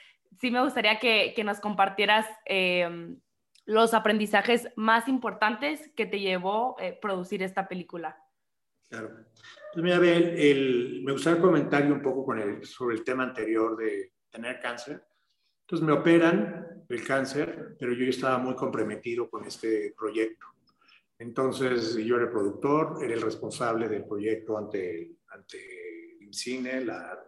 sí 0.41 0.51
me 0.51 0.63
gustaría 0.63 0.99
que, 0.99 1.33
que 1.35 1.45
nos 1.45 1.61
compartieras 1.61 2.27
em, 2.45 3.19
los 3.65 3.95
aprendizajes 3.95 4.69
más 4.77 5.09
importantes 5.09 5.91
que 5.97 6.07
te 6.07 6.21
llevó 6.21 6.77
eh, 6.79 6.97
producir 7.01 7.43
esta 7.43 7.69
película. 7.69 8.17
Claro. 8.89 9.11
Pues 9.73 9.85
mira, 9.85 9.97
el, 9.97 11.03
me 11.05 11.13
gustaría 11.13 11.41
comentar 11.41 11.91
un 11.91 12.01
poco 12.01 12.25
con 12.25 12.39
el, 12.39 12.65
sobre 12.65 12.97
el 12.97 13.05
tema 13.05 13.25
anterior 13.25 13.77
de 13.77 14.13
tener 14.31 14.61
cáncer. 14.61 15.05
Entonces 15.63 15.87
me 15.87 15.93
operan 15.93 16.85
el 16.89 17.05
cáncer, 17.05 17.77
pero 17.79 17.93
yo 17.93 18.07
estaba 18.07 18.39
muy 18.39 18.55
comprometido 18.55 19.29
con 19.29 19.45
este 19.45 19.93
proyecto. 19.99 20.47
Entonces 21.19 21.97
yo 21.97 22.17
era 22.17 22.27
el 22.27 22.31
productor, 22.31 23.03
era 23.03 23.15
el 23.15 23.23
responsable 23.23 23.89
del 23.89 24.05
proyecto 24.05 24.57
ante, 24.57 25.17
ante 25.29 26.19
INCINE. 26.21 26.85
La, 26.85 27.19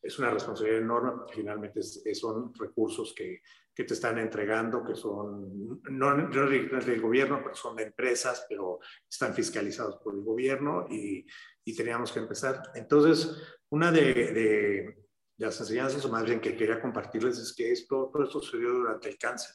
es 0.00 0.18
una 0.18 0.30
responsabilidad 0.30 0.82
enorme 0.82 1.12
finalmente 1.32 1.82
son 1.82 2.54
recursos 2.54 3.12
que, 3.16 3.42
que, 3.74 3.84
te 3.84 3.94
están 3.94 4.18
entregando, 4.18 4.84
que 4.84 4.94
son, 4.94 5.80
no, 5.90 6.14
no 6.14 6.48
del 6.48 7.00
gobierno, 7.00 7.40
pero 7.42 7.54
son 7.54 7.76
de 7.76 7.84
empresas, 7.84 8.46
pero 8.48 8.80
están 9.08 9.34
fiscalizados 9.34 9.96
por 9.96 10.14
el 10.14 10.22
gobierno 10.22 10.86
y, 10.88 11.26
y 11.64 11.76
teníamos 11.76 12.12
que 12.12 12.20
empezar. 12.20 12.62
Entonces, 12.74 13.36
una 13.70 13.92
de, 13.92 14.02
de 14.14 15.08
las 15.38 15.60
enseñanzas, 15.60 16.04
o 16.04 16.08
más 16.08 16.24
bien 16.24 16.40
que 16.40 16.56
quería 16.56 16.80
compartirles, 16.80 17.38
es 17.38 17.54
que 17.54 17.70
esto, 17.70 18.10
todo 18.12 18.24
esto 18.24 18.40
sucedió 18.40 18.70
durante 18.70 19.08
el 19.08 19.18
cáncer. 19.18 19.54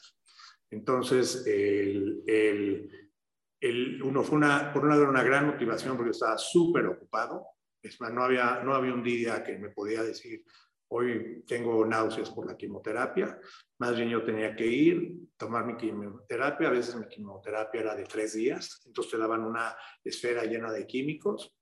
Entonces, 0.69 1.45
el, 1.45 2.23
el, 2.25 3.11
el, 3.59 4.01
uno 4.01 4.23
fue 4.23 4.37
una, 4.37 4.73
por 4.73 4.85
una, 4.85 4.95
una 4.97 5.23
gran 5.23 5.47
motivación 5.47 5.95
porque 5.95 6.11
estaba 6.11 6.37
súper 6.37 6.85
ocupado. 6.87 7.45
Es 7.83 7.99
más, 7.99 8.13
no 8.13 8.23
había, 8.23 8.63
no 8.63 8.73
había 8.73 8.93
un 8.93 9.03
día 9.03 9.43
que 9.43 9.57
me 9.57 9.69
podía 9.69 10.01
decir, 10.01 10.43
hoy 10.87 11.43
tengo 11.45 11.85
náuseas 11.85 12.29
por 12.31 12.47
la 12.47 12.55
quimioterapia. 12.55 13.39
Más 13.79 13.95
bien 13.95 14.09
yo 14.09 14.23
tenía 14.23 14.55
que 14.55 14.65
ir, 14.65 15.13
tomar 15.37 15.65
mi 15.65 15.75
quimioterapia. 15.75 16.69
A 16.69 16.71
veces 16.71 16.95
mi 16.95 17.07
quimioterapia 17.07 17.81
era 17.81 17.95
de 17.95 18.05
tres 18.05 18.33
días. 18.33 18.81
Entonces 18.85 19.11
te 19.11 19.17
daban 19.17 19.43
una 19.43 19.75
esfera 20.03 20.45
llena 20.45 20.71
de 20.71 20.87
químicos 20.87 21.55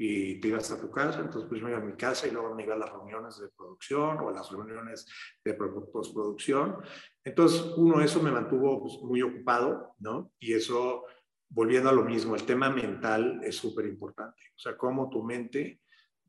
y 0.00 0.40
te 0.40 0.48
ibas 0.48 0.70
a 0.70 0.80
tu 0.80 0.90
casa, 0.92 1.20
entonces 1.20 1.48
pues 1.48 1.60
me 1.60 1.70
iba 1.70 1.78
a 1.78 1.82
mi 1.82 1.94
casa 1.94 2.28
y 2.28 2.30
luego 2.30 2.54
me 2.54 2.62
iba 2.62 2.74
a 2.74 2.78
las 2.78 2.90
reuniones 2.90 3.36
de 3.40 3.48
producción 3.48 4.18
o 4.20 4.28
a 4.28 4.32
las 4.32 4.48
reuniones 4.48 5.06
de 5.44 5.54
postproducción. 5.54 6.76
Entonces, 7.24 7.60
uno, 7.76 8.00
eso 8.00 8.22
me 8.22 8.30
mantuvo 8.30 8.80
pues, 8.80 8.94
muy 9.02 9.22
ocupado, 9.22 9.96
¿no? 9.98 10.32
Y 10.38 10.54
eso, 10.54 11.04
volviendo 11.48 11.88
a 11.88 11.92
lo 11.92 12.04
mismo, 12.04 12.34
el 12.34 12.44
tema 12.44 12.70
mental 12.70 13.40
es 13.42 13.56
súper 13.56 13.86
importante. 13.86 14.42
O 14.54 14.58
sea, 14.58 14.76
cómo 14.76 15.08
tu 15.08 15.22
mente 15.22 15.80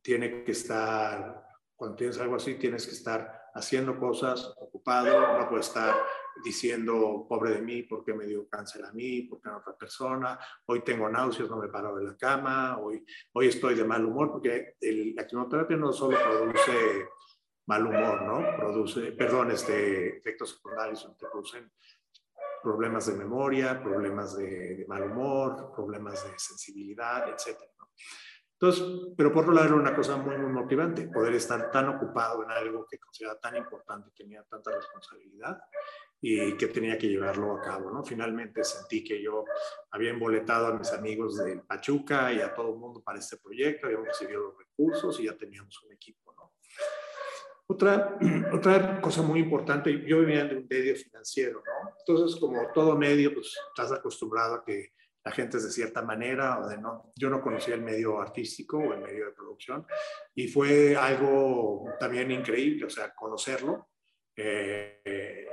tiene 0.01 0.43
que 0.43 0.51
estar, 0.51 1.43
cuando 1.75 1.95
tienes 1.97 2.19
algo 2.19 2.35
así, 2.35 2.55
tienes 2.55 2.85
que 2.85 2.93
estar 2.93 3.39
haciendo 3.53 3.99
cosas, 3.99 4.53
ocupado, 4.57 5.37
no 5.37 5.49
puede 5.49 5.61
estar 5.61 5.93
diciendo, 6.43 7.25
pobre 7.27 7.51
de 7.51 7.61
mí, 7.61 7.83
¿por 7.83 8.05
qué 8.05 8.13
me 8.13 8.25
dio 8.25 8.47
cáncer 8.47 8.85
a 8.85 8.93
mí? 8.93 9.23
¿Por 9.23 9.41
qué 9.41 9.49
a 9.49 9.57
otra 9.57 9.75
persona? 9.75 10.39
Hoy 10.65 10.81
tengo 10.83 11.09
náuseas, 11.09 11.49
no 11.49 11.57
me 11.57 11.67
paro 11.67 11.95
de 11.95 12.05
la 12.05 12.15
cama, 12.15 12.77
hoy, 12.77 13.03
hoy 13.33 13.47
estoy 13.47 13.75
de 13.75 13.83
mal 13.83 14.05
humor, 14.05 14.31
porque 14.31 14.75
el, 14.79 15.13
la 15.15 15.27
quimioterapia 15.27 15.75
no 15.75 15.91
solo 15.91 16.17
produce 16.17 17.09
mal 17.67 17.85
humor, 17.85 18.21
¿no? 18.21 18.57
Produce, 18.57 19.11
perdón, 19.11 19.51
este, 19.51 20.17
efectos 20.17 20.55
secundarios, 20.55 21.07
te 21.17 21.27
producen 21.27 21.71
problemas 22.61 23.07
de 23.07 23.13
memoria, 23.13 23.81
problemas 23.81 24.37
de, 24.37 24.75
de, 24.75 24.85
mal 24.87 25.03
humor, 25.03 25.71
problemas 25.73 26.23
de 26.23 26.37
sensibilidad, 26.37 27.29
etcétera. 27.29 27.71
Entonces, 28.61 29.13
pero 29.15 29.31
por 29.31 29.43
otro 29.43 29.53
lado 29.53 29.67
era 29.67 29.75
una 29.75 29.95
cosa 29.95 30.17
muy, 30.17 30.37
muy 30.37 30.51
motivante, 30.51 31.07
poder 31.07 31.33
estar 31.33 31.71
tan 31.71 31.87
ocupado 31.87 32.43
en 32.43 32.51
algo 32.51 32.85
que 32.89 32.99
consideraba 32.99 33.39
tan 33.39 33.55
importante, 33.55 34.11
tenía 34.13 34.43
tanta 34.43 34.71
responsabilidad 34.71 35.61
y 36.19 36.57
que 36.57 36.67
tenía 36.67 36.97
que 36.97 37.07
llevarlo 37.07 37.53
a 37.53 37.61
cabo, 37.61 37.89
¿no? 37.89 38.03
Finalmente 38.03 38.61
sentí 38.65 39.01
que 39.01 39.23
yo 39.23 39.45
había 39.91 40.09
emboletado 40.09 40.67
a 40.67 40.73
mis 40.73 40.91
amigos 40.91 41.37
de 41.37 41.55
Pachuca 41.59 42.33
y 42.33 42.41
a 42.41 42.53
todo 42.53 42.73
el 42.73 42.79
mundo 42.79 43.01
para 43.01 43.19
este 43.19 43.37
proyecto, 43.37 43.87
habíamos 43.87 44.09
recibido 44.09 44.41
los 44.41 44.57
recursos 44.57 45.17
y 45.21 45.27
ya 45.27 45.37
teníamos 45.37 45.81
un 45.83 45.93
equipo, 45.93 46.33
¿no? 46.35 46.51
Otra, 47.71 48.17
otra 48.51 48.99
cosa 48.99 49.21
muy 49.21 49.41
importante, 49.41 50.03
yo 50.05 50.21
venía 50.21 50.45
de 50.45 50.57
un 50.57 50.67
medio 50.67 50.95
financiero, 50.95 51.61
¿no? 51.63 51.91
Entonces, 51.99 52.39
como 52.39 52.71
todo 52.73 52.97
medio, 52.97 53.33
pues 53.33 53.55
estás 53.69 53.91
acostumbrado 53.91 54.55
a 54.55 54.65
que 54.65 54.93
la 55.23 55.31
gente 55.31 55.57
es 55.57 55.65
de 55.65 55.71
cierta 55.71 56.01
manera 56.01 56.59
o 56.59 56.67
de 56.67 56.77
no. 56.77 57.11
Yo 57.15 57.29
no 57.29 57.41
conocía 57.41 57.75
el 57.75 57.83
medio 57.83 58.19
artístico 58.19 58.79
o 58.79 58.93
el 58.93 59.01
medio 59.01 59.25
de 59.25 59.31
producción 59.33 59.85
y 60.33 60.47
fue 60.47 60.95
algo 60.95 61.85
también 61.99 62.31
increíble, 62.31 62.85
o 62.85 62.89
sea, 62.89 63.13
conocerlo. 63.13 63.89
Eh, 64.35 65.47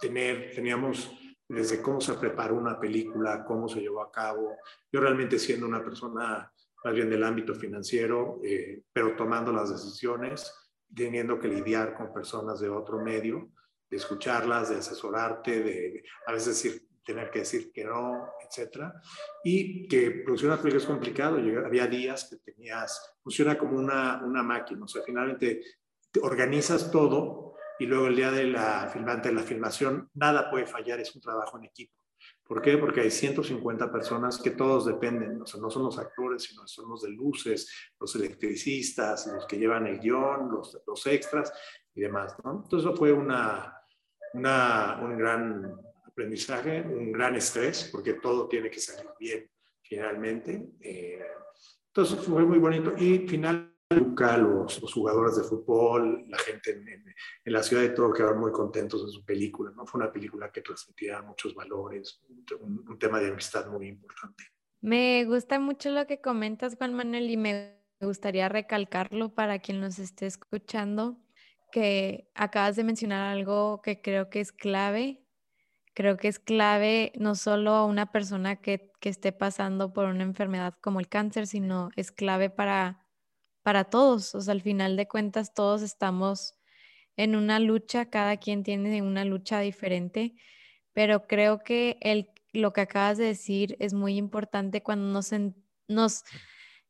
tener, 0.00 0.52
teníamos 0.54 1.12
desde 1.46 1.80
cómo 1.80 2.00
se 2.00 2.14
preparó 2.14 2.56
una 2.56 2.80
película, 2.80 3.44
cómo 3.44 3.68
se 3.68 3.80
llevó 3.80 4.02
a 4.02 4.10
cabo. 4.10 4.56
Yo 4.90 5.00
realmente 5.00 5.38
siendo 5.38 5.66
una 5.66 5.84
persona 5.84 6.52
más 6.84 6.94
bien 6.94 7.10
del 7.10 7.22
ámbito 7.22 7.54
financiero, 7.54 8.40
eh, 8.42 8.82
pero 8.92 9.14
tomando 9.14 9.52
las 9.52 9.70
decisiones, 9.70 10.52
teniendo 10.94 11.38
que 11.38 11.48
lidiar 11.48 11.94
con 11.94 12.12
personas 12.12 12.60
de 12.60 12.68
otro 12.68 13.00
medio, 13.00 13.50
de 13.90 13.96
escucharlas, 13.96 14.70
de 14.70 14.76
asesorarte, 14.76 15.62
de 15.62 16.04
a 16.26 16.32
veces 16.32 16.88
tener 17.04 17.30
que 17.30 17.40
decir 17.40 17.72
que 17.72 17.84
no, 17.84 18.34
etcétera. 18.46 18.92
Y 19.42 19.88
que 19.88 20.10
producir 20.10 20.48
una 20.48 20.58
película 20.58 20.82
es 20.82 20.86
complicado. 20.86 21.38
había 21.64 21.86
días 21.86 22.28
que 22.28 22.52
tenías, 22.52 23.16
funciona 23.22 23.56
como 23.56 23.78
una, 23.78 24.22
una 24.24 24.42
máquina. 24.42 24.84
O 24.84 24.88
sea, 24.88 25.02
finalmente 25.02 25.62
te 26.10 26.20
organizas 26.20 26.90
todo 26.90 27.54
y 27.78 27.86
luego 27.86 28.08
el 28.08 28.16
día 28.16 28.30
de 28.30 28.44
la, 28.44 28.92
de 29.22 29.32
la 29.32 29.42
filmación, 29.42 30.10
nada 30.14 30.50
puede 30.50 30.66
fallar, 30.66 31.00
es 31.00 31.14
un 31.14 31.22
trabajo 31.22 31.58
en 31.58 31.64
equipo. 31.64 31.97
¿Por 32.48 32.62
qué? 32.62 32.78
Porque 32.78 33.02
hay 33.02 33.10
150 33.10 33.92
personas 33.92 34.38
que 34.38 34.52
todos 34.52 34.86
dependen, 34.86 35.42
o 35.42 35.46
sea, 35.46 35.60
no 35.60 35.70
son 35.70 35.82
los 35.82 35.98
actores, 35.98 36.44
sino 36.44 36.66
son 36.66 36.88
los 36.88 37.02
de 37.02 37.10
luces, 37.10 37.70
los 38.00 38.16
electricistas, 38.16 39.26
los 39.26 39.46
que 39.46 39.58
llevan 39.58 39.86
el 39.86 40.00
guion, 40.00 40.50
los, 40.50 40.80
los 40.86 41.06
extras 41.06 41.52
y 41.94 42.00
demás, 42.00 42.34
¿no? 42.42 42.62
Entonces 42.64 42.88
eso 42.88 42.96
fue 42.96 43.12
una, 43.12 43.78
una, 44.32 44.98
un 45.02 45.18
gran 45.18 45.78
aprendizaje, 46.06 46.80
un 46.80 47.12
gran 47.12 47.36
estrés, 47.36 47.90
porque 47.92 48.14
todo 48.14 48.48
tiene 48.48 48.70
que 48.70 48.80
salir 48.80 49.10
bien 49.20 49.50
finalmente. 49.82 50.70
Eh, 50.80 51.22
entonces 51.88 52.18
fue 52.24 52.46
muy 52.46 52.58
bonito 52.58 52.94
y 52.96 53.26
finalmente 53.90 54.38
los, 54.38 54.82
los, 54.82 54.92
jugadores 54.92 55.36
de 55.36 55.44
fútbol, 55.44 56.24
la 56.28 56.38
gente 56.38 56.72
en, 56.72 56.88
en, 56.88 57.52
la 57.52 57.62
ciudad 57.62 57.82
de 57.82 57.90
todo 57.90 58.12
quedaron 58.12 58.40
muy 58.40 58.52
contentos 58.52 59.04
de 59.04 59.12
su 59.12 59.24
película. 59.24 59.72
¿no? 59.74 59.86
Fue 59.86 60.00
una 60.00 60.12
película 60.12 60.50
que 60.52 60.60
transmitía 60.60 61.22
muchos 61.22 61.54
valores, 61.54 62.20
un, 62.60 62.84
un, 62.86 62.98
tema 62.98 63.20
de 63.20 63.30
amistad 63.30 63.66
muy 63.68 63.88
importante. 63.88 64.44
Me 64.80 65.24
gusta 65.24 65.58
mucho 65.58 65.90
lo 65.90 66.06
que 66.06 66.20
comentas, 66.20 66.76
Juan 66.76 66.94
Manuel, 66.94 67.30
y 67.30 67.36
me 67.36 67.78
gustaría 68.00 68.48
recalcarlo 68.48 69.34
para 69.34 69.58
quien 69.58 69.80
nos 69.80 69.98
esté 69.98 70.26
escuchando, 70.26 71.18
que 71.72 72.30
acabas 72.34 72.76
de 72.76 72.84
mencionar 72.84 73.36
algo 73.36 73.80
que 73.82 74.00
creo 74.00 74.30
que 74.30 74.40
es 74.40 74.52
clave. 74.52 75.24
Creo 75.94 76.16
que 76.16 76.28
es 76.28 76.38
clave 76.38 77.12
no 77.18 77.34
solo 77.34 77.72
a 77.72 77.84
una 77.84 78.12
persona 78.12 78.56
que, 78.56 78.92
que 79.00 79.08
esté 79.08 79.32
pasando 79.32 79.92
por 79.92 80.04
una 80.04 80.22
enfermedad 80.22 80.74
como 80.80 81.00
el 81.00 81.08
cáncer, 81.08 81.48
sino 81.48 81.90
es 81.96 82.12
clave 82.12 82.50
para, 82.50 83.07
para 83.68 83.84
todos. 83.84 84.34
O 84.34 84.40
sea, 84.40 84.52
al 84.52 84.62
final 84.62 84.96
de 84.96 85.06
cuentas, 85.06 85.52
todos 85.52 85.82
estamos 85.82 86.54
en 87.18 87.36
una 87.36 87.60
lucha, 87.60 88.08
cada 88.08 88.38
quien 88.38 88.62
tiene 88.62 89.02
una 89.02 89.26
lucha 89.26 89.60
diferente, 89.60 90.34
pero 90.94 91.26
creo 91.26 91.58
que 91.58 91.98
el, 92.00 92.30
lo 92.54 92.72
que 92.72 92.80
acabas 92.80 93.18
de 93.18 93.26
decir 93.26 93.76
es 93.78 93.92
muy 93.92 94.16
importante 94.16 94.82
cuando 94.82 95.12
nos, 95.12 95.32
nos 95.86 96.24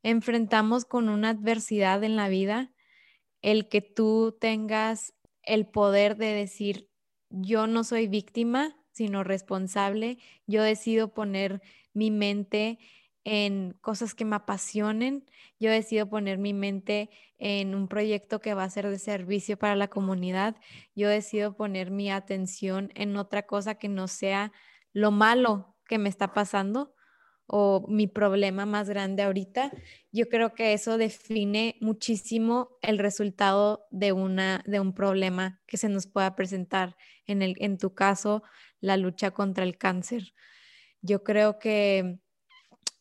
enfrentamos 0.04 0.84
con 0.84 1.08
una 1.08 1.30
adversidad 1.30 2.04
en 2.04 2.14
la 2.14 2.28
vida, 2.28 2.72
el 3.42 3.68
que 3.68 3.80
tú 3.80 4.36
tengas 4.40 5.14
el 5.42 5.66
poder 5.66 6.16
de 6.16 6.32
decir, 6.32 6.88
yo 7.28 7.66
no 7.66 7.82
soy 7.82 8.06
víctima, 8.06 8.76
sino 8.92 9.24
responsable, 9.24 10.18
yo 10.46 10.62
decido 10.62 11.12
poner 11.12 11.60
mi 11.92 12.12
mente 12.12 12.78
en 13.30 13.74
cosas 13.82 14.14
que 14.14 14.24
me 14.24 14.36
apasionen, 14.36 15.26
yo 15.60 15.70
decido 15.70 16.08
poner 16.08 16.38
mi 16.38 16.54
mente 16.54 17.10
en 17.36 17.74
un 17.74 17.86
proyecto 17.86 18.40
que 18.40 18.54
va 18.54 18.64
a 18.64 18.70
ser 18.70 18.88
de 18.88 18.98
servicio 18.98 19.58
para 19.58 19.76
la 19.76 19.88
comunidad, 19.88 20.56
yo 20.94 21.10
decido 21.10 21.54
poner 21.54 21.90
mi 21.90 22.10
atención 22.10 22.90
en 22.94 23.18
otra 23.18 23.42
cosa 23.42 23.74
que 23.74 23.90
no 23.90 24.08
sea 24.08 24.50
lo 24.94 25.10
malo 25.10 25.76
que 25.86 25.98
me 25.98 26.08
está 26.08 26.32
pasando 26.32 26.94
o 27.46 27.84
mi 27.86 28.06
problema 28.06 28.64
más 28.64 28.88
grande 28.88 29.22
ahorita, 29.22 29.72
yo 30.10 30.30
creo 30.30 30.54
que 30.54 30.72
eso 30.72 30.96
define 30.96 31.76
muchísimo 31.82 32.78
el 32.80 32.98
resultado 32.98 33.88
de, 33.90 34.12
una, 34.12 34.62
de 34.64 34.80
un 34.80 34.94
problema 34.94 35.60
que 35.66 35.76
se 35.76 35.90
nos 35.90 36.06
pueda 36.06 36.34
presentar. 36.34 36.96
En, 37.26 37.42
el, 37.42 37.56
en 37.58 37.76
tu 37.76 37.92
caso, 37.92 38.42
la 38.80 38.96
lucha 38.96 39.32
contra 39.32 39.64
el 39.64 39.76
cáncer. 39.76 40.32
Yo 41.02 41.22
creo 41.24 41.58
que 41.58 42.20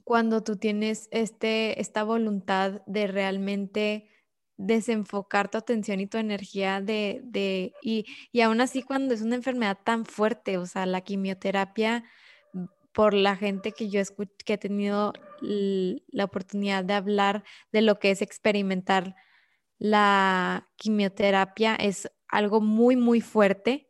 cuando 0.07 0.41
tú 0.41 0.55
tienes 0.55 1.09
este, 1.11 1.81
esta 1.81 2.05
voluntad 2.05 2.81
de 2.85 3.07
realmente 3.07 4.07
desenfocar 4.55 5.51
tu 5.51 5.57
atención 5.57 5.99
y 5.99 6.07
tu 6.07 6.17
energía 6.17 6.79
de, 6.79 7.19
de 7.25 7.73
y, 7.81 8.05
y 8.31 8.39
aún 8.39 8.61
así 8.61 8.83
cuando 8.83 9.13
es 9.13 9.21
una 9.21 9.35
enfermedad 9.35 9.77
tan 9.83 10.05
fuerte, 10.05 10.57
o 10.57 10.65
sea, 10.65 10.85
la 10.85 11.01
quimioterapia 11.01 12.05
por 12.93 13.13
la 13.13 13.35
gente 13.35 13.73
que 13.73 13.89
yo 13.89 14.01
que 14.45 14.53
he 14.53 14.57
tenido 14.57 15.11
la 15.41 16.23
oportunidad 16.23 16.85
de 16.85 16.93
hablar 16.93 17.43
de 17.73 17.81
lo 17.81 17.99
que 17.99 18.11
es 18.11 18.21
experimentar 18.21 19.13
la 19.77 20.69
quimioterapia 20.77 21.75
es 21.75 22.09
algo 22.29 22.61
muy, 22.61 22.95
muy 22.95 23.19
fuerte 23.19 23.89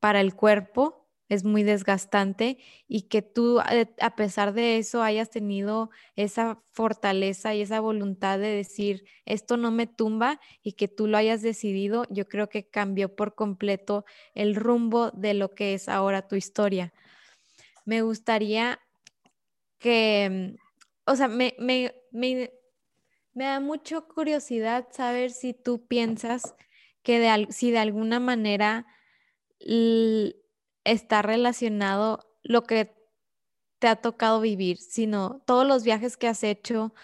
para 0.00 0.22
el 0.22 0.34
cuerpo, 0.34 1.03
es 1.28 1.44
muy 1.44 1.62
desgastante 1.62 2.58
y 2.86 3.02
que 3.02 3.22
tú, 3.22 3.60
eh, 3.70 3.88
a 4.00 4.14
pesar 4.14 4.52
de 4.52 4.78
eso, 4.78 5.02
hayas 5.02 5.30
tenido 5.30 5.90
esa 6.16 6.62
fortaleza 6.70 7.54
y 7.54 7.62
esa 7.62 7.80
voluntad 7.80 8.38
de 8.38 8.48
decir, 8.48 9.04
esto 9.24 9.56
no 9.56 9.70
me 9.70 9.86
tumba 9.86 10.40
y 10.62 10.72
que 10.72 10.88
tú 10.88 11.06
lo 11.06 11.16
hayas 11.16 11.42
decidido, 11.42 12.06
yo 12.10 12.28
creo 12.28 12.48
que 12.48 12.68
cambió 12.68 13.14
por 13.14 13.34
completo 13.34 14.04
el 14.34 14.54
rumbo 14.54 15.10
de 15.12 15.34
lo 15.34 15.54
que 15.54 15.74
es 15.74 15.88
ahora 15.88 16.28
tu 16.28 16.36
historia. 16.36 16.92
Me 17.86 18.02
gustaría 18.02 18.80
que, 19.78 20.56
o 21.06 21.16
sea, 21.16 21.28
me, 21.28 21.54
me, 21.58 21.94
me, 22.10 22.50
da 23.34 23.60
mucho 23.60 24.08
curiosidad 24.08 24.88
saber 24.92 25.30
si 25.30 25.52
tú 25.52 25.86
piensas 25.86 26.54
que 27.02 27.18
de, 27.18 27.46
si 27.50 27.70
de 27.70 27.78
alguna 27.78 28.20
manera 28.20 28.86
está 30.84 31.22
relacionado 31.22 32.20
lo 32.42 32.64
que 32.64 32.94
te 33.78 33.88
ha 33.88 33.96
tocado 33.96 34.40
vivir, 34.40 34.78
sino 34.78 35.42
todos 35.46 35.66
los 35.66 35.82
viajes 35.84 36.16
que 36.16 36.28
has 36.28 36.44
hecho, 36.44 36.94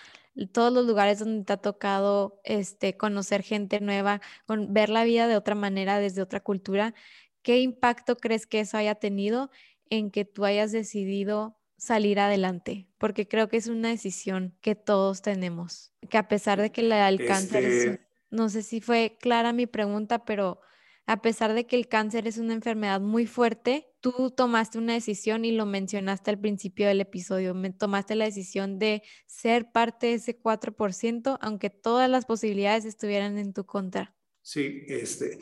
todos 0.52 0.72
los 0.72 0.86
lugares 0.86 1.18
donde 1.18 1.44
te 1.44 1.52
ha 1.52 1.56
tocado 1.56 2.40
este, 2.44 2.96
conocer 2.96 3.42
gente 3.42 3.80
nueva, 3.80 4.20
con, 4.46 4.72
ver 4.72 4.88
la 4.88 5.04
vida 5.04 5.28
de 5.28 5.36
otra 5.36 5.54
manera, 5.54 5.98
desde 5.98 6.22
otra 6.22 6.40
cultura, 6.40 6.94
¿qué 7.42 7.60
impacto 7.60 8.16
crees 8.16 8.46
que 8.46 8.60
eso 8.60 8.76
haya 8.76 8.94
tenido 8.94 9.50
en 9.90 10.10
que 10.10 10.24
tú 10.24 10.44
hayas 10.44 10.72
decidido 10.72 11.58
salir 11.76 12.20
adelante, 12.20 12.86
porque 12.98 13.26
creo 13.26 13.48
que 13.48 13.56
es 13.56 13.66
una 13.66 13.88
decisión 13.88 14.54
que 14.60 14.74
todos 14.74 15.22
tenemos, 15.22 15.92
que 16.08 16.18
a 16.18 16.28
pesar 16.28 16.60
de 16.60 16.70
que 16.70 16.82
la 16.82 17.06
del 17.06 17.26
cáncer, 17.26 17.64
este 17.64 18.10
no 18.30 18.48
sé 18.48 18.62
si 18.62 18.80
fue 18.80 19.16
clara 19.20 19.52
mi 19.52 19.66
pregunta, 19.66 20.24
pero 20.24 20.60
a 21.06 21.22
pesar 21.22 21.54
de 21.54 21.66
que 21.66 21.76
el 21.76 21.88
cáncer 21.88 22.26
es 22.26 22.38
una 22.38 22.54
enfermedad 22.54 23.00
muy 23.00 23.26
fuerte, 23.26 23.88
tú 24.00 24.30
tomaste 24.30 24.78
una 24.78 24.94
decisión 24.94 25.44
y 25.44 25.52
lo 25.52 25.66
mencionaste 25.66 26.30
al 26.30 26.38
principio 26.38 26.86
del 26.86 27.00
episodio, 27.00 27.54
me 27.54 27.70
tomaste 27.70 28.14
la 28.14 28.26
decisión 28.26 28.78
de 28.78 29.02
ser 29.26 29.72
parte 29.72 30.08
de 30.08 30.14
ese 30.14 30.40
4%, 30.40 31.38
aunque 31.40 31.70
todas 31.70 32.08
las 32.08 32.26
posibilidades 32.26 32.84
estuvieran 32.84 33.38
en 33.38 33.52
tu 33.52 33.64
contra. 33.64 34.14
Sí, 34.42 34.84
este, 34.88 35.36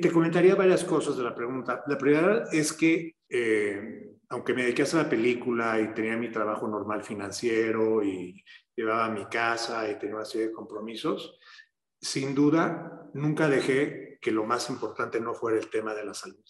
te 0.00 0.10
comentaría 0.10 0.54
varias 0.54 0.84
cosas 0.84 1.16
de 1.16 1.24
la 1.24 1.34
pregunta. 1.34 1.82
La 1.86 1.98
primera 1.98 2.44
es 2.52 2.72
que, 2.72 3.16
eh, 3.28 4.12
aunque 4.28 4.54
me 4.54 4.62
dediqué 4.62 4.82
a 4.82 4.96
la 4.96 5.08
película 5.08 5.80
y 5.80 5.92
tenía 5.92 6.16
mi 6.16 6.30
trabajo 6.30 6.68
normal 6.68 7.02
financiero 7.02 8.02
y 8.02 8.42
llevaba 8.76 9.10
mi 9.10 9.26
casa 9.26 9.90
y 9.90 9.98
tenía 9.98 10.16
una 10.16 10.24
serie 10.24 10.48
de 10.48 10.52
compromisos, 10.52 11.38
sin 12.00 12.34
duda 12.34 13.10
nunca 13.14 13.48
dejé 13.48 14.15
que 14.26 14.32
lo 14.32 14.44
más 14.44 14.68
importante 14.70 15.20
no 15.20 15.34
fuera 15.34 15.56
el 15.56 15.70
tema 15.70 15.94
de 15.94 16.04
la 16.04 16.14
salud. 16.14 16.44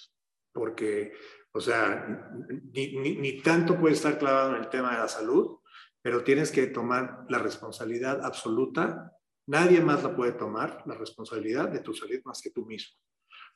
Porque, 0.51 1.13
o 1.53 1.61
sea, 1.61 2.33
ni, 2.73 2.97
ni, 2.97 3.17
ni 3.17 3.43
tanto 3.43 3.79
puede 3.79 3.95
estar 3.95 4.19
clavado 4.19 4.57
en 4.57 4.63
el 4.63 4.71
tema 4.71 4.93
de 4.93 4.99
la 4.99 5.09
salud, 5.09 5.59
pero 6.01 6.25
tienes 6.25 6.51
que 6.51 6.69
tomar 6.69 7.27
la 7.29 7.39
responsabilidad 7.39 8.25
absoluta 8.25 9.13
Nadie 9.47 9.81
más 9.81 10.03
la 10.03 10.15
puede 10.15 10.33
tomar, 10.33 10.83
la 10.87 10.95
responsabilidad 10.95 11.69
de 11.69 11.79
tu 11.79 11.95
salud 11.95 12.21
más 12.25 12.43
que 12.43 12.51
tú 12.51 12.67
mismo. 12.67 12.99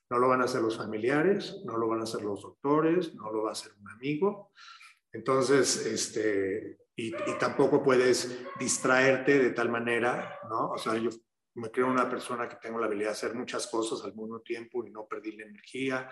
No 0.09 0.19
lo 0.19 0.29
van 0.29 0.41
a 0.41 0.45
hacer 0.45 0.63
los 0.63 0.77
familiares, 0.77 1.57
no 1.65 1.77
lo 1.77 1.89
van 1.89 2.01
a 2.01 2.05
hacer 2.05 2.23
los 2.23 2.43
doctores, 2.43 3.15
no 3.15 3.31
lo 3.33 3.43
va 3.43 3.51
a 3.51 3.53
hacer 3.53 3.73
un 3.81 3.89
amigo. 3.91 4.53
Entonces, 5.13 5.85
este, 5.87 6.79
y, 6.95 7.13
tampoco 7.41 7.83
puedes 7.83 8.41
distraerte 8.59 9.41
de 9.41 9.51
tal 9.51 9.69
manera, 9.69 10.39
¿no? 10.49 10.71
O 10.71 10.79
sea, 10.79 10.97
yo 10.97 11.11
me 11.61 11.71
creo 11.71 11.89
una 11.89 12.09
persona 12.09 12.49
que 12.49 12.57
tengo 12.57 12.79
la 12.79 12.87
habilidad 12.87 13.11
de 13.11 13.13
hacer 13.13 13.35
muchas 13.35 13.67
cosas 13.67 14.03
al 14.05 14.15
mismo 14.15 14.41
tiempo 14.41 14.85
y 14.85 14.91
no 14.91 15.07
perdí 15.07 15.37
la 15.37 15.45
energía 15.45 16.09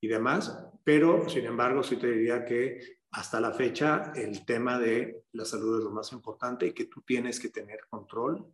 y 0.00 0.08
demás, 0.08 0.56
pero 0.84 1.28
sin 1.28 1.46
embargo 1.46 1.82
sí 1.82 1.96
te 1.96 2.10
diría 2.10 2.44
que 2.44 2.98
hasta 3.12 3.40
la 3.40 3.52
fecha 3.52 4.12
el 4.14 4.44
tema 4.44 4.78
de 4.78 5.24
la 5.32 5.44
salud 5.44 5.78
es 5.78 5.84
lo 5.84 5.90
más 5.90 6.12
importante 6.12 6.66
y 6.66 6.72
que 6.72 6.86
tú 6.86 7.02
tienes 7.02 7.40
que 7.40 7.48
tener 7.48 7.80
control 7.88 8.52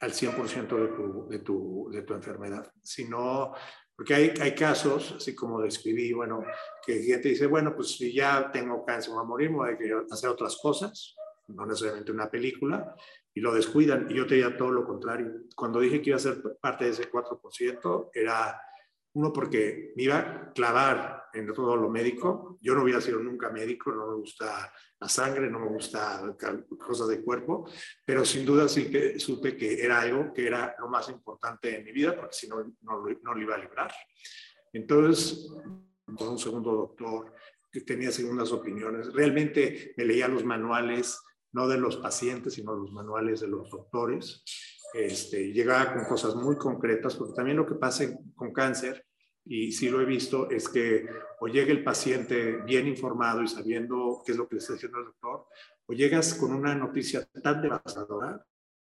al 0.00 0.12
100% 0.12 0.68
de 0.68 0.88
tu, 0.88 1.28
de, 1.28 1.38
tu, 1.38 1.90
de 1.90 2.02
tu 2.02 2.14
enfermedad, 2.14 2.70
sino 2.82 3.54
porque 3.96 4.14
hay, 4.14 4.32
hay 4.40 4.54
casos, 4.54 5.14
así 5.16 5.34
como 5.34 5.60
describí, 5.60 6.12
bueno, 6.12 6.42
que 6.84 7.02
gente 7.02 7.28
dice, 7.28 7.46
bueno, 7.46 7.74
pues 7.74 7.96
si 7.96 8.14
ya 8.14 8.50
tengo 8.50 8.84
cáncer, 8.84 9.12
voy 9.12 9.22
a 9.22 9.26
morir, 9.26 9.50
voy 9.50 9.70
a 9.70 10.14
hacer 10.14 10.30
otras 10.30 10.56
cosas, 10.56 11.16
no 11.48 11.66
necesariamente 11.66 12.12
una 12.12 12.30
película, 12.30 12.94
y 13.34 13.40
lo 13.40 13.54
descuidan. 13.54 14.06
Y 14.10 14.14
yo 14.14 14.26
te 14.26 14.34
diría 14.34 14.56
todo 14.56 14.70
lo 14.70 14.84
contrario. 14.84 15.32
Cuando 15.54 15.80
dije 15.80 16.00
que 16.00 16.10
iba 16.10 16.16
a 16.16 16.20
ser 16.20 16.42
parte 16.60 16.84
de 16.84 16.90
ese 16.90 17.10
4%, 17.10 18.10
era 18.14 18.60
uno, 19.12 19.32
porque 19.32 19.92
me 19.96 20.04
iba 20.04 20.18
a 20.18 20.52
clavar 20.52 21.24
en 21.32 21.52
todo 21.52 21.76
lo 21.76 21.88
médico. 21.88 22.58
Yo 22.60 22.74
no 22.74 22.82
hubiera 22.82 23.00
sido 23.00 23.18
nunca 23.20 23.50
médico, 23.50 23.92
no 23.92 24.06
me 24.08 24.14
gusta 24.14 24.72
la 25.00 25.08
sangre, 25.08 25.50
no 25.50 25.58
me 25.58 25.68
gusta 25.68 26.36
cosas 26.78 27.08
de 27.08 27.22
cuerpo, 27.22 27.68
pero 28.04 28.24
sin 28.24 28.44
duda 28.44 28.68
sí 28.68 28.90
que 28.90 29.18
supe 29.18 29.56
que 29.56 29.82
era 29.82 30.00
algo 30.00 30.32
que 30.32 30.46
era 30.46 30.74
lo 30.78 30.88
más 30.88 31.08
importante 31.08 31.76
en 31.76 31.84
mi 31.84 31.92
vida, 31.92 32.14
porque 32.14 32.34
si 32.34 32.48
no, 32.48 32.62
no, 32.82 33.04
no 33.22 33.34
lo 33.34 33.40
iba 33.40 33.54
a 33.54 33.58
librar. 33.58 33.92
Entonces, 34.72 35.50
con 36.04 36.28
un 36.28 36.38
segundo 36.38 36.72
doctor 36.72 37.32
que 37.72 37.80
tenía 37.80 38.10
segundas 38.10 38.52
opiniones, 38.52 39.12
realmente 39.12 39.94
me 39.96 40.04
leía 40.04 40.28
los 40.28 40.44
manuales, 40.44 41.20
no 41.52 41.68
de 41.68 41.78
los 41.78 41.96
pacientes, 41.96 42.54
sino 42.54 42.74
los 42.74 42.92
manuales 42.92 43.40
de 43.40 43.48
los 43.48 43.70
doctores 43.70 44.44
este, 44.92 45.52
llegaba 45.52 45.94
con 45.94 46.04
cosas 46.04 46.34
muy 46.34 46.56
concretas, 46.56 47.16
porque 47.16 47.34
también 47.34 47.56
lo 47.56 47.66
que 47.66 47.76
pasa 47.76 48.04
con 48.34 48.52
cáncer, 48.52 49.06
y 49.44 49.72
sí 49.72 49.88
lo 49.88 50.00
he 50.00 50.04
visto, 50.04 50.50
es 50.50 50.68
que 50.68 51.06
o 51.40 51.46
llega 51.46 51.72
el 51.72 51.84
paciente 51.84 52.58
bien 52.58 52.86
informado 52.86 53.42
y 53.42 53.48
sabiendo 53.48 54.22
qué 54.24 54.32
es 54.32 54.38
lo 54.38 54.48
que 54.48 54.56
le 54.56 54.58
está 54.60 54.74
diciendo 54.74 54.98
el 54.98 55.06
doctor, 55.06 55.46
o 55.86 55.92
llegas 55.92 56.34
con 56.34 56.52
una 56.52 56.74
noticia 56.74 57.26
tan 57.42 57.62
devastadora 57.62 58.44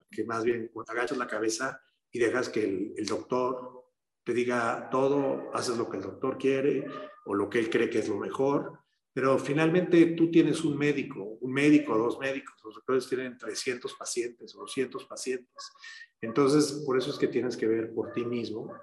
que 0.09 0.26
más 0.26 0.43
bien 0.43 0.70
agachas 0.88 1.18
la 1.18 1.28
cabeza 1.28 1.82
y 2.11 2.20
dejas 2.20 2.49
que 2.49 2.64
el, 2.64 2.93
el 2.97 3.05
doctor 3.05 3.84
te 4.24 4.34
diga 4.34 4.89
todo, 4.91 5.51
haces 5.53 5.78
lo 5.78 5.89
que 5.89 5.97
el 5.97 6.03
doctor 6.03 6.38
quiere 6.38 6.86
o 7.26 7.34
lo 7.34 7.49
que 7.49 7.59
él 7.59 7.70
cree 7.70 7.89
que 7.89 7.99
es 7.99 8.07
lo 8.07 8.18
mejor, 8.18 8.82
pero 9.14 9.38
finalmente 9.38 10.05
tú 10.07 10.32
tienes 10.32 10.64
un 10.64 10.78
médico, 10.78 11.38
un 11.41 11.53
médico, 11.53 11.97
dos 11.97 12.18
médicos, 12.20 12.55
los 12.64 12.76
doctores 12.76 13.07
tienen 13.07 13.38
300 13.38 13.93
pacientes 13.93 14.55
o 14.55 14.61
200 14.61 15.05
pacientes. 15.05 15.72
Entonces, 16.20 16.84
por 16.86 16.97
eso 16.97 17.11
es 17.11 17.18
que 17.18 17.28
tienes 17.28 17.55
que 17.55 17.68
ver 17.68 17.93
por 17.93 18.11
ti 18.11 18.26
mismo 18.26 18.74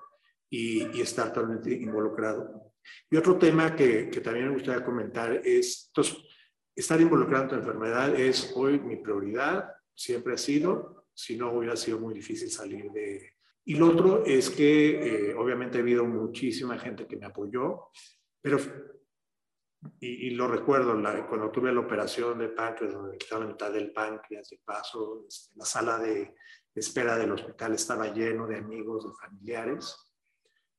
y, 0.48 1.00
estar 1.00 1.32
totalmente 1.32 1.72
involucrado. 1.72 2.72
Y 3.10 3.16
otro 3.16 3.38
tema 3.38 3.74
que, 3.74 4.08
que, 4.08 4.20
también 4.20 4.46
me 4.48 4.54
gustaría 4.54 4.84
comentar 4.84 5.42
es, 5.44 5.86
entonces, 5.88 6.18
estar 6.76 7.00
involucrado 7.00 7.44
en 7.44 7.50
tu 7.50 7.56
enfermedad 7.56 8.18
es 8.18 8.52
hoy 8.54 8.78
mi 8.78 8.96
prioridad, 8.96 9.68
siempre 9.94 10.34
ha 10.34 10.38
sido, 10.38 11.06
si 11.12 11.36
no 11.36 11.52
hubiera 11.52 11.76
sido 11.76 11.98
muy 11.98 12.14
difícil 12.14 12.50
salir 12.50 12.90
de... 12.92 13.34
Y 13.64 13.74
lo 13.74 13.88
otro 13.88 14.24
es 14.24 14.48
que 14.48 15.30
eh, 15.30 15.34
obviamente 15.34 15.78
ha 15.78 15.82
habido 15.82 16.04
muchísima 16.04 16.78
gente 16.78 17.06
que 17.06 17.16
me 17.16 17.26
apoyó, 17.26 17.88
pero, 18.40 18.58
y, 19.98 20.30
lo 20.30 20.46
recuerdo, 20.46 20.92
cuando 21.28 21.50
tuve 21.50 21.72
la 21.72 21.80
operación 21.80 22.38
de 22.38 22.48
páncreas, 22.48 22.94
donde 22.94 23.16
estaba 23.16 23.44
la 23.44 23.50
mitad 23.50 23.72
del 23.72 23.92
páncreas, 23.92 24.50
de 24.50 24.60
paso, 24.64 25.24
este, 25.26 25.54
la 25.56 25.64
sala 25.64 25.98
de 25.98 26.34
espera 26.74 27.16
del 27.16 27.32
hospital 27.32 27.74
estaba 27.74 28.12
lleno 28.12 28.46
de 28.46 28.56
amigos, 28.56 29.04
de 29.04 29.14
familiares. 29.14 29.96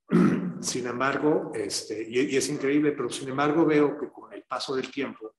Sin 0.61 0.87
embargo, 0.87 1.51
este, 1.53 2.07
y, 2.07 2.35
es 2.35 2.49
increíble, 2.49 2.91
pero 2.91 3.09
sin 3.09 3.29
embargo 3.29 3.65
veo 3.65 3.97
que 3.97 4.09
con 4.11 4.31
el 4.33 4.43
paso 4.43 4.75
del 4.75 4.91
tiempo, 4.91 5.35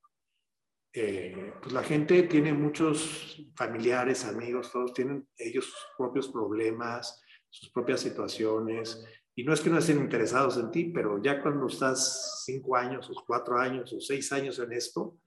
eh, 0.92 1.54
pues 1.62 1.72
la 1.72 1.82
gente 1.82 2.24
tiene 2.24 2.52
muchos 2.52 3.42
familiares, 3.54 4.24
amigos, 4.24 4.72
todos 4.72 4.92
tienen 4.92 5.26
ellos 5.36 5.66
sus 5.66 5.86
propios 5.96 6.28
problemas, 6.28 7.22
sus 7.48 7.70
propias 7.70 8.00
situaciones, 8.00 9.06
y 9.34 9.44
no 9.44 9.52
es 9.52 9.60
que 9.60 9.70
no 9.70 9.78
estén 9.78 9.98
interesados 9.98 10.58
en 10.58 10.70
ti, 10.70 10.84
pero 10.94 11.22
ya 11.22 11.40
cuando 11.40 11.66
estás 11.66 12.42
cinco 12.44 12.76
años, 12.76 13.08
o 13.10 13.24
cuatro 13.26 13.58
años, 13.58 13.92
o 13.92 14.00
seis 14.00 14.30
años 14.32 14.58
en 14.58 14.72
esto, 14.72 15.18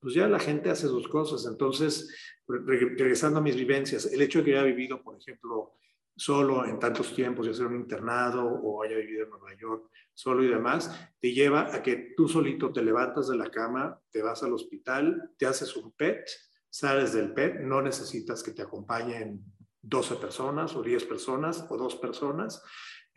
pues 0.00 0.14
ya 0.14 0.28
la 0.28 0.38
gente 0.38 0.70
hace 0.70 0.86
sus 0.86 1.08
cosas. 1.08 1.44
Entonces, 1.46 2.14
regresando 2.46 3.38
a 3.38 3.42
mis 3.42 3.56
vivencias, 3.56 4.06
el 4.06 4.22
hecho 4.22 4.38
de 4.38 4.44
que 4.44 4.52
haya 4.52 4.62
vivido, 4.62 5.02
por 5.02 5.16
ejemplo, 5.18 5.74
solo 6.16 6.64
en 6.66 6.78
tantos 6.78 7.14
tiempos, 7.14 7.46
ya 7.46 7.54
sea 7.54 7.66
un 7.66 7.76
internado 7.76 8.44
o 8.44 8.82
haya 8.82 8.96
vivido 8.96 9.24
en 9.24 9.30
Nueva 9.30 9.54
York 9.56 9.90
solo 10.14 10.42
y 10.42 10.48
demás, 10.48 11.12
te 11.20 11.32
lleva 11.32 11.72
a 11.72 11.80
que 11.82 12.14
tú 12.16 12.28
solito 12.28 12.72
te 12.72 12.82
levantas 12.82 13.28
de 13.28 13.36
la 13.36 13.50
cama, 13.50 14.00
te 14.10 14.20
vas 14.20 14.42
al 14.42 14.52
hospital, 14.52 15.30
te 15.38 15.46
haces 15.46 15.76
un 15.76 15.92
PET, 15.92 16.28
sales 16.68 17.12
del 17.12 17.32
PET, 17.32 17.60
no 17.60 17.80
necesitas 17.82 18.42
que 18.42 18.50
te 18.50 18.62
acompañen 18.62 19.44
12 19.80 20.16
personas 20.16 20.74
o 20.74 20.82
10 20.82 21.04
personas 21.04 21.64
o 21.68 21.76
dos 21.76 21.94
personas. 21.96 22.62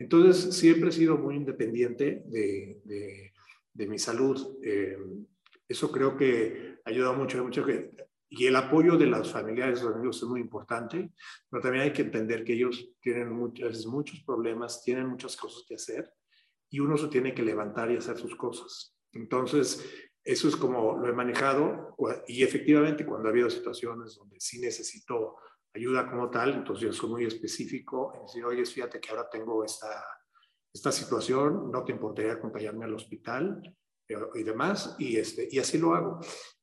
Entonces, 0.02 0.56
siempre 0.56 0.88
he 0.88 0.92
sido 0.92 1.16
muy 1.16 1.36
independiente 1.36 2.24
de, 2.26 3.32
de, 3.72 3.86
mi 3.86 4.00
salud. 4.00 4.58
Eh, 4.60 4.98
eso 5.68 5.92
creo 5.92 6.16
que 6.16 6.78
ayuda 6.84 7.12
mucho, 7.12 7.42
mucho 7.44 7.64
que, 7.64 7.92
y 8.28 8.46
el 8.46 8.56
apoyo 8.56 8.96
de 8.96 9.06
las 9.06 9.30
familiares 9.30 9.80
y 9.80 9.84
los 9.84 9.94
amigos 9.94 10.16
es 10.16 10.28
muy 10.28 10.40
importante, 10.40 11.12
pero 11.48 11.62
también 11.62 11.84
hay 11.84 11.92
que 11.92 12.02
entender 12.02 12.42
que 12.42 12.54
ellos 12.54 12.90
tienen 13.00 13.30
muchas, 13.30 13.86
muchos 13.86 14.20
problemas, 14.24 14.82
tienen 14.82 15.06
muchas 15.06 15.36
cosas 15.36 15.64
que 15.68 15.76
hacer 15.76 16.12
y 16.68 16.80
uno 16.80 16.98
se 16.98 17.06
tiene 17.06 17.32
que 17.32 17.44
levantar 17.44 17.92
y 17.92 17.96
hacer 17.96 18.18
sus 18.18 18.34
cosas. 18.34 18.96
Entonces, 19.12 19.88
eso 20.24 20.48
es 20.48 20.56
como 20.56 20.98
lo 20.98 21.08
he 21.08 21.12
manejado 21.12 21.94
y 22.26 22.42
efectivamente 22.42 23.06
cuando 23.06 23.28
ha 23.28 23.30
habido 23.30 23.50
situaciones 23.50 24.16
donde 24.16 24.40
sí 24.40 24.60
necesito 24.60 25.36
ayuda 25.74 26.10
como 26.10 26.30
tal, 26.30 26.54
entonces 26.54 26.84
yo 26.84 26.92
soy 26.92 27.10
muy 27.10 27.24
específico 27.24 28.12
en 28.14 28.22
decir, 28.22 28.44
oye, 28.44 28.64
fíjate 28.64 29.00
que 29.00 29.10
ahora 29.10 29.28
tengo 29.30 29.64
esta, 29.64 30.04
esta 30.72 30.92
situación, 30.92 31.70
no 31.70 31.84
te 31.84 31.92
importaría 31.92 32.32
acompañarme 32.32 32.84
al 32.84 32.94
hospital 32.94 33.62
eh, 34.08 34.16
y 34.34 34.42
demás, 34.42 34.96
y, 34.98 35.16
este, 35.16 35.48
y 35.50 35.58
así 35.58 35.78
lo 35.78 35.94
hago. 35.94 36.20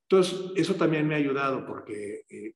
Entonces, 0.10 0.52
eso 0.56 0.76
también 0.76 1.08
me 1.08 1.16
ha 1.16 1.18
ayudado 1.18 1.66
porque 1.66 2.26
eh, 2.30 2.56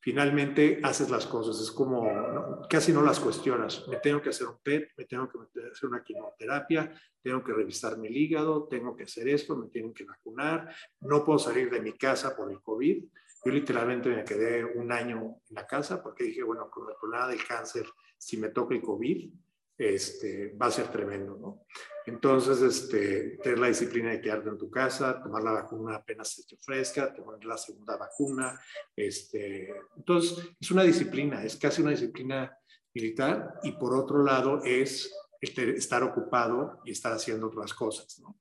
finalmente 0.00 0.80
haces 0.82 1.10
las 1.10 1.26
cosas, 1.26 1.60
es 1.60 1.70
como 1.70 2.66
casi 2.68 2.92
no 2.92 3.02
las 3.02 3.20
cuestionas. 3.20 3.86
Me 3.86 3.98
tengo 3.98 4.20
que 4.20 4.30
hacer 4.30 4.48
un 4.48 4.58
PET, 4.62 4.90
me 4.96 5.04
tengo 5.04 5.28
que 5.28 5.60
hacer 5.70 5.88
una 5.88 6.02
quimioterapia, 6.02 6.92
tengo 7.22 7.44
que 7.44 7.52
revisar 7.52 7.98
mi 7.98 8.08
hígado, 8.08 8.66
tengo 8.66 8.96
que 8.96 9.04
hacer 9.04 9.28
esto, 9.28 9.56
me 9.56 9.68
tienen 9.68 9.92
que 9.92 10.04
vacunar, 10.04 10.74
no 11.00 11.24
puedo 11.24 11.38
salir 11.38 11.70
de 11.70 11.80
mi 11.80 11.92
casa 11.92 12.34
por 12.34 12.50
el 12.50 12.60
COVID. 12.60 13.04
Yo 13.44 13.52
literalmente 13.52 14.08
me 14.10 14.24
quedé 14.24 14.64
un 14.64 14.92
año 14.92 15.40
en 15.48 15.54
la 15.54 15.66
casa 15.66 16.02
porque 16.02 16.24
dije, 16.24 16.42
bueno, 16.42 16.70
con 16.70 16.88
el 16.88 16.96
problema 17.00 17.28
del 17.28 17.44
cáncer, 17.44 17.86
si 18.18 18.36
me 18.36 18.50
toca 18.50 18.74
el 18.74 18.82
COVID, 18.82 19.32
este, 19.78 20.54
va 20.60 20.66
a 20.66 20.70
ser 20.70 20.88
tremendo, 20.88 21.38
¿no? 21.38 21.64
Entonces, 22.04 22.60
este, 22.60 23.38
tener 23.42 23.58
la 23.58 23.68
disciplina 23.68 24.10
de 24.10 24.20
quedarte 24.20 24.50
en 24.50 24.58
tu 24.58 24.70
casa, 24.70 25.22
tomar 25.22 25.42
la 25.42 25.52
vacuna 25.52 25.96
apenas 25.96 26.38
esté 26.38 26.58
fresca, 26.58 27.14
tomar 27.14 27.42
la 27.42 27.56
segunda 27.56 27.96
vacuna. 27.96 28.60
Este, 28.94 29.72
entonces, 29.96 30.50
es 30.60 30.70
una 30.70 30.82
disciplina, 30.82 31.42
es 31.42 31.56
casi 31.56 31.80
una 31.80 31.92
disciplina 31.92 32.54
militar 32.92 33.54
y 33.62 33.72
por 33.72 33.94
otro 33.94 34.22
lado 34.22 34.60
es 34.64 35.10
estar 35.40 36.02
ocupado 36.02 36.80
y 36.84 36.90
estar 36.90 37.12
haciendo 37.12 37.46
otras 37.46 37.72
cosas, 37.72 38.18
¿no? 38.20 38.38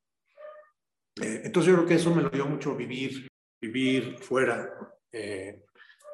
Eh, 1.21 1.43
entonces, 1.45 1.69
yo 1.69 1.77
creo 1.77 1.87
que 1.87 1.95
eso 1.95 2.13
me 2.13 2.21
lo 2.21 2.29
dio 2.29 2.47
mucho 2.47 2.75
vivir, 2.75 3.28
vivir 3.61 4.17
fuera 4.19 4.69
eh, 5.11 5.63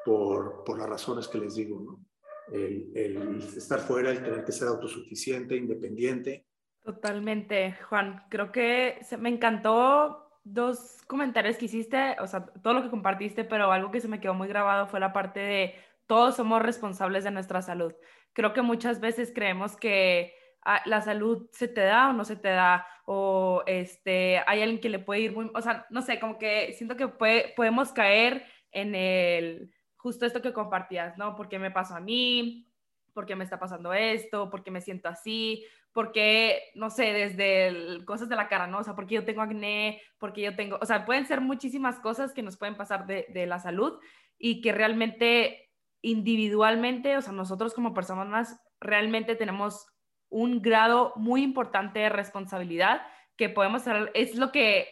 por, 0.04 0.64
por 0.64 0.78
las 0.78 0.88
razones 0.88 1.28
que 1.28 1.38
les 1.38 1.54
digo, 1.54 1.80
¿no? 1.80 2.04
El, 2.52 2.92
el, 2.94 3.38
estar 3.38 3.80
fuera, 3.80 4.10
el 4.10 4.22
tener 4.22 4.44
que 4.44 4.52
ser 4.52 4.68
autosuficiente, 4.68 5.56
independiente, 5.56 6.46
Totalmente, 6.86 7.76
Juan. 7.88 8.22
Creo 8.28 8.52
que 8.52 9.00
me 9.18 9.28
encantó 9.28 10.30
dos 10.44 11.02
comentarios 11.08 11.56
que 11.56 11.64
hiciste, 11.64 12.14
o 12.20 12.28
sea, 12.28 12.46
todo 12.46 12.74
lo 12.74 12.82
que 12.84 12.90
compartiste, 12.90 13.42
pero 13.42 13.72
algo 13.72 13.90
que 13.90 14.00
se 14.00 14.06
me 14.06 14.20
quedó 14.20 14.34
muy 14.34 14.46
grabado 14.46 14.86
fue 14.86 15.00
la 15.00 15.12
parte 15.12 15.40
de 15.40 15.74
todos 16.06 16.36
somos 16.36 16.62
responsables 16.62 17.24
de 17.24 17.32
nuestra 17.32 17.60
salud. 17.60 17.92
Creo 18.32 18.52
que 18.52 18.62
muchas 18.62 19.00
veces 19.00 19.32
creemos 19.34 19.76
que 19.76 20.32
la 20.84 21.00
salud 21.00 21.48
se 21.52 21.68
te 21.68 21.82
da 21.82 22.10
o 22.10 22.12
no 22.12 22.24
se 22.24 22.36
te 22.36 22.48
da, 22.48 22.86
o 23.04 23.62
este, 23.66 24.42
hay 24.46 24.62
alguien 24.62 24.80
que 24.80 24.88
le 24.88 24.98
puede 24.98 25.20
ir 25.20 25.32
muy, 25.32 25.50
o 25.54 25.62
sea, 25.62 25.86
no 25.90 26.02
sé, 26.02 26.18
como 26.18 26.38
que 26.38 26.72
siento 26.72 26.96
que 26.96 27.08
podemos 27.08 27.92
caer 27.92 28.44
en 28.72 28.94
el, 28.94 29.72
justo 29.96 30.26
esto 30.26 30.42
que 30.42 30.52
compartías, 30.52 31.16
¿no? 31.16 31.36
¿Por 31.36 31.48
qué 31.48 31.58
me 31.58 31.70
pasó 31.70 31.94
a 31.94 32.00
mí? 32.00 32.68
¿Por 33.14 33.26
qué 33.26 33.36
me 33.36 33.44
está 33.44 33.58
pasando 33.58 33.92
esto? 33.92 34.50
¿Por 34.50 34.62
qué 34.62 34.70
me 34.70 34.80
siento 34.80 35.08
así? 35.08 35.64
porque, 35.96 36.60
no 36.74 36.90
sé, 36.90 37.04
desde 37.14 38.04
cosas 38.04 38.28
de 38.28 38.36
la 38.36 38.48
cara, 38.48 38.66
¿no? 38.66 38.80
O 38.80 38.84
sea, 38.84 38.94
porque 38.94 39.14
yo 39.14 39.24
tengo 39.24 39.40
acné, 39.40 40.02
porque 40.18 40.42
yo 40.42 40.54
tengo, 40.54 40.76
o 40.78 40.84
sea, 40.84 41.06
pueden 41.06 41.24
ser 41.24 41.40
muchísimas 41.40 41.98
cosas 42.00 42.34
que 42.34 42.42
nos 42.42 42.58
pueden 42.58 42.76
pasar 42.76 43.06
de, 43.06 43.24
de 43.30 43.46
la 43.46 43.58
salud 43.60 43.98
y 44.38 44.60
que 44.60 44.72
realmente 44.72 45.70
individualmente, 46.02 47.16
o 47.16 47.22
sea, 47.22 47.32
nosotros 47.32 47.72
como 47.72 47.94
personas 47.94 48.60
realmente 48.78 49.36
tenemos 49.36 49.86
un 50.28 50.60
grado 50.62 51.12
muy 51.16 51.42
importante 51.42 52.00
de 52.00 52.08
responsabilidad 52.08 53.02
que 53.36 53.48
podemos 53.48 53.82
hacer, 53.82 54.10
es 54.14 54.36
lo 54.36 54.52
que 54.52 54.88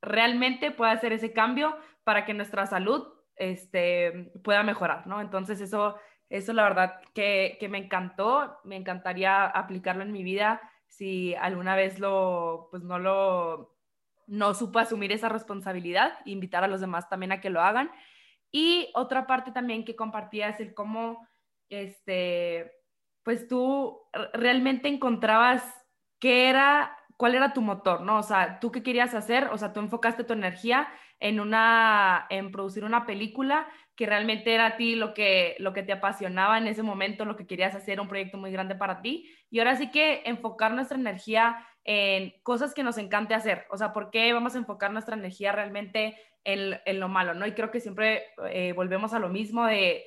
realmente 0.00 0.70
puede 0.70 0.92
hacer 0.92 1.12
ese 1.12 1.32
cambio 1.32 1.76
para 2.02 2.24
que 2.24 2.34
nuestra 2.34 2.66
salud 2.66 3.06
este, 3.36 4.32
pueda 4.42 4.62
mejorar, 4.62 5.06
¿no? 5.06 5.20
Entonces 5.20 5.60
eso 5.60 5.96
eso 6.34 6.52
la 6.52 6.64
verdad 6.64 7.00
que, 7.14 7.58
me 7.70 7.78
encantó, 7.78 8.58
me 8.64 8.76
encantaría 8.76 9.44
aplicarlo 9.44 10.02
en 10.02 10.12
mi 10.12 10.22
vida 10.22 10.60
si 10.88 11.34
alguna 11.34 11.76
vez 11.76 11.98
lo, 11.98 12.68
pues 12.70 12.82
no 12.82 12.98
lo, 12.98 13.76
no 14.26 14.54
supo 14.54 14.78
asumir 14.78 15.12
esa 15.12 15.28
responsabilidad, 15.28 16.18
invitar 16.24 16.64
a 16.64 16.68
los 16.68 16.80
demás 16.80 17.08
también 17.08 17.32
a 17.32 17.40
que 17.40 17.50
lo 17.50 17.60
hagan. 17.60 17.90
Y 18.50 18.90
otra 18.94 19.26
parte 19.26 19.50
también 19.52 19.84
que 19.84 19.96
compartía 19.96 20.48
es 20.48 20.60
el 20.60 20.74
cómo, 20.74 21.26
este, 21.68 22.72
pues 23.24 23.48
tú 23.48 24.00
realmente 24.32 24.88
encontrabas 24.88 25.64
qué 26.20 26.48
era, 26.48 26.96
cuál 27.16 27.34
era 27.34 27.52
tu 27.52 27.62
motor, 27.62 28.02
¿no? 28.02 28.18
O 28.18 28.22
sea, 28.22 28.60
tú 28.60 28.70
qué 28.70 28.82
querías 28.82 29.14
hacer, 29.14 29.48
o 29.50 29.58
sea, 29.58 29.72
tú 29.72 29.80
enfocaste 29.80 30.24
tu 30.24 30.34
energía 30.34 30.88
en 31.20 31.40
una, 31.40 32.26
en 32.30 32.52
producir 32.52 32.84
una 32.84 33.06
película 33.06 33.66
que 33.96 34.06
realmente 34.06 34.52
era 34.52 34.66
a 34.66 34.76
ti 34.76 34.96
lo 34.96 35.14
que, 35.14 35.56
lo 35.58 35.72
que 35.72 35.82
te 35.82 35.92
apasionaba 35.92 36.58
en 36.58 36.66
ese 36.66 36.82
momento, 36.82 37.24
lo 37.24 37.36
que 37.36 37.46
querías 37.46 37.74
hacer, 37.74 38.00
un 38.00 38.08
proyecto 38.08 38.36
muy 38.36 38.50
grande 38.50 38.74
para 38.74 39.00
ti. 39.00 39.30
Y 39.50 39.60
ahora 39.60 39.76
sí 39.76 39.90
que 39.90 40.22
enfocar 40.26 40.72
nuestra 40.72 40.98
energía 40.98 41.64
en 41.84 42.34
cosas 42.42 42.74
que 42.74 42.82
nos 42.82 42.98
encante 42.98 43.34
hacer. 43.34 43.66
O 43.70 43.76
sea, 43.76 43.92
¿por 43.92 44.10
qué 44.10 44.32
vamos 44.32 44.54
a 44.54 44.58
enfocar 44.58 44.92
nuestra 44.92 45.14
energía 45.14 45.52
realmente 45.52 46.16
en, 46.42 46.80
en 46.84 47.00
lo 47.00 47.08
malo? 47.08 47.34
¿no? 47.34 47.46
Y 47.46 47.52
creo 47.52 47.70
que 47.70 47.80
siempre 47.80 48.24
eh, 48.50 48.72
volvemos 48.72 49.14
a 49.14 49.20
lo 49.20 49.28
mismo 49.28 49.64
de, 49.66 50.04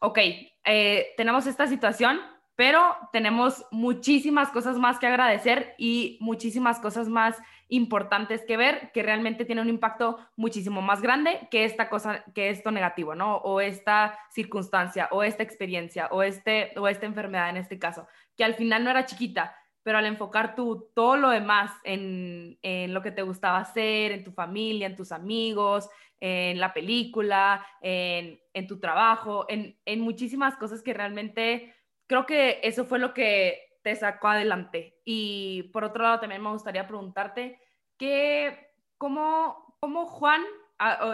ok, 0.00 0.18
eh, 0.64 1.14
tenemos 1.16 1.46
esta 1.46 1.66
situación, 1.66 2.20
pero 2.56 2.96
tenemos 3.12 3.66
muchísimas 3.70 4.48
cosas 4.48 4.78
más 4.78 4.98
que 4.98 5.06
agradecer 5.06 5.74
y 5.76 6.16
muchísimas 6.20 6.80
cosas 6.80 7.08
más 7.08 7.36
importantes 7.68 8.42
que 8.46 8.56
ver 8.56 8.90
que 8.92 9.02
realmente 9.02 9.44
tiene 9.44 9.60
un 9.60 9.68
impacto 9.68 10.18
muchísimo 10.36 10.80
más 10.80 11.02
grande 11.02 11.48
que 11.50 11.64
esta 11.64 11.88
cosa, 11.88 12.24
que 12.34 12.48
esto 12.48 12.70
negativo, 12.70 13.14
¿no? 13.14 13.36
O 13.36 13.60
esta 13.60 14.18
circunstancia, 14.30 15.08
o 15.10 15.22
esta 15.22 15.42
experiencia, 15.42 16.08
o, 16.10 16.22
este, 16.22 16.72
o 16.76 16.88
esta 16.88 17.06
enfermedad 17.06 17.50
en 17.50 17.58
este 17.58 17.78
caso, 17.78 18.08
que 18.36 18.44
al 18.44 18.54
final 18.54 18.84
no 18.84 18.90
era 18.90 19.04
chiquita, 19.04 19.54
pero 19.82 19.98
al 19.98 20.06
enfocar 20.06 20.54
tú 20.54 20.90
todo 20.94 21.16
lo 21.16 21.30
demás 21.30 21.70
en, 21.84 22.58
en 22.62 22.94
lo 22.94 23.02
que 23.02 23.12
te 23.12 23.22
gustaba 23.22 23.58
hacer, 23.58 24.12
en 24.12 24.24
tu 24.24 24.32
familia, 24.32 24.86
en 24.86 24.96
tus 24.96 25.12
amigos, 25.12 25.88
en 26.18 26.58
la 26.58 26.72
película, 26.72 27.64
en, 27.80 28.40
en 28.54 28.66
tu 28.66 28.80
trabajo, 28.80 29.44
en, 29.48 29.78
en 29.84 30.00
muchísimas 30.00 30.56
cosas 30.56 30.82
que 30.82 30.94
realmente 30.94 31.75
creo 32.06 32.26
que 32.26 32.60
eso 32.62 32.84
fue 32.84 32.98
lo 32.98 33.14
que 33.14 33.78
te 33.82 33.94
sacó 33.94 34.28
adelante. 34.28 35.00
Y 35.04 35.64
por 35.72 35.84
otro 35.84 36.02
lado, 36.02 36.20
también 36.20 36.42
me 36.42 36.50
gustaría 36.50 36.86
preguntarte 36.86 37.60
que, 37.96 38.74
¿cómo, 38.98 39.76
cómo 39.80 40.06
Juan 40.06 40.42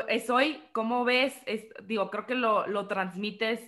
es 0.09 0.31
hoy, 0.31 0.63
¿cómo 0.73 1.05
ves? 1.05 1.39
digo, 1.85 2.11
creo 2.11 2.27
que 2.27 2.35
lo, 2.35 2.67
lo 2.67 2.89
transmites 2.89 3.61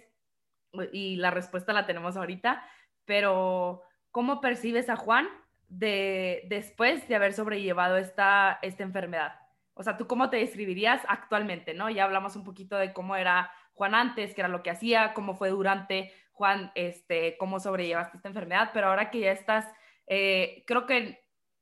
y 0.93 1.17
la 1.17 1.31
respuesta 1.31 1.73
la 1.73 1.87
tenemos 1.87 2.17
ahorita, 2.17 2.67
pero 3.05 3.83
¿cómo 4.11 4.41
percibes 4.41 4.89
a 4.89 4.97
Juan 4.97 5.29
de, 5.69 6.45
después 6.49 7.07
de 7.07 7.15
haber 7.15 7.33
sobrellevado 7.33 7.97
esta, 7.97 8.59
esta 8.63 8.83
enfermedad? 8.83 9.35
O 9.75 9.83
sea, 9.83 9.97
¿tú 9.97 10.07
cómo 10.07 10.31
te 10.31 10.39
describirías 10.39 11.03
actualmente, 11.09 11.75
no? 11.75 11.91
Ya 11.91 12.05
hablamos 12.05 12.37
un 12.37 12.45
poquito 12.45 12.77
de 12.77 12.93
cómo 12.93 13.17
era 13.17 13.51
Juan 13.75 13.95
antes, 13.95 14.35
qué 14.35 14.41
era 14.41 14.49
lo 14.49 14.63
que 14.63 14.71
hacía, 14.71 15.15
cómo 15.15 15.35
fue 15.35 15.51
durante 15.51 16.13
Juan, 16.35 16.73
este, 16.75 17.37
cómo 17.39 17.61
sobrellevaste 17.61 18.17
esta 18.17 18.29
enfermedad, 18.29 18.71
pero 18.75 18.89
ahora 18.89 19.11
que 19.11 19.21
ya 19.21 19.33
estás, 19.33 19.67
eh, 20.07 20.65
creo 20.67 20.85
que, 20.85 21.19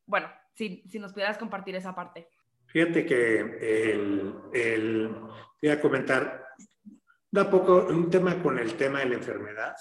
bueno, 0.07 0.29
si, 0.55 0.83
si 0.89 0.99
nos 0.99 1.13
pudieras 1.13 1.39
compartir 1.39 1.77
esa 1.77 1.95
parte. 1.95 2.29
Fíjate 2.67 3.05
que 3.05 3.39
el, 3.41 4.35
el, 4.53 5.09
voy 5.61 5.71
a 5.71 5.81
comentar 5.81 6.47
un 7.31 7.51
poco 7.51 7.87
un 7.89 8.11
tema 8.11 8.43
con 8.43 8.59
el 8.59 8.75
tema 8.75 9.01
de 9.01 9.07
la 9.07 9.15
enfermedad. 9.17 9.75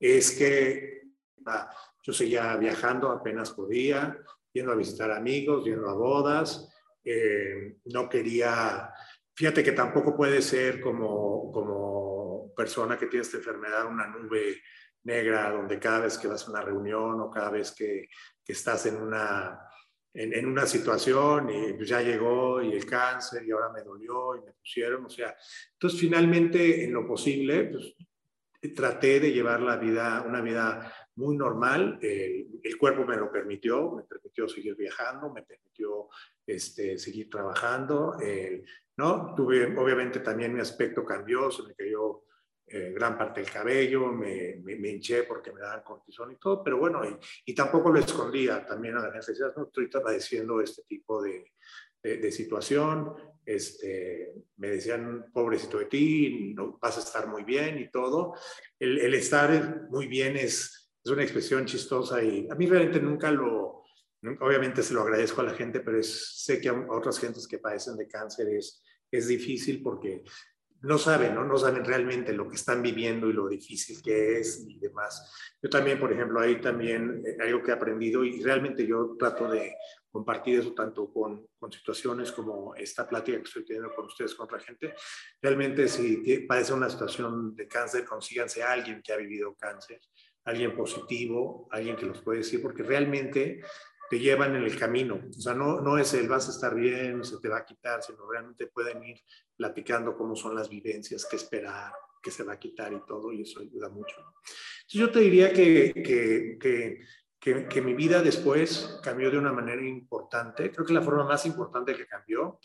Es 0.00 0.32
que 0.32 1.02
ah, 1.46 1.70
yo 2.02 2.12
seguía 2.12 2.56
viajando, 2.56 3.10
apenas 3.10 3.52
podía, 3.52 4.18
yendo 4.52 4.72
a 4.72 4.76
visitar 4.76 5.12
amigos, 5.12 5.64
yendo 5.64 5.88
a 5.88 5.94
bodas. 5.94 6.72
Eh, 7.04 7.76
no 7.84 8.08
quería, 8.08 8.90
fíjate 9.32 9.62
que 9.62 9.72
tampoco 9.72 10.16
puede 10.16 10.42
ser 10.42 10.80
como, 10.80 11.52
como 11.52 12.13
persona 12.54 12.98
que 12.98 13.06
tiene 13.06 13.22
esta 13.22 13.38
enfermedad 13.38 13.86
una 13.86 14.06
nube 14.06 14.62
negra 15.04 15.50
donde 15.50 15.78
cada 15.78 16.00
vez 16.00 16.16
que 16.18 16.28
vas 16.28 16.46
a 16.46 16.50
una 16.50 16.62
reunión 16.62 17.20
o 17.20 17.30
cada 17.30 17.50
vez 17.50 17.72
que, 17.72 18.08
que 18.44 18.52
estás 18.52 18.86
en 18.86 18.96
una 18.96 19.60
en, 20.14 20.46
una 20.46 20.64
situación 20.64 21.50
y 21.50 21.72
pues 21.72 21.88
ya 21.88 22.00
llegó 22.00 22.62
y 22.62 22.72
el 22.72 22.86
cáncer 22.86 23.44
y 23.44 23.50
ahora 23.50 23.70
me 23.72 23.82
dolió 23.82 24.36
y 24.36 24.42
me 24.42 24.52
pusieron, 24.52 25.04
o 25.04 25.10
sea, 25.10 25.34
entonces 25.72 26.00
finalmente 26.00 26.84
en 26.84 26.92
lo 26.92 27.06
posible, 27.06 27.64
pues 27.64 27.94
traté 28.74 29.20
de 29.20 29.32
llevar 29.32 29.60
la 29.60 29.76
vida, 29.76 30.24
una 30.26 30.40
vida 30.40 30.90
muy 31.16 31.36
normal, 31.36 31.98
el 32.00 32.78
cuerpo 32.78 33.04
me 33.04 33.16
lo 33.16 33.30
permitió, 33.30 33.92
me 33.92 34.04
permitió 34.04 34.48
seguir 34.48 34.74
viajando, 34.74 35.30
me 35.32 35.42
permitió 35.42 36.08
este, 36.46 36.96
seguir 36.96 37.28
trabajando, 37.28 38.16
¿no? 38.96 39.34
Tuve, 39.34 39.76
obviamente 39.76 40.20
también 40.20 40.54
mi 40.54 40.60
aspecto 40.60 41.04
cambió, 41.04 41.50
se 41.50 41.64
me 41.64 41.74
cayó 41.74 42.23
eh, 42.66 42.92
gran 42.94 43.16
parte 43.18 43.40
del 43.40 43.50
cabello, 43.50 44.12
me, 44.12 44.56
me, 44.62 44.88
hinché 44.88 45.24
porque 45.24 45.52
me 45.52 45.60
daban 45.60 45.82
cortisona 45.82 46.32
y 46.32 46.36
todo, 46.36 46.62
pero 46.62 46.78
bueno, 46.78 47.04
y, 47.04 47.16
y, 47.44 47.54
tampoco 47.54 47.90
lo 47.90 48.00
escondía 48.00 48.64
también 48.64 48.96
a 48.96 49.02
la 49.02 49.12
gente, 49.12 49.32
decía, 49.32 49.52
no, 49.56 49.64
estoy 49.64 49.88
padeciendo 49.88 50.60
este 50.60 50.82
tipo 50.84 51.22
de, 51.22 51.52
de, 52.02 52.32
situación, 52.32 53.14
este, 53.44 54.34
me 54.56 54.68
decían, 54.68 55.26
pobrecito 55.32 55.78
de 55.78 55.86
ti, 55.86 56.52
no, 56.54 56.78
vas 56.80 56.96
a 56.98 57.00
estar 57.00 57.26
muy 57.26 57.44
bien 57.44 57.78
y 57.78 57.90
todo. 57.90 58.34
El, 58.78 58.98
el 58.98 59.14
estar 59.14 59.88
muy 59.90 60.06
bien 60.06 60.36
es, 60.36 60.90
es 61.02 61.10
una 61.10 61.22
expresión 61.22 61.64
chistosa 61.64 62.22
y 62.22 62.48
a 62.50 62.54
mí 62.54 62.66
realmente 62.66 63.00
nunca 63.00 63.30
lo, 63.30 63.84
obviamente 64.40 64.82
se 64.82 64.94
lo 64.94 65.02
agradezco 65.02 65.40
a 65.40 65.44
la 65.44 65.54
gente, 65.54 65.80
pero 65.80 65.98
es, 65.98 66.42
sé 66.42 66.60
que 66.60 66.68
a 66.68 66.86
otras 66.90 67.18
gentes 67.18 67.46
que 67.46 67.58
padecen 67.58 67.96
de 67.96 68.08
cáncer 68.08 68.48
es, 68.48 68.82
es 69.10 69.28
difícil 69.28 69.82
porque 69.82 70.22
no 70.84 70.98
saben, 70.98 71.34
¿no? 71.34 71.44
No 71.44 71.56
saben 71.56 71.84
realmente 71.84 72.32
lo 72.34 72.46
que 72.46 72.56
están 72.56 72.82
viviendo 72.82 73.28
y 73.28 73.32
lo 73.32 73.48
difícil 73.48 74.02
que 74.02 74.38
es 74.38 74.66
y 74.68 74.78
demás. 74.78 75.32
Yo 75.62 75.70
también, 75.70 75.98
por 75.98 76.12
ejemplo, 76.12 76.40
ahí 76.40 76.60
también 76.60 77.22
eh, 77.26 77.42
algo 77.42 77.62
que 77.62 77.70
he 77.70 77.74
aprendido 77.74 78.22
y 78.22 78.42
realmente 78.42 78.86
yo 78.86 79.16
trato 79.18 79.48
de 79.48 79.76
compartir 80.10 80.60
eso 80.60 80.74
tanto 80.74 81.10
con, 81.10 81.48
con 81.58 81.72
situaciones 81.72 82.30
como 82.32 82.74
esta 82.74 83.08
plática 83.08 83.38
que 83.38 83.44
estoy 83.44 83.64
teniendo 83.64 83.94
con 83.94 84.06
ustedes, 84.06 84.34
con 84.34 84.44
otra 84.44 84.60
gente. 84.60 84.94
Realmente 85.40 85.88
si 85.88 86.18
padece 86.46 86.74
una 86.74 86.90
situación 86.90 87.56
de 87.56 87.66
cáncer, 87.66 88.04
consíganse 88.04 88.62
a 88.62 88.72
alguien 88.72 89.00
que 89.02 89.12
ha 89.14 89.16
vivido 89.16 89.54
cáncer, 89.54 90.00
alguien 90.44 90.76
positivo, 90.76 91.66
alguien 91.70 91.96
que 91.96 92.06
los 92.06 92.20
puede 92.20 92.38
decir, 92.38 92.60
porque 92.60 92.82
realmente 92.82 93.62
te 94.10 94.18
llevan 94.18 94.54
en 94.56 94.62
el 94.62 94.78
camino. 94.78 95.20
O 95.28 95.40
sea, 95.40 95.54
no, 95.54 95.80
no 95.80 95.98
es 95.98 96.14
el 96.14 96.28
vas 96.28 96.48
a 96.48 96.52
estar 96.52 96.74
bien, 96.74 97.24
se 97.24 97.38
te 97.38 97.48
va 97.48 97.58
a 97.58 97.64
quitar, 97.64 98.02
sino 98.02 98.30
realmente 98.30 98.66
pueden 98.66 99.02
ir 99.02 99.20
platicando 99.56 100.16
cómo 100.16 100.36
son 100.36 100.54
las 100.54 100.68
vivencias, 100.68 101.26
qué 101.28 101.36
esperar, 101.36 101.92
qué 102.22 102.30
se 102.30 102.42
va 102.42 102.54
a 102.54 102.58
quitar 102.58 102.92
y 102.92 103.04
todo, 103.06 103.32
y 103.32 103.42
eso 103.42 103.60
ayuda 103.60 103.88
mucho. 103.88 104.16
yo 104.88 105.10
te 105.10 105.20
diría 105.20 105.52
que, 105.52 105.92
que, 105.92 106.58
que, 107.40 107.68
que, 107.68 107.82
mi 107.82 107.94
vida 107.94 108.22
después 108.22 109.00
cambió 109.02 109.30
de 109.30 109.38
una 109.38 109.52
manera 109.52 109.84
importante. 109.84 110.70
Creo 110.70 110.86
que 110.86 110.94
la 110.94 111.02
forma 111.02 111.24
más 111.24 111.46
importante 111.46 111.94
que 111.94 112.06
cambió 112.06 112.58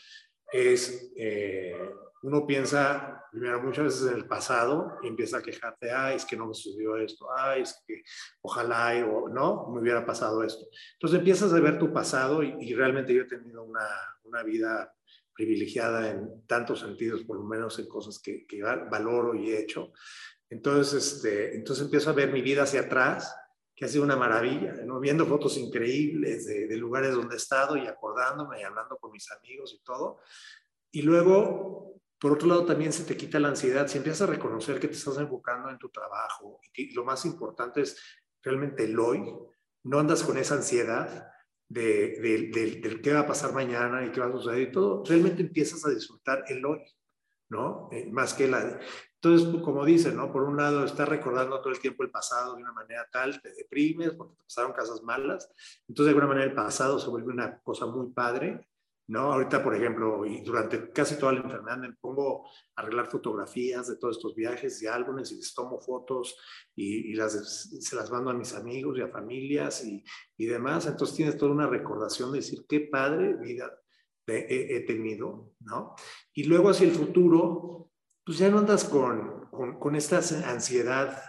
es... 0.51 1.11
Eh, 1.15 1.77
uno 2.21 2.45
piensa, 2.45 3.25
primero, 3.31 3.61
muchas 3.61 3.85
veces 3.85 4.07
en 4.07 4.15
el 4.15 4.27
pasado 4.27 4.97
y 5.01 5.07
empieza 5.07 5.37
a 5.37 5.41
quejarte, 5.41 5.91
ay, 5.91 6.17
es 6.17 6.25
que 6.25 6.35
no 6.35 6.47
me 6.47 6.53
sucedió 6.53 6.97
esto, 6.97 7.27
ay, 7.35 7.61
es 7.61 7.81
que 7.87 8.03
ojalá, 8.41 9.05
o 9.05 9.29
no, 9.29 9.69
me 9.69 9.79
hubiera 9.79 10.05
pasado 10.05 10.43
esto. 10.43 10.67
Entonces 10.93 11.19
empiezas 11.19 11.53
a 11.53 11.59
ver 11.59 11.79
tu 11.79 11.93
pasado 11.93 12.43
y, 12.43 12.73
realmente 12.73 13.13
yo 13.13 13.23
he 13.23 13.27
tenido 13.27 13.63
una, 13.63 13.87
una, 14.23 14.43
vida 14.43 14.93
privilegiada 15.33 16.11
en 16.11 16.45
tantos 16.45 16.81
sentidos, 16.81 17.23
por 17.23 17.37
lo 17.37 17.43
menos 17.43 17.79
en 17.79 17.87
cosas 17.87 18.19
que, 18.19 18.45
valoro 18.89 19.35
y 19.35 19.51
he 19.51 19.59
hecho. 19.59 19.93
Entonces, 20.49 21.13
este, 21.13 21.55
entonces 21.55 21.85
empiezo 21.85 22.09
a 22.09 22.13
ver 22.13 22.31
mi 22.31 22.41
vida 22.41 22.63
hacia 22.63 22.81
atrás, 22.81 23.33
que 23.75 23.85
ha 23.85 23.87
sido 23.87 24.03
una 24.03 24.17
maravilla, 24.17 24.73
¿no? 24.85 24.99
viendo 24.99 25.25
fotos 25.25 25.55
increíbles 25.57 26.45
de, 26.45 26.67
de 26.67 26.75
lugares 26.75 27.13
donde 27.13 27.35
he 27.35 27.37
estado 27.37 27.77
y 27.77 27.87
acordándome 27.87 28.59
y 28.59 28.63
hablando 28.63 28.97
con 28.97 29.11
mis 29.11 29.31
amigos 29.31 29.73
y 29.73 29.83
todo. 29.83 30.19
Y 30.91 31.03
luego 31.03 31.98
por 32.19 32.33
otro 32.33 32.47
lado, 32.47 32.65
también 32.65 32.91
se 32.91 33.05
te 33.05 33.15
quita 33.15 33.39
la 33.39 33.47
ansiedad. 33.47 33.87
Si 33.87 33.97
empiezas 33.97 34.27
a 34.27 34.31
reconocer 34.31 34.79
que 34.79 34.89
te 34.89 34.95
estás 34.95 35.17
enfocando 35.17 35.69
en 35.69 35.77
tu 35.77 35.89
trabajo 35.89 36.59
y 36.73 36.93
lo 36.93 37.05
más 37.05 37.25
importante 37.25 37.81
es 37.81 37.97
realmente 38.43 38.83
el 38.83 38.99
hoy, 38.99 39.33
no 39.83 39.99
andas 39.99 40.23
con 40.23 40.37
esa 40.37 40.55
ansiedad 40.55 41.31
de, 41.69 42.51
de, 42.51 43.01
qué 43.01 43.13
va 43.13 43.21
a 43.21 43.27
pasar 43.27 43.53
mañana 43.53 44.05
y 44.05 44.11
qué 44.11 44.19
va 44.19 44.27
a 44.27 44.31
suceder 44.31 44.61
y 44.61 44.71
todo, 44.71 45.03
realmente 45.05 45.43
empiezas 45.43 45.85
a 45.85 45.89
disfrutar 45.89 46.43
el 46.47 46.65
hoy, 46.65 46.81
¿no? 47.49 47.87
Eh, 47.91 48.09
más 48.11 48.33
que 48.33 48.47
la... 48.47 48.79
Entonces, 49.21 49.61
como 49.63 49.85
dicen, 49.85 50.15
¿no? 50.15 50.31
Por 50.31 50.43
un 50.43 50.57
lado, 50.57 50.83
estás 50.83 51.07
recordando 51.07 51.59
todo 51.61 51.71
el 51.71 51.79
tiempo 51.79 52.03
el 52.03 52.11
pasado 52.11 52.55
de 52.55 52.63
una 52.63 52.73
manera 52.73 53.07
tal, 53.11 53.41
te 53.41 53.53
deprimes 53.53 54.11
porque 54.11 54.35
te 54.35 54.43
pasaron 54.43 54.73
cosas 54.73 55.03
malas. 55.03 55.49
Entonces, 55.87 56.05
de 56.05 56.09
alguna 56.11 56.27
manera, 56.27 56.47
el 56.47 56.55
pasado 56.55 56.99
se 56.99 57.09
vuelve 57.09 57.31
una 57.31 57.59
cosa 57.59 57.85
muy 57.85 58.11
padre 58.11 58.68
¿no? 59.09 59.33
Ahorita, 59.33 59.63
por 59.63 59.75
ejemplo, 59.75 60.23
y 60.23 60.41
durante 60.41 60.91
casi 60.91 61.15
toda 61.17 61.33
la 61.33 61.39
enfermedad 61.39 61.79
me 61.79 61.93
pongo 61.93 62.45
a 62.75 62.81
arreglar 62.81 63.07
fotografías 63.07 63.87
de 63.87 63.97
todos 63.97 64.17
estos 64.17 64.35
viajes 64.35 64.81
y 64.83 64.87
álbumes 64.87 65.31
y 65.31 65.37
les 65.37 65.51
tomo 65.53 65.81
fotos 65.81 66.37
y, 66.75 67.15
se 67.15 67.95
las 67.95 68.11
mando 68.11 68.29
a 68.29 68.35
mis 68.35 68.53
amigos 68.53 68.97
y 68.97 69.01
a 69.01 69.07
familias 69.07 69.83
y, 69.83 70.03
y, 70.37 70.45
demás. 70.45 70.85
Entonces 70.85 71.15
tienes 71.15 71.37
toda 71.37 71.51
una 71.51 71.65
recordación 71.65 72.31
de 72.31 72.37
decir, 72.37 72.65
qué 72.69 72.81
padre 72.81 73.35
vida 73.35 73.71
he, 74.27 74.75
he, 74.75 74.81
tenido, 74.81 75.53
¿no? 75.61 75.95
Y 76.31 76.43
luego 76.43 76.69
hacia 76.69 76.85
el 76.85 76.93
futuro, 76.93 77.91
pues 78.23 78.37
ya 78.37 78.49
no 78.49 78.59
andas 78.59 78.83
con, 78.83 79.47
con, 79.49 79.79
con 79.79 79.95
esta 79.95 80.17
ansiedad 80.47 81.19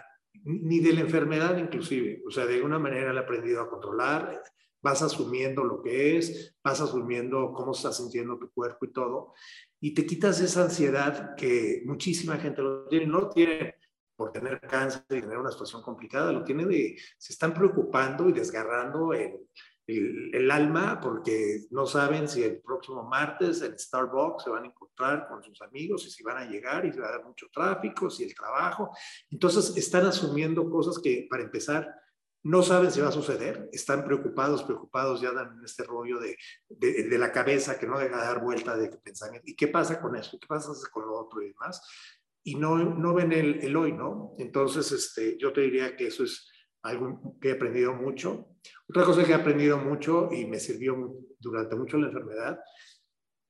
ni 0.43 0.79
de 0.79 0.93
la 0.93 1.01
enfermedad 1.01 1.57
inclusive, 1.57 2.21
o 2.27 2.31
sea, 2.31 2.45
de 2.45 2.55
alguna 2.55 2.79
manera 2.79 3.11
la 3.11 3.21
he 3.21 3.23
aprendido 3.23 3.61
a 3.61 3.69
controlar, 3.69 4.41
vas 4.81 5.01
asumiendo 5.01 5.63
lo 5.63 5.81
que 5.81 6.17
es, 6.17 6.55
vas 6.63 6.81
asumiendo 6.81 7.53
cómo 7.53 7.71
está 7.71 7.91
sintiendo 7.91 8.37
tu 8.37 8.51
cuerpo 8.51 8.85
y 8.85 8.91
todo, 8.91 9.33
y 9.79 9.93
te 9.93 10.05
quitas 10.05 10.39
esa 10.41 10.63
ansiedad 10.63 11.35
que 11.35 11.81
muchísima 11.85 12.37
gente 12.37 12.61
no 12.61 13.29
tiene 13.29 13.75
por 14.15 14.31
tener 14.31 14.61
cáncer 14.61 15.01
y 15.09 15.21
tener 15.21 15.37
una 15.37 15.51
situación 15.51 15.81
complicada, 15.81 16.31
lo 16.31 16.43
tiene 16.43 16.65
de, 16.65 16.95
se 17.17 17.33
están 17.33 17.53
preocupando 17.53 18.29
y 18.29 18.33
desgarrando 18.33 19.13
el, 19.13 19.47
el, 19.87 20.51
alma 20.51 20.99
porque 21.01 21.61
no 21.71 21.85
saben 21.85 22.27
si 22.27 22.43
el 22.43 22.61
próximo 22.61 23.03
martes 23.03 23.61
en 23.61 23.77
Starbucks 23.77 24.43
se 24.43 24.49
van 24.49 24.63
a 24.63 24.67
encontrar 24.67 25.27
con 25.27 25.43
sus 25.43 25.61
amigos 25.61 26.05
y 26.05 26.11
si 26.11 26.23
van 26.23 26.37
a 26.37 26.45
llegar 26.45 26.85
y 26.85 26.93
si 26.93 26.99
va 26.99 27.07
a 27.07 27.13
haber 27.13 27.25
mucho 27.25 27.47
tráfico, 27.51 28.09
si 28.09 28.23
el 28.23 28.35
trabajo. 28.35 28.91
Entonces 29.29 29.75
están 29.75 30.05
asumiendo 30.05 30.69
cosas 30.69 30.99
que 30.99 31.27
para 31.29 31.43
empezar 31.43 31.93
no 32.43 32.63
saben 32.63 32.91
si 32.91 33.01
va 33.01 33.09
a 33.09 33.11
suceder, 33.11 33.69
están 33.71 34.03
preocupados, 34.03 34.63
preocupados, 34.63 35.21
ya 35.21 35.31
dan 35.31 35.61
este 35.63 35.83
rollo 35.83 36.19
de, 36.19 36.37
de, 36.69 37.17
la 37.17 37.31
cabeza 37.31 37.77
que 37.77 37.85
no 37.85 37.99
deja 37.99 38.17
de 38.17 38.23
dar 38.23 38.41
vuelta 38.41 38.75
de 38.75 38.89
pensamiento. 38.89 39.49
¿Y 39.49 39.55
qué 39.55 39.67
pasa 39.67 40.01
con 40.01 40.15
eso? 40.15 40.37
¿Qué 40.39 40.47
pasa 40.47 40.71
con 40.91 41.05
lo 41.05 41.19
otro 41.19 41.41
y 41.41 41.49
demás? 41.49 41.81
Y 42.43 42.55
no, 42.55 42.77
no 42.77 43.13
ven 43.13 43.31
el, 43.31 43.61
el 43.61 43.75
hoy, 43.75 43.93
¿no? 43.93 44.33
Entonces, 44.39 44.91
este, 44.91 45.37
yo 45.37 45.53
te 45.53 45.61
diría 45.61 45.95
que 45.95 46.07
eso 46.07 46.23
es 46.23 46.49
algo 46.81 47.37
que 47.39 47.49
he 47.49 47.53
aprendido 47.53 47.93
mucho. 47.93 48.47
Otra 48.89 49.05
cosa 49.05 49.23
que 49.23 49.31
he 49.31 49.35
aprendido 49.35 49.77
mucho 49.77 50.29
y 50.31 50.45
me 50.45 50.59
sirvió 50.59 51.13
durante 51.39 51.75
mucho 51.75 51.97
la 51.97 52.07
enfermedad, 52.07 52.59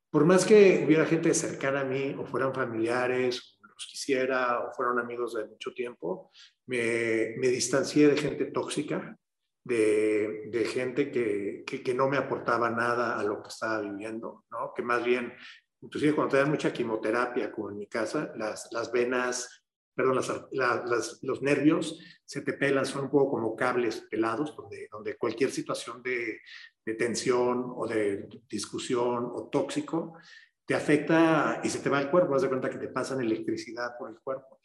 por 0.09 0.25
más 0.25 0.45
que 0.45 0.83
hubiera 0.85 1.05
gente 1.05 1.33
cercana 1.33 1.81
a 1.81 1.85
mí 1.85 2.13
o 2.19 2.25
fueran 2.25 2.53
familiares 2.53 3.57
quisiera 3.87 4.59
o 4.59 4.73
fueron 4.73 4.99
amigos 4.99 5.33
de 5.33 5.45
mucho 5.45 5.73
tiempo, 5.73 6.31
me, 6.67 7.35
distancié 7.37 8.07
de 8.07 8.17
gente 8.17 8.45
tóxica, 8.45 9.17
de, 9.63 10.49
de 10.49 10.65
gente 10.65 11.11
que, 11.11 11.63
que, 11.65 11.93
no 11.93 12.09
me 12.09 12.17
aportaba 12.17 12.69
nada 12.69 13.19
a 13.19 13.23
lo 13.23 13.43
que 13.43 13.49
estaba 13.49 13.81
viviendo, 13.81 14.45
¿no? 14.49 14.73
que 14.75 14.81
más 14.81 15.03
bien 15.03 15.33
inclusive 15.81 16.13
cuando 16.13 16.31
te 16.31 16.37
dan 16.37 16.49
mucha 16.49 16.71
quimioterapia, 16.71 17.51
como 17.51 17.71
en 17.71 17.77
mi 17.77 17.87
casa, 17.87 18.31
las, 18.35 18.67
las 18.71 18.91
venas, 18.91 19.63
perdón, 19.95 20.21
las, 20.51 21.19
los 21.21 21.41
nervios 21.41 21.99
se 22.23 22.41
te 22.41 22.53
pelan, 22.53 22.85
son 22.85 23.05
un 23.05 23.11
poco 23.11 23.31
como 23.31 23.55
cables 23.55 24.07
pelados, 24.09 24.55
donde, 24.55 24.87
donde 24.91 25.17
cualquier 25.17 25.51
situación 25.51 26.01
de, 26.01 26.39
de 26.85 26.93
tensión 26.95 27.73
o 27.75 27.87
de 27.87 28.27
discusión 28.49 29.25
o 29.33 29.49
tóxico 29.49 30.17
te 30.71 30.77
afecta 30.77 31.59
y 31.65 31.69
se 31.69 31.79
te 31.79 31.89
va 31.89 31.99
el 31.99 32.09
cuerpo, 32.09 32.33
haz 32.33 32.43
de 32.43 32.47
cuenta 32.47 32.69
que 32.69 32.77
te 32.77 32.87
pasan 32.87 33.19
electricidad 33.19 33.97
por 33.99 34.09
el 34.09 34.17
cuerpo. 34.19 34.61